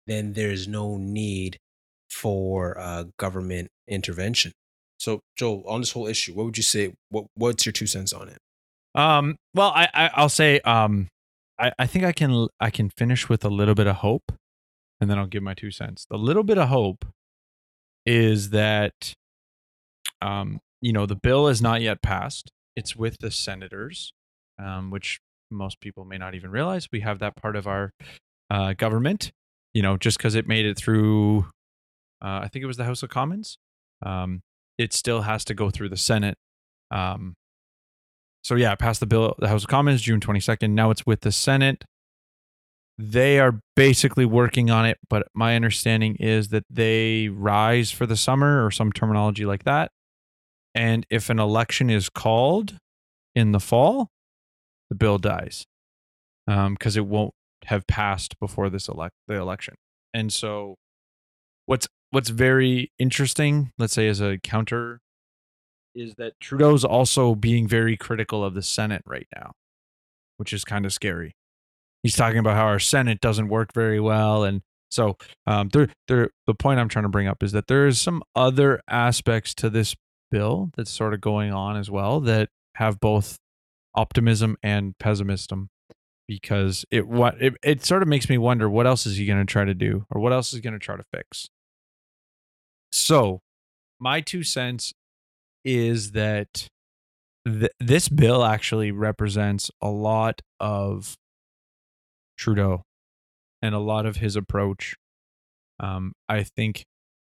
then 0.07 0.33
there's 0.33 0.67
no 0.67 0.97
need 0.97 1.59
for 2.11 2.79
uh, 2.79 3.05
government 3.19 3.69
intervention. 3.87 4.53
So, 4.99 5.21
Joel, 5.37 5.63
on 5.67 5.81
this 5.81 5.93
whole 5.93 6.07
issue, 6.09 6.35
what 6.35 6.45
would 6.47 6.57
you 6.57 6.63
say? 6.63 6.93
What 7.11 7.27
What's 7.35 7.65
your 7.65 7.73
two 7.73 7.87
cents 7.87 8.13
on 8.13 8.29
it? 8.29 8.39
Um. 8.95 9.37
Well, 9.55 9.73
I, 9.75 9.89
I 9.95 10.11
I'll 10.15 10.29
say 10.29 10.61
um, 10.61 11.09
I 11.59 11.73
I 11.79 11.87
think 11.87 12.05
I 12.05 12.13
can 12.13 12.49
I 12.61 12.71
can 12.71 12.91
finish 12.91 13.29
with 13.29 13.45
a 13.45 13.49
little 13.49 13.75
bit 13.75 13.87
of 13.87 13.97
hope, 13.97 14.33
and 15.01 15.09
then 15.11 15.19
I'll 15.19 15.27
give 15.27 15.43
my 15.43 15.55
two 15.55 15.71
cents. 15.71 16.07
The 16.11 16.19
little 16.19 16.43
bit 16.43 16.59
of 16.59 16.69
hope 16.69 17.05
is 18.07 18.51
that, 18.51 19.15
um, 20.23 20.59
you 20.81 20.93
know, 20.93 21.07
the 21.07 21.17
bill 21.17 21.47
is 21.49 21.61
not 21.61 21.81
yet 21.81 22.03
passed. 22.03 22.51
It's 22.75 22.97
with 22.97 23.19
the 23.21 23.31
senators, 23.31 24.13
um, 24.59 24.91
which 24.91 25.21
most 25.51 25.81
people 25.81 26.05
may 26.05 26.19
not 26.19 26.35
even 26.35 26.51
realize. 26.51 26.89
We 26.91 27.01
have 27.01 27.19
that 27.21 27.37
part 27.37 27.55
of 27.55 27.67
our 27.67 27.93
uh, 28.51 28.73
government. 28.73 29.31
You 29.75 29.83
know, 29.83 29.97
just 29.97 30.17
because 30.17 30.35
it 30.35 30.49
made 30.49 30.65
it 30.65 30.77
through, 30.77 31.47
uh, 32.23 32.41
I 32.43 32.49
think 32.49 32.63
it 32.63 32.67
was 32.67 32.77
the 32.77 32.85
House 32.85 33.03
of 33.03 33.11
Commons. 33.11 33.59
Um, 34.05 34.43
it 34.79 34.93
still 34.93 35.23
has 35.23 35.45
to 35.47 35.55
go 35.55 35.71
through 35.71 35.89
the 35.89 35.97
Senate 35.97 36.37
Um, 36.91 37.35
so 38.43 38.55
yeah, 38.55 38.75
passed 38.77 39.01
the 39.01 39.07
bill, 39.07 39.35
the 39.39 39.49
House 39.49 39.65
of 39.65 39.69
Commons 39.69 40.03
June 40.03 40.21
22nd. 40.21 40.71
Now 40.71 40.91
it's 40.91 41.05
with 41.05 41.21
the 41.21 41.33
Senate. 41.33 41.85
They 42.97 43.39
are 43.39 43.61
basically 43.77 44.25
working 44.25 44.71
on 44.71 44.87
it, 44.87 44.99
but 45.09 45.29
my 45.35 45.55
understanding 45.55 46.17
is 46.17 46.49
that 46.49 46.65
they 46.71 47.29
rise 47.29 47.91
for 47.91 48.07
the 48.07 48.17
summer 48.17 48.65
or 48.65 48.71
some 48.71 48.91
terminology 48.93 49.45
like 49.45 49.65
that. 49.65 49.91
And 50.75 51.07
if 51.11 51.31
an 51.31 51.39
election 51.39 51.91
is 51.91 52.09
called 52.09 52.79
in 53.35 53.53
the 53.53 53.61
fall, 53.61 54.09
the 54.91 54.97
bill 54.97 55.19
dies 55.19 55.65
because 56.47 56.97
it 56.97 57.07
won't 57.07 57.35
have 57.67 57.87
passed 57.87 58.39
before 58.41 58.71
this 58.71 58.89
elect 58.89 59.15
the 59.27 59.35
election. 59.35 59.75
And 60.15 60.33
so, 60.33 60.77
what's 61.67 61.87
what's 62.11 62.31
very 62.31 62.93
interesting, 62.99 63.73
let's 63.79 63.93
say 63.93 64.09
as 64.09 64.21
a 64.21 64.39
counter, 64.39 65.01
is 65.95 66.15
that 66.17 66.35
Trudeau's 66.41 66.85
also 66.85 67.35
being 67.35 67.67
very 67.67 67.97
critical 67.97 68.45
of 68.45 68.55
the 68.55 68.63
Senate 68.63 69.03
right 69.07 69.27
now, 69.35 69.53
which 70.37 70.53
is 70.53 70.65
kind 70.65 70.87
of 70.87 70.93
scary. 70.93 71.35
He's 72.03 72.17
talking 72.17 72.39
about 72.39 72.57
how 72.57 72.67
our 72.67 72.79
Senate 72.79 73.21
doesn't 73.21 73.49
work 73.49 73.73
very 73.75 74.01
well, 74.01 74.45
and 74.45 74.63
so 74.91 75.17
um, 75.47 75.69
there, 75.73 75.89
there. 76.07 76.31
The 76.47 76.55
point 76.55 76.81
I'm 76.81 76.89
trying 76.89 77.05
to 77.05 77.09
bring 77.11 77.27
up 77.27 77.43
is 77.43 77.53
that 77.53 77.67
there 77.67 77.87
is 77.87 78.01
some 78.01 78.23
other 78.35 78.81
aspects 78.89 79.55
to 79.57 79.69
this 79.69 79.95
bill 80.31 80.71
that's 80.77 80.91
sort 80.91 81.15
of 81.15 81.21
going 81.21 81.53
on 81.53 81.77
as 81.77 81.91
well 81.91 82.21
that 82.21 82.49
have 82.77 83.01
both 83.01 83.39
optimism 83.95 84.57
and 84.63 84.97
pessimism 84.99 85.69
because 86.29 86.85
it 86.91 87.09
what 87.09 87.41
it, 87.43 87.55
it 87.65 87.85
sort 87.85 88.03
of 88.03 88.09
makes 88.09 88.29
me 88.29 88.39
wonder 88.39 88.69
what 88.69 88.87
else 88.87 89.07
is 89.07 89.17
he 89.17 89.27
going 89.27 89.39
to 89.39 89.51
try 89.51 89.65
to 89.65 89.75
do 89.75 90.05
or 90.11 90.21
what 90.21 90.33
else 90.33 90.53
is 90.53 90.61
going 90.61 90.75
to 90.75 90.79
try 90.79 90.97
to 90.97 91.05
fix 91.13 91.49
so 92.93 93.41
my 94.01 94.21
two 94.21 94.43
cents 94.43 94.93
is 95.65 96.13
that 96.13 96.69
th- 97.47 97.73
this 97.81 98.09
bill 98.09 98.45
actually 98.45 98.91
represents 98.91 99.71
a 99.83 99.89
lot 99.89 100.41
of 100.61 101.17
trudeau 102.37 102.83
and 103.61 103.75
a 103.75 103.79
lot 103.79 104.07
of 104.07 104.17
his 104.17 104.37
approach 104.37 104.95
um, 105.81 106.13
i 106.29 106.43
think 106.43 106.85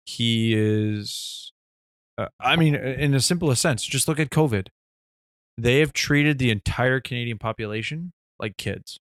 he 0.05 0.53
is 0.55 1.51
uh, 2.17 2.27
i 2.39 2.55
mean 2.55 2.75
in 2.75 3.11
the 3.11 3.19
simplest 3.19 3.61
sense 3.61 3.83
just 3.85 4.07
look 4.07 4.19
at 4.19 4.29
covid 4.29 4.67
they 5.57 5.79
have 5.79 5.93
treated 5.93 6.39
the 6.39 6.51
entire 6.51 6.99
canadian 6.99 7.37
population 7.37 8.13
like 8.39 8.57
kids. 8.57 8.99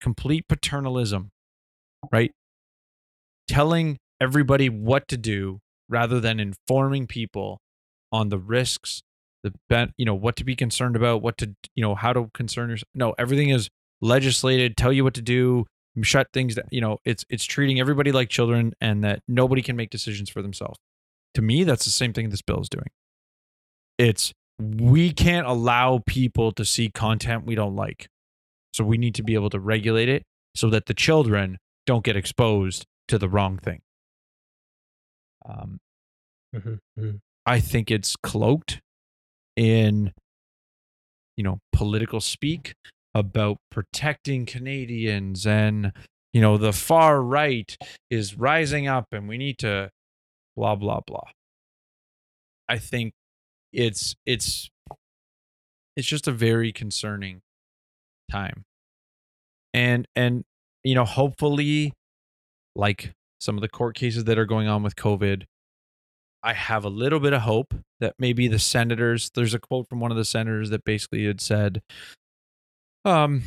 Complete 0.00 0.48
paternalism, 0.48 1.30
right? 2.10 2.32
Telling 3.48 3.98
everybody 4.22 4.68
what 4.68 5.08
to 5.08 5.16
do 5.16 5.58
rather 5.88 6.20
than 6.20 6.38
informing 6.38 7.06
people 7.06 7.58
on 8.12 8.28
the 8.28 8.38
risks, 8.38 9.02
the 9.42 9.52
ben, 9.68 9.92
you 9.96 10.04
know, 10.04 10.14
what 10.14 10.36
to 10.36 10.44
be 10.44 10.54
concerned 10.54 10.94
about, 10.94 11.22
what 11.22 11.36
to, 11.38 11.54
you 11.74 11.82
know, 11.82 11.94
how 11.94 12.12
to 12.12 12.30
concern 12.32 12.70
yourself. 12.70 12.88
No, 12.94 13.14
everything 13.18 13.50
is 13.50 13.68
legislated, 14.00 14.76
tell 14.76 14.92
you 14.92 15.02
what 15.02 15.14
to 15.14 15.22
do, 15.22 15.66
shut 16.02 16.28
things 16.32 16.54
down. 16.54 16.66
You 16.70 16.80
know, 16.80 16.98
it's 17.04 17.24
it's 17.28 17.44
treating 17.44 17.80
everybody 17.80 18.12
like 18.12 18.28
children 18.28 18.72
and 18.80 19.02
that 19.02 19.20
nobody 19.26 19.60
can 19.60 19.76
make 19.76 19.90
decisions 19.90 20.30
for 20.30 20.40
themselves. 20.40 20.78
To 21.34 21.42
me, 21.42 21.64
that's 21.64 21.84
the 21.84 21.90
same 21.90 22.12
thing 22.12 22.30
this 22.30 22.42
bill 22.42 22.60
is 22.60 22.68
doing. 22.68 22.88
It's 23.98 24.32
we 24.58 25.12
can't 25.12 25.46
allow 25.46 26.00
people 26.06 26.52
to 26.52 26.64
see 26.64 26.90
content 26.90 27.44
we 27.44 27.56
don't 27.56 27.74
like. 27.74 28.06
So 28.72 28.84
we 28.84 28.96
need 28.98 29.14
to 29.16 29.22
be 29.22 29.34
able 29.34 29.50
to 29.50 29.60
regulate 29.60 30.08
it 30.08 30.22
so 30.54 30.70
that 30.70 30.86
the 30.86 30.94
children 30.94 31.58
don't 31.86 32.04
get 32.04 32.16
exposed 32.16 32.86
to 33.08 33.18
the 33.18 33.28
wrong 33.28 33.58
thing. 33.58 33.80
Um, 35.44 35.78
Mm-hmm. 36.54 37.16
I 37.46 37.60
think 37.60 37.90
it's 37.90 38.14
cloaked 38.22 38.80
in, 39.56 40.12
you 41.36 41.44
know, 41.44 41.58
political 41.72 42.20
speak 42.20 42.74
about 43.14 43.56
protecting 43.70 44.46
Canadians 44.46 45.46
and, 45.46 45.92
you 46.32 46.40
know, 46.40 46.58
the 46.58 46.72
far 46.72 47.22
right 47.22 47.76
is 48.10 48.36
rising 48.36 48.86
up 48.86 49.06
and 49.12 49.28
we 49.28 49.38
need 49.38 49.58
to 49.60 49.90
blah, 50.56 50.74
blah, 50.74 51.00
blah. 51.06 51.30
I 52.68 52.78
think 52.78 53.12
it's, 53.72 54.14
it's, 54.26 54.68
it's 55.96 56.06
just 56.06 56.28
a 56.28 56.32
very 56.32 56.72
concerning 56.72 57.40
time. 58.30 58.64
And, 59.74 60.06
and, 60.14 60.44
you 60.84 60.94
know, 60.94 61.04
hopefully, 61.04 61.92
like 62.76 63.12
some 63.42 63.56
of 63.56 63.60
the 63.60 63.68
court 63.68 63.96
cases 63.96 64.24
that 64.24 64.38
are 64.38 64.46
going 64.46 64.68
on 64.68 64.82
with 64.82 64.96
COVID, 64.96 65.44
I 66.42 66.52
have 66.54 66.84
a 66.84 66.88
little 66.88 67.20
bit 67.20 67.32
of 67.32 67.42
hope 67.42 67.74
that 68.00 68.14
maybe 68.18 68.48
the 68.48 68.58
senators, 68.58 69.30
there's 69.34 69.54
a 69.54 69.58
quote 69.58 69.88
from 69.88 70.00
one 70.00 70.10
of 70.10 70.16
the 70.16 70.24
senators 70.24 70.70
that 70.70 70.84
basically 70.84 71.26
had 71.26 71.40
said, 71.40 71.82
um, 73.04 73.42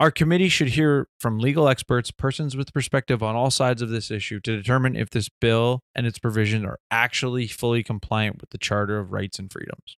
our 0.00 0.10
committee 0.10 0.48
should 0.48 0.68
hear 0.68 1.08
from 1.20 1.38
legal 1.38 1.68
experts, 1.68 2.10
persons 2.10 2.56
with 2.56 2.72
perspective 2.72 3.22
on 3.22 3.36
all 3.36 3.50
sides 3.50 3.82
of 3.82 3.90
this 3.90 4.10
issue 4.10 4.40
to 4.40 4.56
determine 4.56 4.96
if 4.96 5.10
this 5.10 5.28
bill 5.40 5.80
and 5.94 6.06
its 6.06 6.18
provisions 6.18 6.64
are 6.64 6.78
actually 6.90 7.46
fully 7.46 7.82
compliant 7.82 8.40
with 8.40 8.50
the 8.50 8.58
Charter 8.58 8.98
of 8.98 9.12
Rights 9.12 9.38
and 9.38 9.52
Freedoms. 9.52 9.96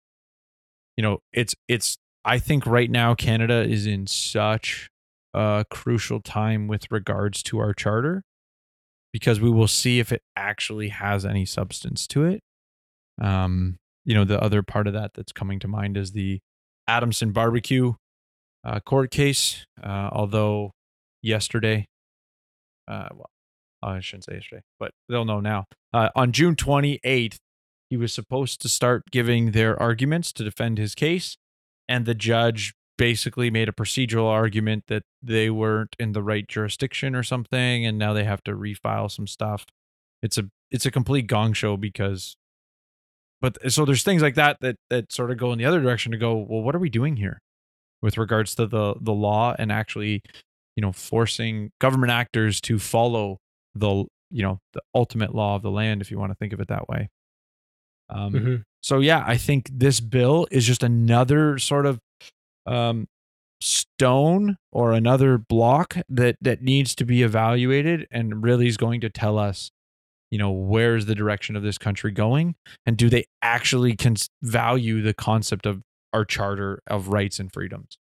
You 0.97 1.03
know, 1.03 1.19
it's 1.33 1.55
it's 1.69 1.99
I 2.25 2.39
think 2.39 2.67
right 2.67 2.91
now 2.91 3.15
Canada 3.15 3.63
is 3.63 3.87
in 3.87 4.07
such 4.07 4.91
a 5.35 5.65
crucial 5.71 6.21
time 6.21 6.67
with 6.67 6.91
regards 6.91 7.43
to 7.45 7.59
our 7.59 7.75
charter 7.75 8.25
because 9.13 9.41
we 9.41 9.51
will 9.51 9.69
see 9.69 9.99
if 9.99 10.13
it 10.13 10.23
actually 10.37 10.89
has 10.89 11.25
any 11.25 11.45
substance 11.45 12.07
to 12.09 12.25
it. 12.25 12.41
Um, 13.21 13.79
you 14.05 14.15
know, 14.15 14.25
the 14.25 14.41
other 14.43 14.63
part 14.63 14.87
of 14.87 14.93
that 14.95 15.13
that's 15.15 15.33
coming 15.33 15.59
to 15.61 15.69
mind 15.69 15.97
is 15.97 16.13
the 16.13 16.41
Adamson 16.89 17.33
barbecue 17.33 17.95
uh, 18.65 18.81
court 18.81 19.11
case. 19.11 19.67
Uh, 19.83 20.09
although 20.13 20.73
yesterday, 21.23 21.87
uh, 22.89 23.09
well, 23.13 23.31
I 23.83 24.01
shouldn't 24.01 24.25
say 24.25 24.35
yesterday, 24.35 24.63
but 24.79 24.93
they'll 25.09 25.25
know 25.25 25.41
now. 25.41 25.67
Uh, 25.93 26.11
on 26.15 26.33
June 26.33 26.57
28th, 26.57 27.37
he 27.89 27.97
was 27.97 28.13
supposed 28.13 28.61
to 28.63 28.69
start 28.69 29.05
giving 29.11 29.51
their 29.51 29.81
arguments 29.81 30.33
to 30.35 30.45
defend 30.45 30.79
his 30.79 30.95
case, 30.95 31.37
and 31.89 32.07
the 32.07 32.15
judge 32.15 32.75
basically 33.01 33.51
made 33.51 33.67
a 33.69 33.73
procedural 33.73 34.27
argument 34.27 34.85
that 34.89 35.03
they 35.23 35.49
weren't 35.49 35.97
in 35.99 36.13
the 36.13 36.23
right 36.23 36.47
jurisdiction 36.47 37.15
or 37.17 37.23
something 37.23 37.87
and 37.87 37.99
now 37.99 38.13
they 38.13 38.25
have 38.25 38.45
to 38.45 38.53
refile 38.53 39.11
some 39.11 39.27
stuff. 39.27 39.65
It's 40.23 40.37
a 40.39 40.45
it's 40.71 40.85
a 40.87 40.91
complete 40.91 41.27
gong 41.27 41.55
show 41.55 41.77
because 41.79 42.37
but 43.41 43.57
so 43.73 43.87
there's 43.87 44.03
things 44.03 44.21
like 44.21 44.35
that 44.35 44.59
that 44.61 44.77
that 44.91 45.11
sort 45.13 45.31
of 45.31 45.39
go 45.39 45.51
in 45.53 45.59
the 45.59 45.65
other 45.65 45.81
direction 45.81 46.13
to 46.13 46.19
go 46.19 46.37
well 46.37 46.61
what 46.63 46.75
are 46.77 46.79
we 46.79 46.91
doing 46.91 47.17
here? 47.17 47.41
with 48.03 48.17
regards 48.19 48.55
to 48.55 48.67
the 48.67 48.95
the 49.01 49.13
law 49.13 49.55
and 49.59 49.71
actually 49.73 50.23
you 50.77 50.81
know 50.83 50.93
forcing 50.93 51.71
government 51.81 52.11
actors 52.13 52.61
to 52.61 52.79
follow 52.79 53.39
the 53.75 54.05
you 54.31 54.43
know 54.43 54.59
the 54.75 54.81
ultimate 54.95 55.35
law 55.35 55.57
of 55.57 55.63
the 55.63 55.71
land 55.71 56.03
if 56.03 56.11
you 56.11 56.19
want 56.19 56.31
to 56.33 56.37
think 56.37 56.53
of 56.53 56.61
it 56.61 56.69
that 56.69 56.89
way. 56.89 57.09
Um 58.11 58.33
Mm-hmm. 58.33 58.55
so 58.83 58.99
yeah 59.01 59.25
i 59.27 59.37
think 59.37 59.71
this 59.73 60.01
bill 60.01 60.47
is 60.51 60.67
just 60.67 60.83
another 60.83 61.59
sort 61.59 61.87
of 61.87 61.99
um, 62.67 63.07
stone 63.61 64.57
or 64.73 64.93
another 64.93 65.39
block 65.39 65.97
that 66.09 66.37
that 66.41 66.63
needs 66.63 66.95
to 66.95 67.05
be 67.05 67.23
evaluated 67.23 68.07
and 68.11 68.43
really 68.43 68.67
is 68.67 68.77
going 68.77 69.01
to 69.03 69.11
tell 69.11 69.39
us 69.39 69.71
you 70.31 70.39
know 70.39 70.51
where's 70.51 71.05
the 71.05 71.15
direction 71.15 71.57
of 71.57 71.63
this 71.63 71.77
country 71.77 72.11
going 72.11 72.55
and 72.87 72.97
do 72.97 73.11
they 73.11 73.25
actually 73.43 73.95
can 73.95 74.17
value 74.43 75.03
the 75.03 75.13
concept 75.13 75.67
of 75.67 75.83
our 76.13 76.25
charter 76.25 76.83
of 76.87 77.09
rights 77.09 77.39
and 77.39 77.53
freedoms. 77.53 77.99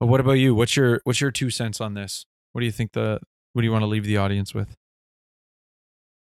But 0.00 0.06
what 0.06 0.20
about 0.20 0.32
you? 0.32 0.54
What's 0.54 0.76
your 0.76 1.00
what's 1.04 1.20
your 1.20 1.30
two 1.30 1.50
cents 1.50 1.80
on 1.80 1.94
this? 1.94 2.24
What 2.52 2.60
do 2.60 2.66
you 2.66 2.72
think 2.72 2.92
the 2.92 3.20
what 3.52 3.62
do 3.62 3.66
you 3.66 3.72
want 3.72 3.82
to 3.82 3.86
leave 3.86 4.04
the 4.04 4.16
audience 4.16 4.54
with? 4.54 4.74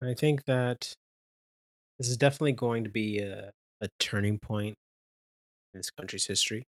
I 0.03 0.15
think 0.15 0.45
that 0.45 0.95
this 1.99 2.09
is 2.09 2.17
definitely 2.17 2.53
going 2.53 2.85
to 2.85 2.91
be 2.91 3.19
a, 3.19 3.51
a 3.81 3.89
turning 3.99 4.39
point 4.39 4.77
in 5.73 5.79
this 5.79 5.91
country's 5.91 6.27
history. 6.27 6.65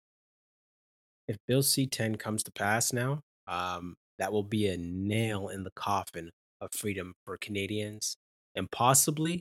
If 1.26 1.38
Bill 1.48 1.62
C 1.62 1.86
10 1.86 2.16
comes 2.16 2.42
to 2.42 2.52
pass 2.52 2.92
now, 2.92 3.20
um, 3.48 3.94
that 4.18 4.30
will 4.30 4.42
be 4.42 4.68
a 4.68 4.76
nail 4.76 5.48
in 5.48 5.64
the 5.64 5.70
coffin 5.70 6.30
of 6.60 6.68
freedom 6.72 7.14
for 7.24 7.38
Canadians 7.38 8.16
and 8.54 8.70
possibly 8.70 9.40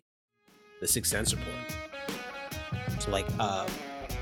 the 0.80 0.88
Six 0.88 1.10
Cents 1.10 1.34
Report. 1.34 1.76
So, 3.00 3.12
like, 3.12 3.26
uh, 3.38 3.68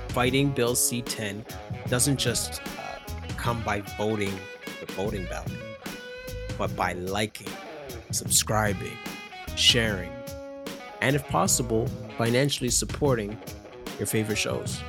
fighting 0.09 0.49
Bill 0.49 0.73
C 0.73 1.03
10 1.03 1.45
doesn't 1.87 2.17
just 2.17 2.61
uh, 2.79 2.99
come 3.37 3.61
by 3.61 3.81
voting 3.95 4.33
the 4.79 4.91
voting 4.93 5.25
ballot, 5.25 5.51
but 6.57 6.75
by 6.75 6.93
liking, 6.93 7.49
subscribing, 8.09 8.97
sharing, 9.55 10.11
and 11.01 11.15
if 11.15 11.27
possible, 11.27 11.85
financially 12.17 12.71
supporting 12.71 13.37
your 13.99 14.07
favorite 14.07 14.37
shows. 14.37 14.81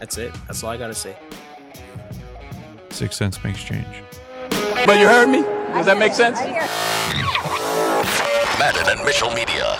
That's 0.00 0.18
it. 0.18 0.34
That's 0.48 0.64
all 0.64 0.70
I 0.70 0.76
gotta 0.76 0.94
say. 0.94 1.16
Six 2.90 3.16
cents 3.16 3.42
makes 3.44 3.62
change 3.62 3.86
But 4.86 4.98
you 4.98 5.06
heard 5.06 5.28
me? 5.28 5.42
Does 5.74 5.86
that 5.86 5.98
make 5.98 6.14
sense? 6.14 6.38
Madden 8.58 8.88
and 8.88 9.04
Mitchell 9.04 9.30
Media. 9.34 9.78